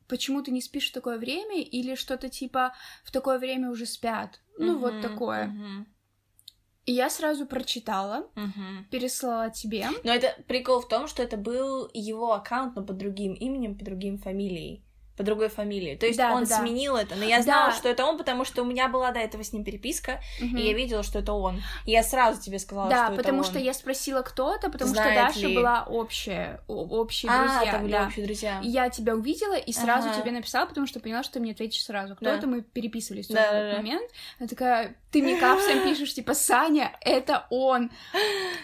почему 0.09 0.43
ты 0.43 0.51
не 0.51 0.61
спишь 0.61 0.91
в 0.91 0.93
такое 0.95 1.19
время? 1.19 1.63
Или 1.63 1.95
что-то 1.95 2.29
типа 2.29 2.75
в 3.05 3.11
такое 3.11 3.39
время 3.39 3.71
уже 3.71 3.87
спят. 3.87 4.41
Ну, 4.59 4.79
вот 4.79 4.93
Мгм, 4.95 5.03
такое. 5.03 5.47
мгм, 5.47 5.87
И 6.87 6.93
я 6.93 7.11
сразу 7.11 7.47
прочитала, 7.47 8.31
мгм. 8.37 8.87
переслала 8.91 9.51
тебе. 9.51 9.89
Но 10.05 10.13
это 10.13 10.35
прикол 10.47 10.81
в 10.81 10.89
том, 10.89 11.09
что 11.09 11.23
это 11.23 11.37
был 11.37 11.91
его 11.93 12.33
аккаунт, 12.33 12.77
но 12.77 12.85
под 12.85 12.97
другим 12.97 13.35
именем, 13.35 13.77
под 13.77 13.85
другим 13.85 14.19
фамилией. 14.19 14.86
По 15.17 15.23
другой 15.23 15.49
фамилии. 15.49 15.97
То 15.97 16.07
есть 16.07 16.19
Да, 16.19 16.33
он 16.35 16.45
да, 16.45 16.51
да. 16.51 16.59
сменил 16.61 16.97
это, 16.97 17.15
но 17.17 17.25
я 17.25 17.41
знала, 17.43 17.71
Да. 17.71 17.77
что 17.77 17.89
это 17.89 18.05
он, 18.05 18.19
потому 18.19 18.45
что 18.45 18.63
у 18.63 18.65
меня 18.67 18.89
была 18.89 19.13
до 19.13 19.21
этого 19.21 19.43
с 19.43 19.53
ним 19.53 19.65
переписка, 19.65 20.21
Мгм. 20.41 20.57
и 20.59 20.63
я 20.63 20.75
видела, 20.75 21.03
что 21.03 21.21
это 21.21 21.33
он. 21.33 21.63
И 21.87 21.91
я 21.93 22.03
сразу 22.03 22.41
тебе 22.41 22.59
сказала, 22.59 22.91
Да, 22.91 23.05
что 23.07 23.15
это 23.15 23.23
потому 23.23 23.39
он. 23.39 23.45
что 23.45 23.59
я 23.59 23.73
спросила, 23.73 24.23
кто 24.23 24.55
это, 24.55 24.71
потому 24.71 24.93
что 24.95 25.03
Знает 25.03 25.29
Даша 25.35 25.47
ли. 25.47 25.55
была 25.57 25.85
общая, 25.89 26.61
общие 26.69 27.31
А, 27.33 27.39
друзья. 27.63 27.79
были 27.79 27.93
да. 27.93 28.07
общие 28.07 28.25
друзья. 28.27 28.61
И 28.63 28.69
я 28.69 28.91
тебя 28.91 29.15
увидела 29.15 29.55
и 29.57 29.73
сразу 29.73 30.09
Ага. 30.11 30.21
тебе 30.21 30.33
написала, 30.33 30.67
потому 30.67 30.87
что 30.87 31.01
поняла, 31.01 31.23
что 31.23 31.35
ты 31.35 31.41
мне 31.41 31.53
ответишь 31.53 31.83
сразу. 31.85 32.15
Кто 32.17 32.25
Да. 32.27 32.37
это? 32.37 32.47
Мы 32.47 32.63
переписывались 32.63 33.29
в 33.29 33.33
Да, 33.33 33.43
тот 33.45 33.53
да, 33.53 33.71
да. 33.71 33.77
момент. 33.79 34.11
Я 34.39 34.47
такая, 34.47 34.97
ты 35.11 35.23
мне 35.23 35.37
капсом 35.41 35.83
пишешь, 35.83 36.13
типа, 36.15 36.35
Саня, 36.35 36.93
это 37.01 37.47
он. 37.51 37.91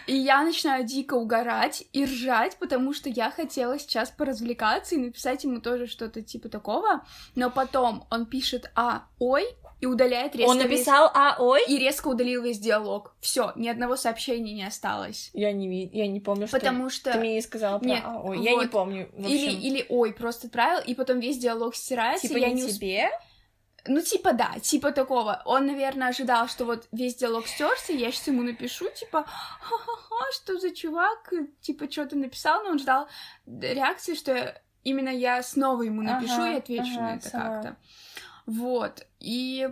И 0.06 0.14
я 0.16 0.42
начинаю 0.42 0.84
дико 0.84 1.14
угорать 1.14 1.84
и 1.92 2.04
ржать, 2.04 2.56
потому 2.58 2.92
что 2.92 3.08
я 3.08 3.30
хотела 3.30 3.78
сейчас 3.78 4.10
поразвлекаться 4.10 4.94
и 4.94 4.98
написать 4.98 5.44
ему 5.44 5.60
тоже 5.60 5.86
что-то 5.86 6.20
типа 6.22 6.41
такого. 6.48 7.04
Но 7.34 7.50
потом 7.50 8.06
он 8.10 8.26
пишет 8.26 8.70
«а, 8.74 9.04
ой» 9.18 9.44
и 9.80 9.86
удаляет 9.86 10.36
резко 10.36 10.48
Он 10.50 10.58
весь- 10.58 10.64
написал, 10.70 11.10
а, 11.12 11.36
ой? 11.40 11.60
И 11.66 11.76
резко 11.76 12.06
удалил 12.08 12.42
весь 12.42 12.60
диалог. 12.60 13.16
Все, 13.20 13.52
ни 13.56 13.68
одного 13.68 13.96
сообщения 13.96 14.52
не 14.54 14.64
осталось. 14.64 15.30
Я 15.32 15.52
не, 15.52 15.86
я 15.88 16.06
не 16.06 16.20
помню, 16.20 16.46
что... 16.46 16.56
Потому 16.56 16.88
что... 16.88 17.12
Ты 17.12 17.18
мне 17.18 17.34
не 17.34 17.42
сказала 17.42 17.78
про 17.80 17.86
Нет, 17.88 18.02
а, 18.04 18.20
ой. 18.22 18.38
Я 18.42 18.52
не 18.52 18.56
вот. 18.58 18.70
помню, 18.70 19.08
в 19.12 19.26
Или, 19.26 19.46
общем. 19.48 19.60
или 19.60 19.86
ой, 19.88 20.12
просто 20.12 20.46
отправил, 20.46 20.82
и 20.86 20.94
потом 20.94 21.18
весь 21.18 21.38
диалог 21.38 21.74
стирается, 21.74 22.28
Типа 22.28 22.38
я 22.38 22.50
не 22.50 22.62
усп- 22.62 22.74
тебе? 22.74 23.10
Ну, 23.84 24.00
типа, 24.00 24.32
да, 24.32 24.52
типа 24.62 24.92
такого. 24.92 25.42
Он, 25.44 25.66
наверное, 25.66 26.10
ожидал, 26.10 26.46
что 26.46 26.64
вот 26.64 26.86
весь 26.92 27.16
диалог 27.16 27.48
стерся, 27.48 27.92
я 27.92 28.12
сейчас 28.12 28.28
ему 28.28 28.42
напишу, 28.44 28.88
типа, 28.90 29.24
ха-ха-ха, 29.26 30.24
что 30.32 30.60
за 30.60 30.70
чувак, 30.70 31.32
типа, 31.60 31.90
что 31.90 32.06
ты 32.06 32.14
написал, 32.14 32.62
но 32.62 32.70
он 32.70 32.78
ждал 32.78 33.08
реакции, 33.46 34.14
что 34.14 34.56
именно 34.84 35.08
я 35.10 35.42
снова 35.42 35.82
ему 35.82 36.02
напишу 36.02 36.32
Ага, 36.42 36.52
и 36.52 36.56
отвечу 36.58 36.92
ага, 36.94 37.00
на 37.02 37.14
это 37.16 37.28
сама. 37.28 37.44
как-то. 37.62 37.76
Вот, 38.46 39.06
и... 39.20 39.68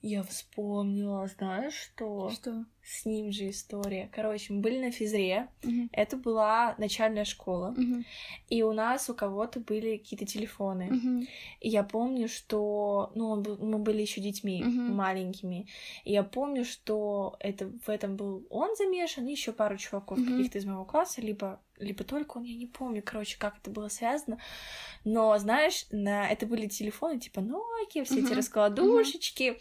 Я 0.00 0.22
вспомнила, 0.22 1.26
знаешь 1.26 1.74
что? 1.74 2.30
Что? 2.30 2.64
С 2.84 3.04
ним 3.04 3.32
же 3.32 3.50
история. 3.50 4.08
Короче, 4.14 4.52
мы 4.52 4.60
были 4.60 4.78
на 4.78 4.92
физре. 4.92 5.48
Мгм, 5.64 5.90
Это 5.92 6.16
была 6.16 6.76
начальная 6.78 7.24
школа. 7.24 7.74
мгм, 7.76 8.04
И 8.48 8.62
у 8.62 8.72
нас 8.72 9.10
у 9.10 9.14
кого-то 9.14 9.58
были 9.58 9.96
какие-то 9.96 10.24
телефоны. 10.24 10.84
мгм, 10.92 11.26
И 11.58 11.68
я 11.68 11.82
помню, 11.82 12.28
что... 12.28 13.10
Ну, 13.16 13.28
он 13.28 13.42
был- 13.42 13.58
мы 13.58 13.78
были 13.78 14.00
еще 14.02 14.20
детьми 14.20 14.62
Мгм. 14.62 14.94
маленькими. 14.94 15.66
И 16.04 16.12
я 16.12 16.22
помню, 16.22 16.64
что 16.64 17.34
это, 17.40 17.66
в 17.84 17.88
этом 17.88 18.14
был 18.14 18.46
он 18.50 18.76
замешан, 18.76 19.26
и 19.26 19.32
еще 19.32 19.52
пару 19.52 19.76
чуваков 19.78 20.18
Мгм. 20.20 20.28
каких-то 20.36 20.58
из 20.58 20.64
моего 20.64 20.84
класса, 20.84 21.20
либо, 21.20 21.60
либо 21.78 22.04
только 22.04 22.38
он, 22.38 22.44
я 22.44 22.56
не 22.56 22.66
помню, 22.66 23.02
короче, 23.04 23.38
как 23.38 23.58
это 23.58 23.70
было 23.70 23.88
связано. 23.88 24.40
Но, 25.04 25.36
знаешь, 25.38 25.86
на... 25.90 26.28
это 26.28 26.46
были 26.46 26.66
телефоны 26.66 27.18
типа 27.20 27.40
Nokia, 27.40 28.04
все 28.04 28.20
эти 28.20 28.26
Мгм. 28.28 28.34
раскладушечки. 28.36 29.58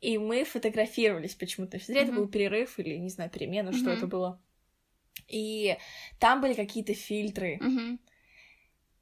И 0.00 0.18
мы 0.18 0.44
фотографировались 0.44 1.34
почему-то. 1.34 1.78
в 1.78 1.80
физре. 1.82 2.02
Это 2.02 2.12
был 2.12 2.28
перерыв 2.28 2.78
или, 2.78 2.96
не 2.96 3.08
знаю, 3.08 3.30
перемена, 3.30 3.72
что 3.72 3.86
Мгм. 3.86 3.96
это 3.96 4.06
было. 4.06 4.42
И 5.28 5.76
там 6.20 6.40
были 6.40 6.54
какие-то 6.54 6.94
фильтры. 6.94 7.58
мгм. 7.60 7.98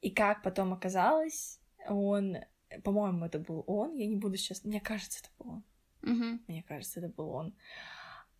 И 0.01 0.11
как 0.11 0.43
потом 0.43 0.71
оказалось, 0.73 1.59
он, 1.87 2.37
по-моему, 2.83 3.25
это 3.25 3.39
был 3.39 3.63
он, 3.67 3.95
я 3.95 4.05
не 4.05 4.15
буду 4.15 4.37
сейчас, 4.37 4.63
мне 4.63 4.79
кажется, 4.79 5.19
это 5.19 5.29
был 5.39 5.51
он, 5.55 5.63
Мгм. 6.01 6.43
мне 6.47 6.63
кажется, 6.63 6.99
это 6.99 7.09
был 7.09 7.29
он. 7.29 7.55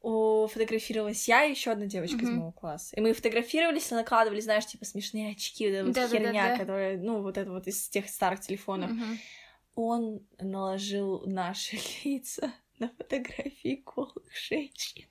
О, 0.07 0.47
фотографировалась 0.47 1.27
я 1.27 1.45
и 1.45 1.49
еще 1.51 1.71
одна 1.71 1.87
девочка 1.87 2.17
из 2.17 2.23
Мгм. 2.29 2.35
моего 2.37 2.51
класса. 2.51 2.95
И 2.95 3.01
мы 3.01 3.13
фотографировались 3.13 3.91
и 3.91 3.95
накладывали, 3.95 4.39
знаешь, 4.39 4.67
типа 4.67 4.85
смешные 4.85 5.31
очки, 5.31 5.65
вот 5.65 5.73
эта 5.97 6.01
вот 6.01 6.11
херня, 6.11 6.55
которая, 6.59 6.97
ну, 6.99 7.23
вот 7.23 7.39
это 7.39 7.49
вот 7.49 7.65
из 7.65 7.89
тех 7.89 8.07
старых 8.07 8.39
телефонов. 8.41 8.91
Мгм. 8.91 9.17
Он 9.73 10.19
наложил 10.39 11.23
наши 11.25 11.77
лица 12.03 12.53
на 12.77 12.89
фотографии 12.89 13.81
голых 13.83 14.31
женщин. 14.47 15.05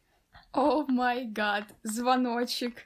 О 0.52 0.84
май 0.86 1.24
гад, 1.26 1.64
звоночек. 1.82 2.76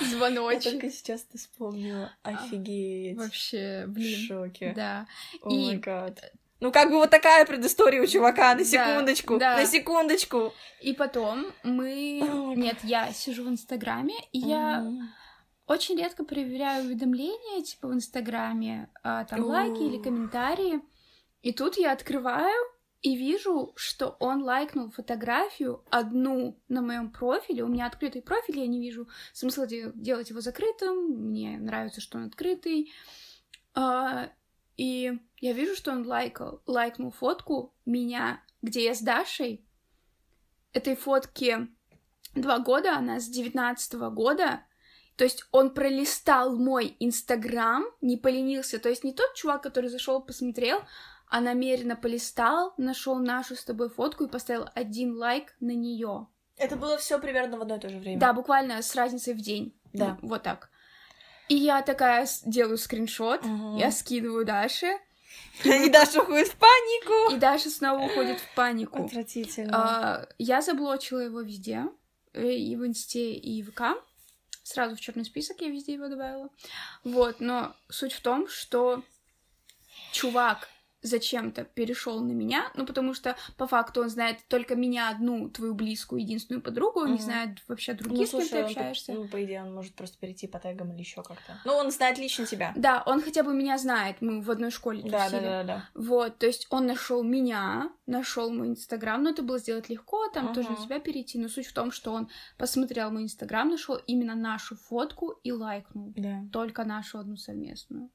Я 0.00 0.06
Звоночек. 0.06 0.72
только 0.72 0.90
сейчас 0.90 1.26
это 1.28 1.36
вспомнила. 1.36 2.10
Офигеть. 2.22 3.18
Вообще, 3.18 3.84
В 3.86 3.90
блин. 3.90 4.26
шоке. 4.26 4.72
Да. 4.74 5.06
О 5.42 5.50
И-. 5.50 5.76
Ну, 6.64 6.72
как 6.72 6.88
бы 6.88 6.96
вот 6.96 7.10
такая 7.10 7.44
предыстория 7.44 8.00
у 8.02 8.06
чувака, 8.06 8.54
на 8.54 8.60
Да, 8.60 8.64
секундочку, 8.64 9.38
да. 9.38 9.56
на 9.58 9.66
секундочку. 9.66 10.54
И 10.80 10.94
потом 10.94 11.44
мы... 11.62 12.22
Май 12.26 12.56
Нет, 12.56 12.78
я 12.84 13.12
сижу 13.12 13.44
в 13.44 13.48
Инстаграме, 13.50 14.14
и 14.32 14.38
я 14.38 14.80
Мгм. 14.80 15.10
очень 15.66 15.98
редко 15.98 16.24
проверяю 16.24 16.86
уведомления, 16.86 17.62
типа 17.62 17.88
в 17.88 17.92
Инстаграме, 17.92 18.88
а, 19.02 19.26
там 19.26 19.44
О. 19.44 19.48
лайки 19.48 19.82
или 19.82 20.02
комментарии. 20.02 20.80
И 21.42 21.52
тут 21.52 21.76
я 21.76 21.92
открываю 21.92 22.56
и 23.02 23.14
вижу, 23.14 23.74
что 23.76 24.16
он 24.18 24.42
лайкнул 24.42 24.90
фотографию 24.90 25.84
одну 25.90 26.58
на 26.70 26.80
моем 26.80 27.10
профиле. 27.10 27.62
У 27.62 27.68
меня 27.68 27.84
открытый 27.84 28.22
профиль, 28.22 28.60
я 28.60 28.66
не 28.66 28.80
вижу 28.80 29.06
смысла 29.34 29.66
де- 29.66 29.92
делать 29.94 30.30
его 30.30 30.40
закрытым. 30.40 31.08
Мне 31.28 31.58
нравится, 31.58 32.00
что 32.00 32.16
он 32.16 32.24
открытый. 32.24 32.90
И 34.76 35.18
я 35.38 35.52
вижу, 35.52 35.74
что 35.76 35.92
он 35.92 36.06
лайкал, 36.06 36.62
лайкнул 36.66 37.10
фотку 37.10 37.74
меня, 37.86 38.42
где 38.62 38.84
я 38.84 38.94
с 38.94 39.00
Дашей. 39.00 39.64
Этой 40.72 40.96
фотке 40.96 41.68
два 42.34 42.58
года, 42.58 42.96
она 42.96 43.20
с 43.20 43.28
девятнадцатого 43.28 44.10
года. 44.10 44.62
То 45.16 45.24
есть 45.24 45.46
он 45.52 45.72
пролистал 45.72 46.56
мой 46.56 46.96
Инстаграм, 46.98 47.84
не 48.00 48.16
поленился. 48.16 48.78
То 48.80 48.88
есть 48.88 49.04
не 49.04 49.12
тот 49.12 49.34
чувак, 49.34 49.62
который 49.62 49.88
зашел, 49.88 50.20
посмотрел, 50.20 50.80
а 51.28 51.40
намеренно 51.40 51.94
полистал, 51.94 52.74
нашел 52.76 53.16
нашу 53.18 53.54
с 53.54 53.64
тобой 53.64 53.90
фотку 53.90 54.24
и 54.24 54.28
поставил 54.28 54.68
один 54.74 55.16
лайк 55.16 55.54
на 55.60 55.72
нее. 55.72 56.26
Это 56.56 56.76
было 56.76 56.96
все 56.98 57.18
примерно 57.20 57.58
в 57.58 57.62
одно 57.62 57.76
и 57.76 57.80
то 57.80 57.88
же 57.88 57.98
время. 57.98 58.20
Да, 58.20 58.32
буквально 58.32 58.82
с 58.82 58.94
разницей 58.94 59.34
в 59.34 59.40
день. 59.40 59.76
Да. 59.92 60.18
Вот 60.22 60.42
так. 60.42 60.70
И 61.48 61.54
я 61.56 61.82
такая 61.82 62.26
делаю 62.44 62.78
скриншот, 62.78 63.44
Мгм. 63.44 63.76
я 63.76 63.90
скидываю 63.92 64.44
Даше, 64.44 64.98
И 65.64 65.88
Даша 65.88 66.22
уходит 66.22 66.48
в 66.48 66.56
панику. 66.56 67.34
и 67.34 67.38
Даша 67.38 67.70
снова 67.70 68.04
уходит 68.04 68.40
в 68.40 68.54
панику. 68.54 69.04
Отвратительно. 69.04 69.70
А, 69.76 70.28
я 70.38 70.62
заблочила 70.62 71.20
его 71.20 71.40
везде, 71.42 71.84
э, 72.32 72.52
и 72.52 72.74
в 72.76 72.84
Инсте, 72.86 73.34
и 73.34 73.62
в 73.62 73.70
ВК. 73.72 73.82
Сразу 74.62 74.96
в 74.96 75.00
черный 75.00 75.24
список 75.24 75.60
я 75.60 75.68
везде 75.68 75.94
его 75.94 76.08
добавила. 76.08 76.48
Вот, 77.04 77.40
но 77.40 77.74
суть 77.88 78.12
в 78.14 78.20
том, 78.20 78.48
что 78.48 79.02
чувак 80.12 80.68
зачем-то 81.04 81.64
перешел 81.64 82.20
на 82.20 82.32
меня, 82.32 82.72
ну 82.74 82.84
потому 82.86 83.14
что 83.14 83.36
по 83.56 83.66
факту 83.68 84.00
он 84.02 84.08
знает 84.08 84.38
только 84.48 84.74
меня 84.74 85.10
одну, 85.10 85.48
твою 85.50 85.74
близкую, 85.74 86.22
единственную 86.22 86.62
подругу, 86.62 87.00
он 87.00 87.08
не 87.08 87.12
Мгм. 87.14 87.22
знает 87.22 87.50
вообще 87.68 87.92
Ну, 87.92 87.98
других, 87.98 88.26
с 88.26 88.30
кем 88.30 88.40
ты 88.40 88.46
слушай, 88.46 88.58
он 88.64 88.66
общаешься. 88.70 89.12
Ну, 89.12 89.28
по 89.28 89.44
идее, 89.44 89.62
он 89.62 89.74
может 89.74 89.94
просто 89.94 90.18
перейти 90.18 90.46
по 90.48 90.58
тегам 90.58 90.92
или 90.92 91.00
еще 91.00 91.22
как-то. 91.22 91.60
Ну, 91.64 91.74
он 91.74 91.90
знает 91.90 92.18
лично 92.18 92.46
тебя. 92.46 92.72
Да, 92.74 93.02
он 93.06 93.20
хотя 93.20 93.42
бы 93.42 93.54
меня 93.54 93.78
знает, 93.78 94.16
мы 94.20 94.40
в 94.40 94.50
одной 94.50 94.70
школе 94.70 95.02
Да, 95.02 95.10
да, 95.10 95.24
тусили. 95.28 95.42
да, 95.42 95.62
да. 95.64 95.88
Вот, 95.94 96.38
то 96.38 96.46
есть 96.46 96.66
он 96.70 96.86
нашел 96.86 97.22
меня, 97.22 97.92
нашел 98.06 98.50
мой 98.50 98.68
инстаграм, 98.68 99.22
но 99.22 99.30
это 99.30 99.42
было 99.42 99.58
сделать 99.58 99.88
легко, 99.90 100.28
там 100.28 100.52
тоже 100.54 100.70
на 100.70 100.76
тебя 100.76 100.98
перейти. 101.00 101.38
Но 101.38 101.48
суть 101.48 101.66
в 101.66 101.74
том, 101.74 101.92
что 101.92 102.12
он 102.12 102.28
посмотрел 102.56 103.10
мой 103.10 103.24
инстаграм, 103.24 103.68
нашел 103.68 103.96
именно 104.06 104.34
нашу 104.34 104.76
фотку 104.76 105.30
и 105.44 105.52
лайкнул. 105.52 106.12
Да. 106.16 106.42
Только 106.52 106.84
нашу 106.84 107.18
одну 107.18 107.36
совместную. 107.36 108.10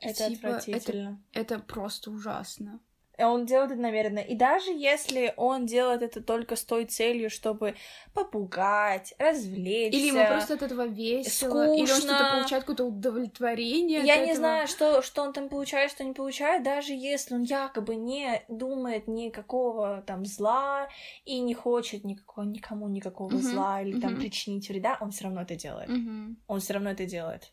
Это 0.00 0.30
типа, 0.30 0.56
отвратительно. 0.56 1.22
Это, 1.32 1.54
это 1.54 1.58
просто 1.62 2.10
ужасно. 2.10 2.80
Он 3.18 3.44
делает 3.44 3.72
это 3.72 3.80
намеренно. 3.80 4.20
И 4.20 4.34
даже 4.34 4.70
если 4.70 5.34
он 5.36 5.66
делает 5.66 6.00
это 6.02 6.22
только 6.22 6.56
с 6.56 6.64
той 6.64 6.86
целью, 6.86 7.28
чтобы 7.28 7.74
попугать, 8.14 9.14
развлечься. 9.18 9.98
Или 9.98 10.06
ему 10.06 10.26
просто 10.26 10.54
от 10.54 10.62
этого 10.62 10.86
весело, 10.86 11.64
или 11.74 11.80
он 11.82 11.86
скучно. 11.86 12.14
что-то 12.14 12.34
получает 12.34 12.64
какое-то 12.64 12.84
удовлетворение. 12.86 14.04
Я 14.06 14.16
не 14.16 14.30
этого. 14.32 14.36
знаю, 14.36 14.68
что, 14.68 15.02
что 15.02 15.22
он 15.22 15.32
там 15.34 15.48
получает, 15.50 15.90
что 15.90 16.02
не 16.04 16.14
получает, 16.14 16.62
даже 16.62 16.94
если 16.94 17.34
он 17.34 17.42
якобы 17.42 17.96
не 17.96 18.42
думает 18.48 19.06
никакого 19.06 20.02
там 20.06 20.24
зла 20.24 20.88
и 21.26 21.40
не 21.40 21.52
хочет 21.54 22.04
никакого, 22.04 22.46
никому 22.46 22.88
никакого 22.88 23.28
Мгм, 23.30 23.42
зла 23.42 23.82
или 23.82 23.98
там 24.00 24.12
мгм. 24.12 24.20
причинить 24.20 24.68
вреда, 24.70 24.96
он 25.00 25.10
все 25.10 25.24
равно 25.24 25.42
это 25.42 25.56
делает. 25.56 25.90
Мгм. 25.90 26.38
Он 26.46 26.60
все 26.60 26.72
равно 26.72 26.90
это 26.90 27.04
делает. 27.04 27.52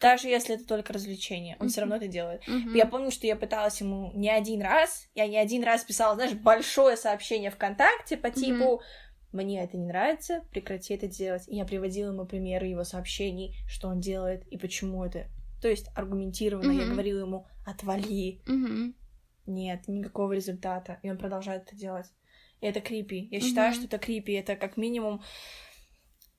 Даже 0.00 0.28
если 0.28 0.54
это 0.54 0.64
только 0.64 0.92
развлечение, 0.92 1.56
он 1.58 1.66
Мгм. 1.66 1.68
все 1.70 1.80
равно 1.80 1.96
это 1.96 2.06
делает. 2.06 2.46
Мгм. 2.46 2.74
Я 2.74 2.86
помню, 2.86 3.10
что 3.10 3.26
я 3.26 3.34
пыталась 3.36 3.80
ему 3.80 4.12
не 4.14 4.30
один 4.30 4.62
раз, 4.62 5.08
я 5.14 5.26
не 5.26 5.36
один 5.36 5.64
раз 5.64 5.82
писала, 5.84 6.14
знаешь, 6.14 6.34
большое 6.34 6.96
сообщение 6.96 7.50
ВКонтакте 7.50 8.16
по 8.16 8.30
типу 8.30 8.80
«Мне 9.32 9.62
это 9.62 9.76
не 9.76 9.86
нравится, 9.86 10.42
прекрати 10.52 10.94
это 10.94 11.06
делать». 11.08 11.48
И 11.48 11.56
я 11.56 11.64
приводила 11.64 12.12
ему 12.12 12.24
примеры 12.26 12.66
его 12.66 12.84
сообщений, 12.84 13.56
что 13.68 13.88
он 13.88 14.00
делает 14.00 14.46
и 14.48 14.56
почему 14.56 15.04
это. 15.04 15.26
То 15.60 15.68
есть 15.68 15.88
аргументированно 15.96 16.70
я 16.70 16.82
Мгм. 16.82 16.90
говорила 16.90 17.20
ему 17.20 17.46
«Отвали». 17.66 18.40
Мгм. 18.46 18.94
Нет, 19.46 19.88
никакого 19.88 20.32
результата. 20.32 20.98
И 21.02 21.10
он 21.10 21.18
продолжает 21.18 21.64
это 21.64 21.74
делать. 21.76 22.06
И 22.60 22.66
это 22.66 22.80
крипи. 22.80 23.28
Я 23.30 23.40
считаю, 23.40 23.70
Мгм. 23.72 23.74
что 23.80 23.86
это 23.86 23.98
крипи. 23.98 24.32
Это 24.32 24.56
как 24.56 24.76
минимум... 24.76 25.22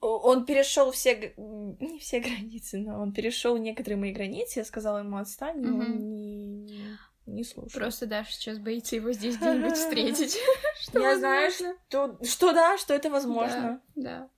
Он 0.02 0.46
перешел 0.46 0.92
все... 0.92 1.34
Не 1.38 2.00
все 2.00 2.20
границы, 2.20 2.80
но 2.80 3.02
он 3.02 3.12
перешел 3.12 3.58
некоторые 3.58 3.98
мои 3.98 4.14
границы. 4.14 4.60
Я 4.60 4.66
сказала 4.66 5.00
ему 5.00 5.18
отстань, 5.18 5.62
и 5.64 5.68
он 5.68 6.16
не, 6.16 6.98
не, 7.26 7.44
слушал. 7.44 7.70
Просто 7.80 8.06
Даша 8.06 8.32
сейчас 8.32 8.60
боится 8.60 8.96
его 8.96 9.12
здесь 9.12 9.38
где-нибудь 9.38 9.76
встретить. 9.76 10.38
Что 10.82 11.00
Я 11.00 11.18
знаю, 11.18 11.52
что, 11.52 12.18
что 12.24 12.54
да, 12.54 12.78
что 12.78 12.94
это 12.94 13.10
возможно. 13.10 13.82
Да, 13.96 14.04
да. 14.04 14.30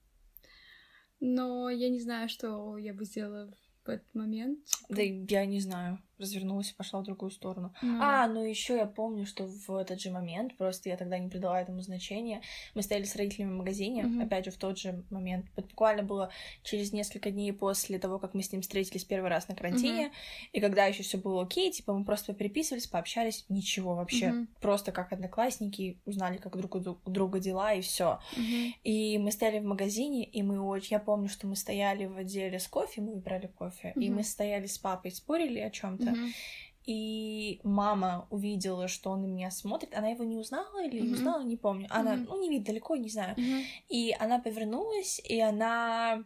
Но 1.19 1.69
я 1.69 1.89
не 1.89 1.99
знаю, 1.99 2.27
что 2.27 2.77
я 2.77 2.93
бы 2.95 3.05
сделала 3.05 3.53
в 3.85 3.89
этот 3.89 4.13
момент. 4.15 4.59
Да, 4.89 5.01
я 5.01 5.45
не 5.45 5.59
знаю. 5.59 5.99
Развернулась 6.21 6.71
и 6.71 6.75
пошла 6.75 7.01
в 7.01 7.03
другую 7.03 7.31
сторону. 7.31 7.73
Ну, 7.81 7.97
А, 8.01 8.27
ну 8.27 8.43
еще 8.43 8.75
я 8.77 8.85
помню, 8.85 9.25
что 9.25 9.45
в 9.47 9.75
этот 9.75 9.99
же 9.99 10.11
момент, 10.11 10.55
просто 10.57 10.89
я 10.89 10.97
тогда 10.97 11.17
не 11.17 11.29
придала 11.29 11.59
этому 11.59 11.81
значения, 11.81 12.41
мы 12.75 12.83
стояли 12.83 13.05
с 13.05 13.15
родителями 13.15 13.51
в 13.53 13.57
магазине, 13.57 14.03
Мгм. 14.03 14.21
опять 14.21 14.45
же, 14.45 14.51
в 14.51 14.57
тот 14.57 14.77
же 14.77 15.03
момент. 15.09 15.45
Буквально 15.55 16.03
было 16.03 16.29
через 16.63 16.93
несколько 16.93 17.31
дней 17.31 17.51
после 17.53 17.97
того, 17.99 18.19
как 18.19 18.33
мы 18.35 18.43
с 18.43 18.51
ним 18.51 18.61
встретились 18.61 19.03
первый 19.03 19.29
раз 19.29 19.47
на 19.47 19.55
карантине, 19.55 20.11
и 20.53 20.59
когда 20.61 20.85
еще 20.85 21.03
все 21.03 21.17
было 21.17 21.41
окей, 21.43 21.71
типа 21.71 21.93
мы 21.93 22.05
просто 22.05 22.33
переписывались, 22.33 22.87
пообщались, 22.87 23.45
ничего 23.49 23.95
вообще. 23.95 24.27
Мгм. 24.31 24.47
Просто 24.61 24.91
как 24.91 25.11
одноклассники, 25.11 25.99
узнали, 26.05 26.37
как 26.37 26.55
друг 26.55 26.75
у 26.75 26.79
дру- 26.79 26.97
у 27.05 27.09
друга 27.09 27.39
дела, 27.39 27.73
и 27.73 27.81
все. 27.81 28.19
Мгм. 28.37 28.73
И 28.83 29.17
мы 29.17 29.31
стояли 29.31 29.59
в 29.59 29.63
магазине, 29.65 30.23
и 30.23 30.43
мы 30.43 30.59
очень... 30.61 30.91
Я 30.91 30.99
помню, 30.99 31.29
что 31.29 31.47
мы 31.47 31.55
стояли 31.55 32.05
в 32.05 32.17
отделе 32.17 32.59
с 32.59 32.67
кофе, 32.67 33.01
мы 33.01 33.13
выбрали 33.13 33.47
кофе, 33.47 33.93
и 33.95 34.07
Мгм. 34.09 34.17
мы 34.17 34.23
стояли 34.23 34.67
с 34.67 34.77
папой, 34.77 35.11
спорили 35.11 35.59
о 35.59 35.69
чем 35.71 35.97
то 35.97 36.10
Мгм. 36.11 36.31
и 36.83 37.59
мама 37.63 38.27
увидела, 38.31 38.87
что 38.87 39.11
он 39.11 39.21
на 39.21 39.25
меня 39.27 39.51
смотрит. 39.51 39.93
Она 39.95 40.09
его 40.09 40.23
не 40.23 40.37
узнала 40.37 40.83
или 40.83 41.01
Мгм. 41.01 41.13
узнала, 41.13 41.43
не 41.43 41.55
помню. 41.57 41.87
Она, 41.91 42.15
Мгм. 42.15 42.25
ну, 42.25 42.41
не 42.41 42.49
видит 42.49 42.65
далеко, 42.65 42.95
не 42.95 43.09
знаю. 43.09 43.35
Мгм. 43.37 43.63
И 43.89 44.15
она 44.19 44.39
повернулась, 44.39 45.19
и 45.19 45.39
она... 45.39 46.23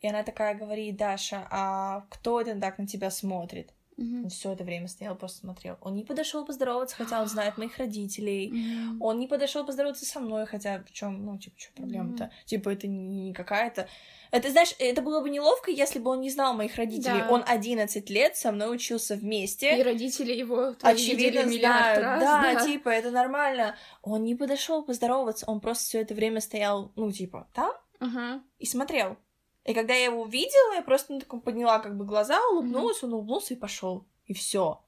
И 0.00 0.08
она 0.08 0.22
такая 0.22 0.54
говорит, 0.54 0.96
Даша, 0.96 1.46
а 1.50 2.06
кто 2.08 2.40
это 2.40 2.58
так 2.58 2.78
на 2.78 2.86
тебя 2.86 3.10
смотрит? 3.10 3.74
Мгм. 4.00 4.24
Он 4.24 4.30
все 4.30 4.52
это 4.52 4.64
время 4.64 4.88
стоял, 4.88 5.14
просто 5.14 5.40
смотрел. 5.40 5.76
Он 5.82 5.94
не 5.94 6.04
подошел 6.04 6.46
поздороваться, 6.46 6.96
хотя 6.96 7.20
он 7.20 7.28
знает 7.28 7.58
моих 7.58 7.76
родителей. 7.76 8.50
Мгм. 8.50 9.02
Он 9.02 9.18
не 9.18 9.26
подошел 9.28 9.64
поздороваться 9.66 10.06
со 10.06 10.20
мной, 10.20 10.46
хотя 10.46 10.82
в 10.82 10.90
чем, 10.90 11.22
ну, 11.24 11.36
типа, 11.38 11.56
что 11.60 11.72
проблема-то? 11.74 12.30
Типа, 12.46 12.70
это 12.70 12.86
не 12.88 13.34
какая-то. 13.34 13.88
Это, 14.30 14.50
знаешь, 14.50 14.74
это 14.78 15.02
было 15.02 15.20
бы 15.20 15.28
неловко, 15.28 15.70
если 15.70 15.98
бы 15.98 16.10
он 16.12 16.20
не 16.22 16.30
знал 16.30 16.54
моих 16.54 16.76
родителей. 16.76 17.18
Да. 17.20 17.28
Он 17.30 17.44
11 17.46 18.08
лет 18.08 18.36
со 18.36 18.52
мной 18.52 18.74
учился 18.74 19.16
вместе. 19.16 19.78
И 19.78 19.82
родители 19.82 20.32
его 20.32 20.74
Очевидно, 20.80 21.40
видели 21.42 21.58
знают. 21.60 21.98
раз. 22.02 22.20
да, 22.20 22.64
типа, 22.64 22.88
это 22.88 23.10
нормально. 23.10 23.76
Он 24.02 24.24
не 24.24 24.34
подошел 24.34 24.82
поздороваться, 24.82 25.44
он 25.46 25.60
просто 25.60 25.84
все 25.84 26.00
это 26.00 26.14
время 26.14 26.40
стоял, 26.40 26.90
ну, 26.96 27.12
типа, 27.12 27.48
там 27.52 27.72
Ага. 27.98 28.42
и 28.58 28.64
смотрел. 28.64 29.18
И 29.64 29.74
когда 29.74 29.94
я 29.94 30.06
его 30.06 30.22
увидела, 30.22 30.74
я 30.74 30.82
просто 30.82 31.12
ну, 31.12 31.20
таком 31.20 31.40
подняла 31.40 31.78
как 31.80 31.96
бы 31.96 32.04
глаза, 32.04 32.40
улыбнулась, 32.48 33.02
он 33.02 33.12
улыбнулся 33.12 33.54
и 33.54 33.58
пошел. 33.58 34.06
И 34.26 34.34
все. 34.34 34.82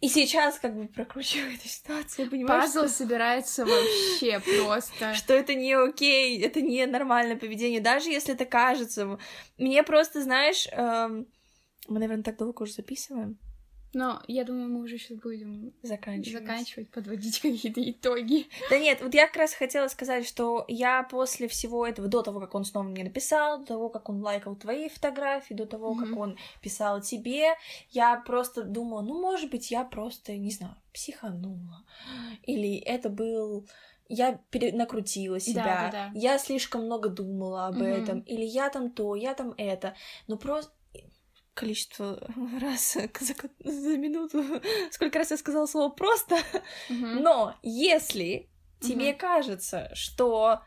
И 0.00 0.08
сейчас 0.08 0.58
как 0.58 0.74
бы 0.76 0.88
прокручиваю 0.88 1.54
эту 1.54 1.68
ситуацию, 1.68 2.24
я 2.24 2.30
понимаю, 2.30 2.60
Пазл 2.60 2.86
что, 2.86 2.88
собирается 2.88 3.64
вообще 3.66 4.40
просто. 4.40 5.14
что 5.14 5.32
это 5.32 5.54
не 5.54 5.74
окей, 5.74 6.40
это 6.42 6.60
не 6.60 6.84
нормальное 6.86 7.36
поведение, 7.36 7.80
даже 7.80 8.10
если 8.10 8.34
это 8.34 8.44
кажется. 8.44 9.18
Мне 9.58 9.84
просто, 9.84 10.20
знаешь, 10.20 10.66
эм, 10.72 11.28
мы, 11.86 12.00
наверное, 12.00 12.24
так 12.24 12.36
долго 12.36 12.62
уже 12.64 12.72
записываем. 12.72 13.38
Но 13.94 14.22
я 14.26 14.44
думаю, 14.44 14.70
мы 14.70 14.80
уже 14.80 14.96
сейчас 14.96 15.18
будем 15.18 15.74
Заканчивать. 15.82 16.40
заканчивать, 16.40 16.90
подводить 16.90 17.40
какие-то 17.40 17.90
итоги. 17.90 18.46
Да 18.70 18.78
нет, 18.78 19.02
вот 19.02 19.12
я 19.14 19.26
как 19.26 19.36
раз 19.36 19.52
хотела 19.52 19.88
сказать, 19.88 20.26
что 20.26 20.64
я 20.68 21.02
после 21.02 21.46
всего 21.46 21.86
этого, 21.86 22.08
до 22.08 22.22
того, 22.22 22.40
как 22.40 22.54
он 22.54 22.64
снова 22.64 22.84
мне 22.86 23.04
написал, 23.04 23.60
до 23.60 23.66
того, 23.66 23.88
как 23.90 24.08
он 24.08 24.22
лайкал 24.22 24.56
твои 24.56 24.88
фотографии, 24.88 25.52
до 25.54 25.66
того, 25.66 25.94
как 25.94 26.10
Мгм. 26.10 26.18
он 26.18 26.38
писал 26.62 27.02
тебе, 27.02 27.54
я 27.90 28.16
просто 28.20 28.62
думала, 28.62 29.02
ну, 29.02 29.20
может 29.20 29.50
быть, 29.50 29.70
я 29.70 29.84
просто, 29.84 30.36
не 30.36 30.50
знаю, 30.50 30.76
психанула. 30.92 31.84
Или 32.44 32.76
это 32.78 33.10
был... 33.10 33.66
Я 34.08 34.40
накрутила 34.72 35.40
себя, 35.40 35.62
Да-да-да. 35.62 36.10
я 36.14 36.36
слишком 36.38 36.84
много 36.84 37.08
думала 37.08 37.68
об 37.68 37.76
Мгм. 37.76 37.84
этом, 37.84 38.20
или 38.20 38.44
я 38.44 38.68
там 38.68 38.90
то, 38.90 39.14
я 39.14 39.32
там 39.32 39.54
это. 39.56 39.94
Но 40.26 40.36
просто 40.36 40.72
количество 41.54 42.18
раз 42.60 42.94
за, 42.94 43.34
за 43.64 43.98
минуту, 43.98 44.44
сколько 44.90 45.18
раз 45.18 45.30
я 45.30 45.36
сказала 45.36 45.66
слово 45.66 45.90
просто, 45.90 46.38
Мгм. 46.88 47.22
но 47.22 47.56
если 47.62 48.48
тебе 48.80 49.10
Мгм. 49.12 49.18
кажется, 49.18 49.90
что 49.94 50.62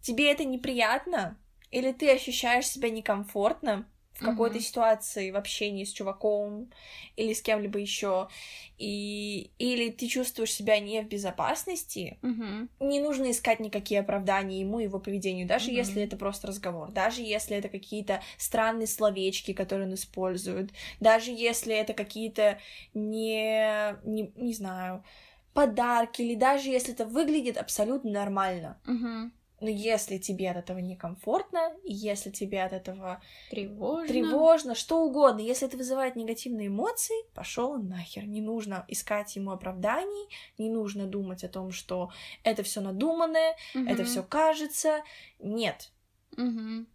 тебе 0.00 0.30
это 0.30 0.44
неприятно, 0.44 1.38
или 1.70 1.92
ты 1.92 2.10
ощущаешь 2.10 2.66
себя 2.66 2.90
некомфортно 2.90 3.88
в 4.14 4.22
какой-то 4.22 4.58
Мгм. 4.58 4.60
ситуации 4.60 5.30
в 5.30 5.36
общении 5.36 5.84
с 5.84 5.92
чуваком 5.92 6.70
или 7.16 7.32
с 7.32 7.42
кем-либо 7.42 7.78
еще, 7.78 8.28
и 8.78 9.52
или 9.58 9.90
ты 9.90 10.06
чувствуешь 10.08 10.52
себя 10.52 10.78
не 10.80 11.02
в 11.02 11.08
безопасности, 11.08 12.20
Мгм. 12.22 12.68
не 12.80 13.00
нужно 13.00 13.30
искать 13.30 13.60
никакие 13.60 14.00
оправдания 14.00 14.60
ему 14.60 14.80
и 14.80 14.84
его 14.84 14.98
поведению, 14.98 15.46
даже 15.46 15.70
Мгм. 15.70 15.72
если 15.72 16.02
это 16.02 16.16
просто 16.16 16.48
разговор, 16.48 16.90
даже 16.92 17.22
если 17.22 17.56
это 17.56 17.68
какие-то 17.68 18.22
странные 18.38 18.86
словечки, 18.88 19.52
которые 19.52 19.86
он 19.88 19.94
использует, 19.94 20.70
даже 21.00 21.30
если 21.30 21.74
это 21.74 21.94
какие-то 21.94 22.60
не, 22.92 23.96
не, 24.04 24.32
не 24.36 24.54
знаю, 24.54 25.04
подарки, 25.54 26.22
или 26.22 26.34
даже 26.34 26.68
если 26.70 26.92
это 26.94 27.06
выглядит 27.06 27.56
абсолютно 27.58 28.10
нормально. 28.10 28.80
Мгм. 28.86 29.32
Но 29.64 29.70
если 29.70 30.18
тебе 30.18 30.50
от 30.50 30.58
этого 30.58 30.76
некомфортно, 30.76 31.72
если 31.84 32.28
тебе 32.28 32.62
от 32.62 32.74
этого 32.74 33.22
Тревожно. 33.48 34.06
тревожно, 34.06 34.74
что 34.74 35.02
угодно, 35.02 35.40
если 35.40 35.66
это 35.66 35.78
вызывает 35.78 36.16
негативные 36.16 36.66
эмоции, 36.66 37.14
пошел 37.32 37.78
нахер. 37.78 38.26
Не 38.26 38.42
нужно 38.42 38.84
искать 38.88 39.34
ему 39.36 39.52
оправданий, 39.52 40.28
не 40.58 40.68
нужно 40.68 41.06
думать 41.06 41.44
о 41.44 41.48
том, 41.48 41.72
что 41.72 42.10
это 42.42 42.62
все 42.62 42.82
надуманное, 42.82 43.56
это 43.72 44.02
Мгм. 44.02 44.04
все 44.04 44.22
кажется. 44.22 45.02
Нет. 45.38 45.92
М-м. 46.36 46.86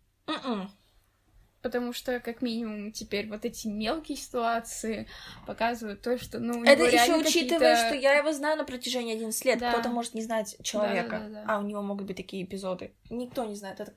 Потому 1.62 1.92
что, 1.92 2.20
как 2.22 2.42
минимум, 2.42 2.92
теперь 2.94 3.28
вот 3.28 3.44
эти 3.44 3.68
мелкие 3.68 4.18
ситуации 4.18 5.08
показывают 5.46 6.02
то, 6.02 6.18
что, 6.18 6.40
ну, 6.40 6.64
Это 6.64 6.84
еще 6.84 7.18
учитывая, 7.18 7.76
что 7.76 7.96
я 7.96 8.14
его 8.14 8.32
знаю 8.32 8.58
на 8.58 8.64
протяжении 8.64 9.14
11 9.14 9.46
лет. 9.46 9.60
Да. 9.60 9.74
Кто-то 9.74 9.90
может 9.90 10.14
не 10.14 10.22
знать 10.22 10.56
человека, 10.64 11.20
Да-да-да-да. 11.20 11.46
а 11.48 11.60
у 11.60 11.64
него 11.64 11.82
могут 11.82 12.08
быть 12.08 12.16
такие 12.16 12.44
эпизоды. 12.44 12.94
Никто 13.10 13.44
не 13.44 13.56
знает. 13.56 13.82
Это 13.82 13.94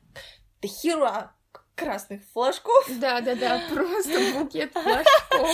до 0.60 0.68
хера 0.68 1.34
красных 1.76 2.24
флажков. 2.32 2.90
Да-да-да, 2.98 3.62
просто 3.72 4.38
букет 4.38 4.72
флажков. 4.72 5.48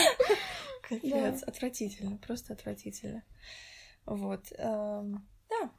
Капец, 0.83 1.43
отвратительно, 1.43 2.17
просто 2.17 2.55
отвратительно. 2.55 3.23
Вот. 4.07 4.51
эм, 4.57 5.29
да. 5.51 5.71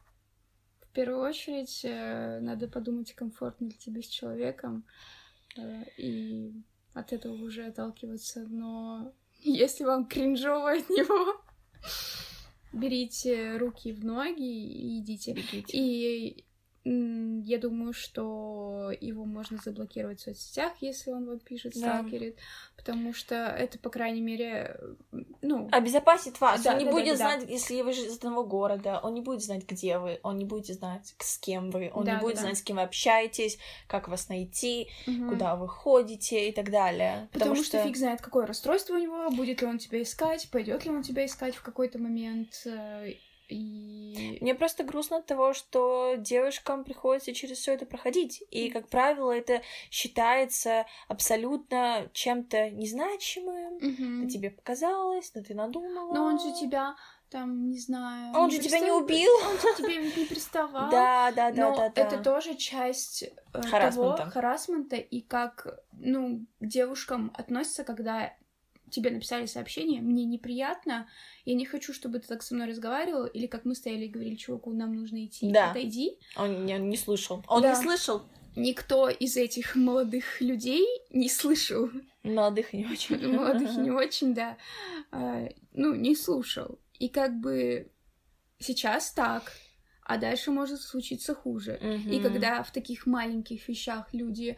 В 0.82 0.92
первую 0.94 1.22
очередь, 1.22 1.82
э, 1.84 2.40
надо 2.42 2.68
подумать, 2.68 3.14
комфортно 3.14 3.66
ли 3.66 3.74
тебе 3.74 4.04
с 4.04 4.08
человеком, 4.08 4.86
и 5.98 6.54
от 6.94 7.14
этого 7.14 7.34
уже 7.34 7.66
отталкиваться. 7.66 8.46
Но 8.48 9.14
если 9.40 9.84
вам 9.84 10.08
кринжово 10.08 10.72
от 10.72 10.90
него, 10.90 11.42
берите 12.74 13.58
руки 13.58 13.92
в 13.92 14.04
ноги 14.04 14.42
и 14.42 15.00
идите. 15.00 15.34
Бегите. 15.34 15.78
И 15.78 16.46
я 16.86 17.58
думаю, 17.60 17.94
что 17.94 18.92
его 19.02 19.26
можно 19.26 19.58
заблокировать 19.64 20.20
в 20.20 20.24
соцсетях, 20.24 20.74
если 20.80 21.12
он 21.12 21.28
вам 21.28 21.40
пишет, 21.40 21.74
Да. 21.76 22.00
сталкерит, 22.00 22.38
потому 22.78 23.14
что 23.14 23.36
это, 23.36 23.78
по 23.78 23.90
крайней 23.90 24.22
мере, 24.22 24.78
э, 25.12 25.18
ну, 25.42 25.68
Обезопасит 25.72 26.40
вас. 26.40 26.64
Да, 26.64 26.72
он 26.72 26.80
не 26.80 26.86
да, 26.86 26.92
да, 26.92 26.98
будет 26.98 27.18
да, 27.18 27.26
да. 27.26 27.38
знать, 27.40 27.50
если 27.50 27.82
вы 27.82 27.92
из 27.92 28.18
одного 28.18 28.46
города, 28.46 29.00
он 29.04 29.14
не 29.14 29.22
будет 29.22 29.44
знать, 29.44 29.68
где 29.68 30.00
вы, 30.00 30.20
он 30.24 30.38
не 30.38 30.46
будет 30.46 30.68
знать, 30.68 31.14
с 31.20 31.38
кем 31.38 31.70
вы, 31.70 31.92
он 31.94 32.06
Да, 32.06 32.12
не 32.12 32.18
да, 32.18 32.24
будет 32.24 32.36
да. 32.36 32.42
знать, 32.42 32.58
с 32.58 32.62
кем 32.62 32.78
вы 32.78 32.84
общаетесь, 32.84 33.58
как 33.88 34.08
вас 34.08 34.30
найти, 34.30 34.88
мгм. 35.06 35.30
куда 35.30 35.56
вы 35.58 35.68
ходите 35.68 36.50
и 36.50 36.52
так 36.54 36.72
далее. 36.72 37.28
Потому, 37.34 37.56
что... 37.56 37.84
фиг 37.84 37.98
знает, 37.98 38.22
какое 38.22 38.46
расстройство 38.46 38.94
у 38.96 39.00
него, 39.00 39.30
будет 39.32 39.62
ли 39.62 39.68
он 39.68 39.80
тебя 39.80 40.02
искать, 40.02 40.50
пойдет 40.50 40.86
ли 40.86 40.92
он 40.92 41.04
тебя 41.04 41.26
искать 41.26 41.56
в 41.56 41.62
какой-то 41.62 42.00
момент. 42.00 42.66
И... 43.50 44.38
Мне 44.42 44.56
просто 44.56 44.84
грустно 44.84 45.18
от 45.18 45.26
того, 45.26 45.54
что 45.54 46.16
девушкам 46.18 46.84
приходится 46.84 47.34
через 47.34 47.58
все 47.58 47.74
это 47.74 47.86
проходить. 47.86 48.44
И, 48.52 48.70
как 48.70 48.88
правило, 48.90 49.32
это 49.32 49.62
считается 49.90 50.86
абсолютно 51.08 52.10
чем-то 52.14 52.70
незначимым. 52.70 53.76
Мгм. 53.76 54.24
Это 54.24 54.32
тебе 54.32 54.52
показалось, 54.52 55.32
но 55.36 55.44
ты 55.44 55.54
надумала. 55.54 56.14
Но 56.14 56.26
он 56.26 56.40
же 56.40 56.54
тебя 56.54 56.96
там, 57.30 57.70
не 57.70 57.80
знаю... 57.80 58.36
Он 58.36 58.50
не 58.50 58.56
же 58.56 58.62
тебя 58.62 58.80
не 58.80 58.88
пристав- 58.88 59.04
убил. 59.04 59.32
Он 59.48 59.58
же 59.58 59.78
тебе 59.78 59.98
не 59.98 60.26
приставал. 60.26 60.90
Да, 60.90 61.32
да, 61.32 61.52
да, 61.52 61.70
Но 61.70 61.76
да, 61.76 61.90
да. 61.90 62.02
это 62.02 62.18
тоже 62.24 62.56
часть 62.56 63.24
э, 63.24 63.62
того 63.62 64.18
харасмента 64.32 64.96
и 64.96 65.22
как, 65.22 65.80
ну, 65.92 66.46
девушкам 66.60 67.32
относятся, 67.36 67.84
когда 67.84 68.34
тебе 68.92 69.12
написали 69.12 69.46
сообщение, 69.46 70.02
мне 70.02 70.26
неприятно, 70.26 71.08
я 71.46 71.56
не 71.56 71.66
хочу, 71.66 71.94
чтобы 71.94 72.20
ты 72.20 72.28
так 72.28 72.44
со 72.44 72.56
мной 72.56 72.68
разговаривал, 72.68 73.26
или 73.26 73.48
как 73.48 73.66
мы 73.66 73.76
стояли 73.76 74.06
и 74.06 74.10
говорили, 74.10 74.36
чуваку, 74.36 74.74
нам 74.74 74.96
нужно 74.96 75.26
идти, 75.26 75.52
Да. 75.52 75.72
отойди. 75.72 76.18
Он 76.36 76.66
не, 76.66 76.78
не 76.78 76.98
слышал. 76.98 77.44
Он 77.48 77.62
Да. 77.62 77.70
не 77.70 77.76
слышал. 77.82 78.24
Никто 78.56 79.10
из 79.10 79.38
этих 79.38 79.76
молодых 79.76 80.42
людей 80.42 80.86
не 81.12 81.30
слышал, 81.30 81.90
Молодых 82.24 82.74
не 82.74 82.86
очень. 82.86 83.28
молодых 83.34 83.78
не 83.78 83.92
очень, 83.92 84.34
да, 84.34 84.58
а, 85.12 85.48
ну, 85.74 85.96
не 85.96 86.16
слушал. 86.16 86.80
И 86.98 87.08
как 87.08 87.40
бы 87.40 87.92
сейчас 88.60 89.12
так, 89.14 89.54
а 90.04 90.18
дальше 90.18 90.52
может 90.52 90.82
случиться 90.82 91.34
хуже. 91.36 91.80
И 92.12 92.20
когда 92.20 92.64
в 92.64 92.72
таких 92.72 93.06
маленьких 93.06 93.68
вещах 93.70 94.14
люди 94.14 94.58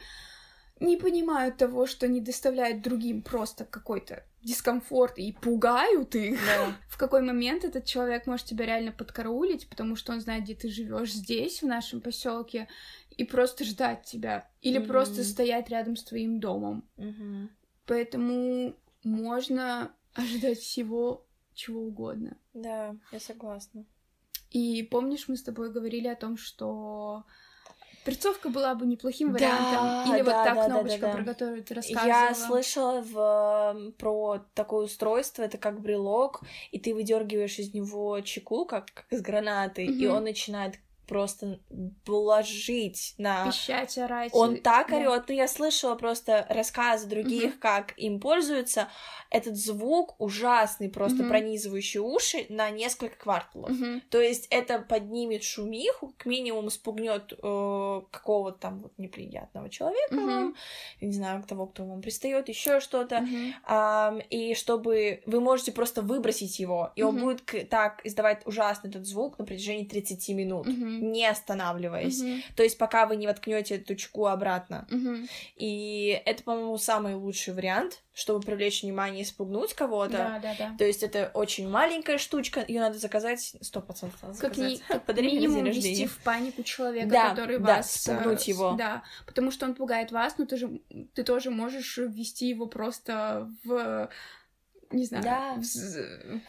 не 0.82 0.98
понимают 0.98 1.58
того, 1.58 1.86
что 1.86 2.08
не 2.08 2.22
доставляют 2.22 2.82
другим 2.82 3.22
просто 3.22 3.66
какой-то 3.66 4.24
дискомфорт 4.42 5.18
и 5.20 5.32
пугают 5.32 6.16
их, 6.16 6.40
Да. 6.46 6.76
в 6.90 6.98
какой 6.98 7.22
момент 7.22 7.64
этот 7.64 7.86
человек 7.86 8.26
может 8.26 8.48
тебя 8.48 8.66
реально 8.66 8.92
подкараулить, 8.92 9.70
потому 9.70 9.96
что 9.96 10.12
он 10.12 10.22
знает, 10.22 10.44
где 10.44 10.56
ты 10.56 10.70
живешь 10.70 11.14
здесь, 11.14 11.62
в 11.62 11.68
нашем 11.68 12.02
поселке, 12.02 12.68
и 13.12 13.24
просто 13.24 13.64
ждать 13.64 14.04
тебя. 14.04 14.50
Или 14.62 14.80
Мгм. 14.80 14.88
просто 14.88 15.24
стоять 15.24 15.70
рядом 15.70 15.96
с 15.96 16.04
твоим 16.04 16.40
домом. 16.40 16.84
Мгм. 16.98 17.52
Поэтому 17.86 18.76
можно 19.04 19.92
ожидать 20.14 20.58
всего, 20.60 21.26
чего 21.54 21.82
угодно. 21.82 22.38
Да, 22.54 22.96
я 23.12 23.20
согласна. 23.20 23.86
И 24.50 24.84
помнишь, 24.84 25.28
мы 25.28 25.38
с 25.38 25.44
тобой 25.44 25.72
говорили 25.72 26.08
о 26.08 26.16
том, 26.16 26.38
что 26.38 27.24
перцовка 28.04 28.50
была 28.50 28.76
бы 28.76 28.86
неплохим 28.86 29.30
Да, 29.30 29.34
вариантом. 29.34 30.14
Или 30.14 30.22
да, 30.22 30.24
вот 30.24 30.34
та 30.34 30.44
да, 30.44 30.56
да, 30.56 30.66
кнопочка, 30.66 31.00
да, 31.02 31.08
да. 31.08 31.14
про 31.18 31.24
которую 31.26 31.64
ты 31.64 31.74
рассказывала. 31.74 32.08
Я 32.08 32.36
слышала 32.36 33.02
в, 33.02 33.92
про 33.98 34.46
такое 34.54 34.86
устройство, 34.86 35.44
это 35.44 35.58
как 35.58 35.82
брелок, 35.82 36.42
и 36.72 36.80
ты 36.80 36.94
выдергиваешь 36.94 37.60
из 37.60 37.74
него 37.74 38.20
чеку, 38.22 38.66
как, 38.66 38.92
как 38.94 39.06
из 39.12 39.22
гранаты, 39.22 39.86
и 39.86 40.08
Мгм. 40.08 40.18
он 40.18 40.24
начинает 40.24 40.76
просто 41.12 41.60
ложить 42.08 43.16
на... 43.18 43.46
Пищать, 43.46 43.98
орать. 43.98 44.32
Он 44.34 44.56
так 44.62 44.88
Да. 44.90 44.96
орет, 44.96 45.26
ну 45.28 45.36
я 45.36 45.50
слышала 45.50 45.96
просто 45.96 46.46
рассказы 46.50 47.06
других, 47.06 47.60
как 47.60 47.94
им 47.98 48.22
пользуются. 48.22 48.88
Этот 49.30 49.58
звук 49.58 50.16
ужасный, 50.20 50.88
просто 50.90 51.24
Мгм. 51.24 51.28
пронизывающий 51.28 52.00
уши 52.00 52.46
на 52.48 52.70
несколько 52.70 53.18
кварталов. 53.18 53.72
Мгм. 53.72 54.02
То 54.10 54.22
есть 54.22 54.48
это 54.52 54.80
поднимет 54.80 55.44
шумиху, 55.44 56.14
к 56.18 56.26
минимуму 56.26 56.70
спугнет 56.70 57.34
э, 57.34 58.02
какого-то 58.10 58.58
там 58.58 58.80
вот 58.80 58.94
неприятного 58.98 59.70
человека, 59.70 60.14
Мгм. 60.16 60.28
вам, 60.28 60.56
не 61.02 61.12
знаю, 61.12 61.44
того, 61.44 61.66
кто 61.68 61.84
вам 61.84 62.02
пристает, 62.02 62.48
еще 62.48 62.80
что-то. 62.80 63.28
Ам, 63.66 64.20
и 64.30 64.54
чтобы 64.54 65.24
вы 65.26 65.42
можете 65.42 65.74
просто 65.74 66.02
выбросить 66.02 66.58
его, 66.60 66.94
и 66.96 67.04
он 67.04 67.16
Мгм. 67.16 67.24
будет 67.26 67.70
так 67.70 68.00
издавать 68.06 68.48
ужасный 68.48 68.90
этот 68.90 69.06
звук 69.06 69.38
на 69.40 69.46
протяжении 69.46 69.84
30 69.86 70.34
минут, 70.34 70.68
Мгм. 70.68 71.01
Не 71.02 71.26
останавливаясь. 71.28 72.22
Мгм. 72.22 72.42
То 72.56 72.64
есть 72.64 72.78
пока 72.78 73.06
вы 73.06 73.16
не 73.16 73.28
воткнете 73.28 73.76
эту 73.76 73.96
чеку 73.96 74.28
обратно. 74.28 74.88
Мгм. 74.90 75.28
И 75.56 76.22
это, 76.26 76.44
по-моему, 76.44 76.78
самый 76.78 77.16
лучший 77.16 77.54
вариант, 77.54 78.04
чтобы 78.14 78.42
привлечь 78.42 78.84
внимание 78.84 79.24
и 79.24 79.26
спугнуть 79.26 79.74
кого-то. 79.74 80.12
Да, 80.12 80.40
да, 80.42 80.56
да. 80.58 80.76
То 80.78 80.86
есть 80.86 81.02
это 81.02 81.32
очень 81.34 81.68
маленькая 81.68 82.18
штучка, 82.18 82.64
ее 82.68 82.80
надо 82.80 82.98
заказать 82.98 83.56
сто 83.62 83.82
процентов. 83.82 84.20
Как, 84.40 84.58
ми- 84.58 84.82
как 84.88 85.06
Подари 85.06 85.28
минимум 85.28 85.66
ввести 85.66 86.06
в 86.06 86.18
панику 86.20 86.64
человека, 86.64 87.08
Да, 87.10 87.30
который 87.32 87.58
да, 87.58 87.78
вас... 87.78 87.92
спугнуть 87.92 88.48
э, 88.48 88.52
его. 88.52 88.74
Да, 88.78 89.04
потому 89.26 89.52
что 89.52 89.66
он 89.66 89.76
пугает 89.76 90.12
вас, 90.12 90.38
но 90.38 90.46
ты 90.46 90.58
же 90.58 90.82
ты 91.14 91.24
тоже 91.24 91.50
можешь 91.50 91.98
ввести 91.98 92.48
его 92.48 92.68
просто 92.68 93.50
в 93.64 94.10
не 94.92 95.06
знаю, 95.06 95.24
Да. 95.24 95.54
в, 95.56 95.62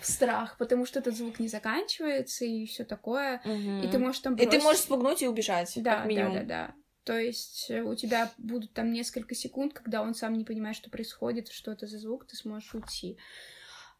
в 0.00 0.06
страх, 0.06 0.56
потому 0.58 0.86
что 0.86 0.98
этот 1.00 1.16
звук 1.16 1.38
не 1.40 1.48
заканчивается 1.48 2.44
и 2.44 2.66
все 2.66 2.84
такое, 2.84 3.40
и 3.44 3.88
ты 3.90 3.98
можешь 3.98 4.20
там 4.20 4.34
И 4.34 4.38
ты 4.38 4.44
бросить- 4.46 4.62
можешь 4.64 4.80
спугнуть 4.82 5.22
и 5.22 5.28
убежать, 5.28 5.72
Да, 5.76 5.96
как 5.98 6.06
минимум. 6.06 6.34
да, 6.34 6.40
да, 6.40 6.46
да. 6.68 6.74
То 7.04 7.18
есть 7.18 7.66
э, 7.68 7.82
у 7.82 7.96
тебя 7.96 8.30
будут 8.38 8.74
там 8.74 8.92
несколько 8.92 9.34
секунд, 9.34 9.72
когда 9.72 10.02
он 10.02 10.14
сам 10.14 10.34
не 10.34 10.44
понимает, 10.44 10.76
что 10.76 10.88
происходит, 10.88 11.48
что 11.48 11.72
это 11.72 11.86
за 11.88 11.98
звук, 11.98 12.26
ты 12.26 12.36
сможешь 12.36 12.72
уйти. 12.74 13.18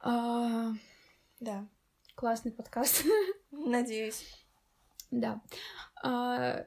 А, 0.01 0.71
Да. 1.41 1.67
классный 2.15 2.53
подкаст. 2.53 3.05
Надеюсь. 3.51 4.25
Да. 5.11 5.41
А, 6.03 6.65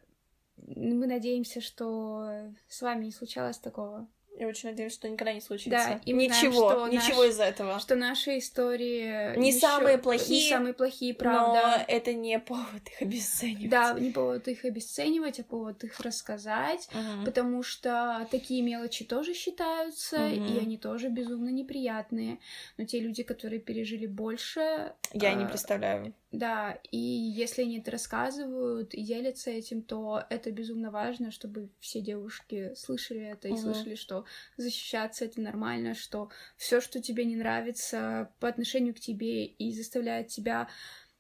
мы 0.58 1.08
надеемся, 1.08 1.62
что 1.62 2.52
с 2.68 2.82
вами 2.82 3.06
не 3.06 3.12
случалось 3.12 3.58
такого. 3.58 4.08
Я 4.38 4.48
очень 4.48 4.70
надеюсь, 4.70 4.94
что 4.94 5.08
никогда 5.08 5.32
не 5.32 5.40
случится. 5.42 5.70
Да, 5.70 6.02
и 6.06 6.14
мы 6.14 6.26
знаем, 6.26 6.48
ничего, 6.52 6.70
что 6.72 6.88
ничего 6.90 7.24
наш- 7.24 7.32
из 7.34 7.40
этого. 7.40 7.80
Что 7.80 7.96
наши 7.96 8.38
истории 8.38 9.38
Не 9.38 9.50
ещё- 9.52 9.60
самые 9.60 9.98
плохие, 9.98 10.44
не 10.44 10.50
самые 10.50 10.74
плохие, 10.74 11.14
Но 11.14 11.20
правда. 11.20 11.86
это 11.88 12.14
не 12.14 12.38
повод 12.40 12.82
их 12.92 13.02
обесценивать. 13.02 13.70
Да, 13.70 13.94
не 13.94 14.12
повод 14.12 14.48
их 14.50 14.66
обесценивать, 14.66 15.40
а 15.40 15.44
повод 15.44 15.84
их 15.86 16.00
рассказать. 16.02 16.90
Мгм. 16.94 17.24
Потому 17.26 17.64
что 17.64 18.28
такие 18.30 18.62
мелочи 18.62 19.06
тоже 19.06 19.34
считаются, 19.34 20.18
Мгм. 20.18 20.46
и 20.46 20.60
они 20.60 20.78
тоже 20.78 21.08
безумно 21.10 21.50
неприятные. 21.50 22.40
Но 22.78 22.86
те 22.86 23.00
люди, 23.00 23.24
которые 23.24 23.60
пережили 23.62 24.06
больше, 24.06 24.94
Я 25.14 25.34
не 25.34 25.46
а, 25.46 25.48
представляю. 25.48 26.14
Да, 26.38 26.80
и 26.92 26.98
если 26.98 27.64
они 27.64 27.80
это 27.80 27.92
рассказывают 27.92 28.94
и 28.94 29.02
делятся 29.04 29.52
этим, 29.52 29.82
то 29.82 30.24
это 30.30 30.52
безумно 30.52 30.92
важно, 30.92 31.32
чтобы 31.32 31.70
все 31.80 32.02
девушки 32.02 32.74
слышали 32.76 33.22
это 33.22 33.48
и 33.48 33.56
Мгм. 33.56 33.64
слышали, 33.64 33.96
что 33.96 34.26
защищаться 34.58 35.26
это 35.26 35.42
нормально, 35.42 35.94
что 35.94 36.30
все, 36.58 36.82
что 36.82 37.02
тебе 37.02 37.26
не 37.26 37.36
нравится 37.36 38.32
по 38.40 38.48
отношению 38.48 38.94
к 38.94 39.00
тебе 39.00 39.46
и 39.46 39.72
заставляет 39.74 40.28
тебя 40.28 40.70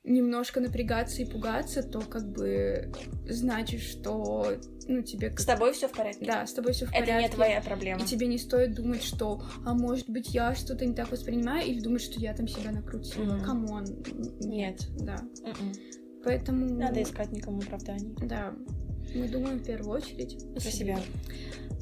немножко 0.06 0.60
напрягаться 0.60 1.22
и 1.22 1.26
пугаться, 1.26 1.82
то 1.84 1.99
как 2.01 2.30
бы 2.32 2.91
значит, 3.28 3.82
что 3.82 4.47
ну 4.88 5.01
тебе 5.01 5.30
как- 5.30 5.39
С 5.39 5.45
тобой 5.45 5.74
все 5.74 5.88
в 5.88 5.91
порядке. 5.93 6.26
да, 6.26 6.45
с 6.45 6.53
тобой 6.53 6.74
все 6.74 6.86
в 6.86 6.89
Это 6.89 6.99
порядке. 6.99 7.28
не 7.28 7.34
твоя 7.34 7.62
проблема. 7.62 8.01
И 8.01 8.06
тебе 8.06 8.28
не 8.28 8.38
стоит 8.38 8.76
думать, 8.76 9.01
что, 9.03 9.41
а 9.66 9.74
может 9.74 10.08
быть, 10.10 10.34
я 10.34 10.53
что-то 10.53 10.86
не 10.86 10.93
так 10.93 11.12
воспринимаю, 11.12 11.66
или 11.68 11.80
думать, 11.80 12.01
что 12.03 12.20
я 12.20 12.34
там 12.36 12.47
себя 12.47 12.72
накрутила. 12.72 13.39
Come 13.39 13.66
on. 13.66 13.86
Нет. 14.41 14.88
Да. 14.99 15.18
Мгм. 15.41 15.74
Поэтому... 16.24 16.66
Надо 16.76 17.01
искать 17.01 17.32
никому 17.32 17.60
оправданий. 17.60 18.16
Да. 18.22 18.53
Мы 19.16 19.28
думаем 19.28 19.60
в 19.60 19.64
первую 19.64 19.91
очередь 19.97 20.38
Про 20.53 20.60
себя. 20.72 20.99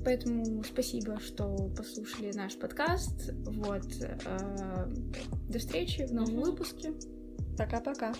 Поэтому 0.05 0.63
спасибо, 0.65 1.19
что 1.19 1.71
послушали 1.75 2.31
наш 2.33 2.55
подкаст. 2.57 3.31
Вот. 3.33 3.85
э, 4.01 4.87
До 5.49 5.59
встречи 5.59 6.05
в 6.05 6.13
новом 6.13 6.33
Мгм. 6.35 6.43
выпуске. 6.43 6.93
Пока-пока. 7.57 8.13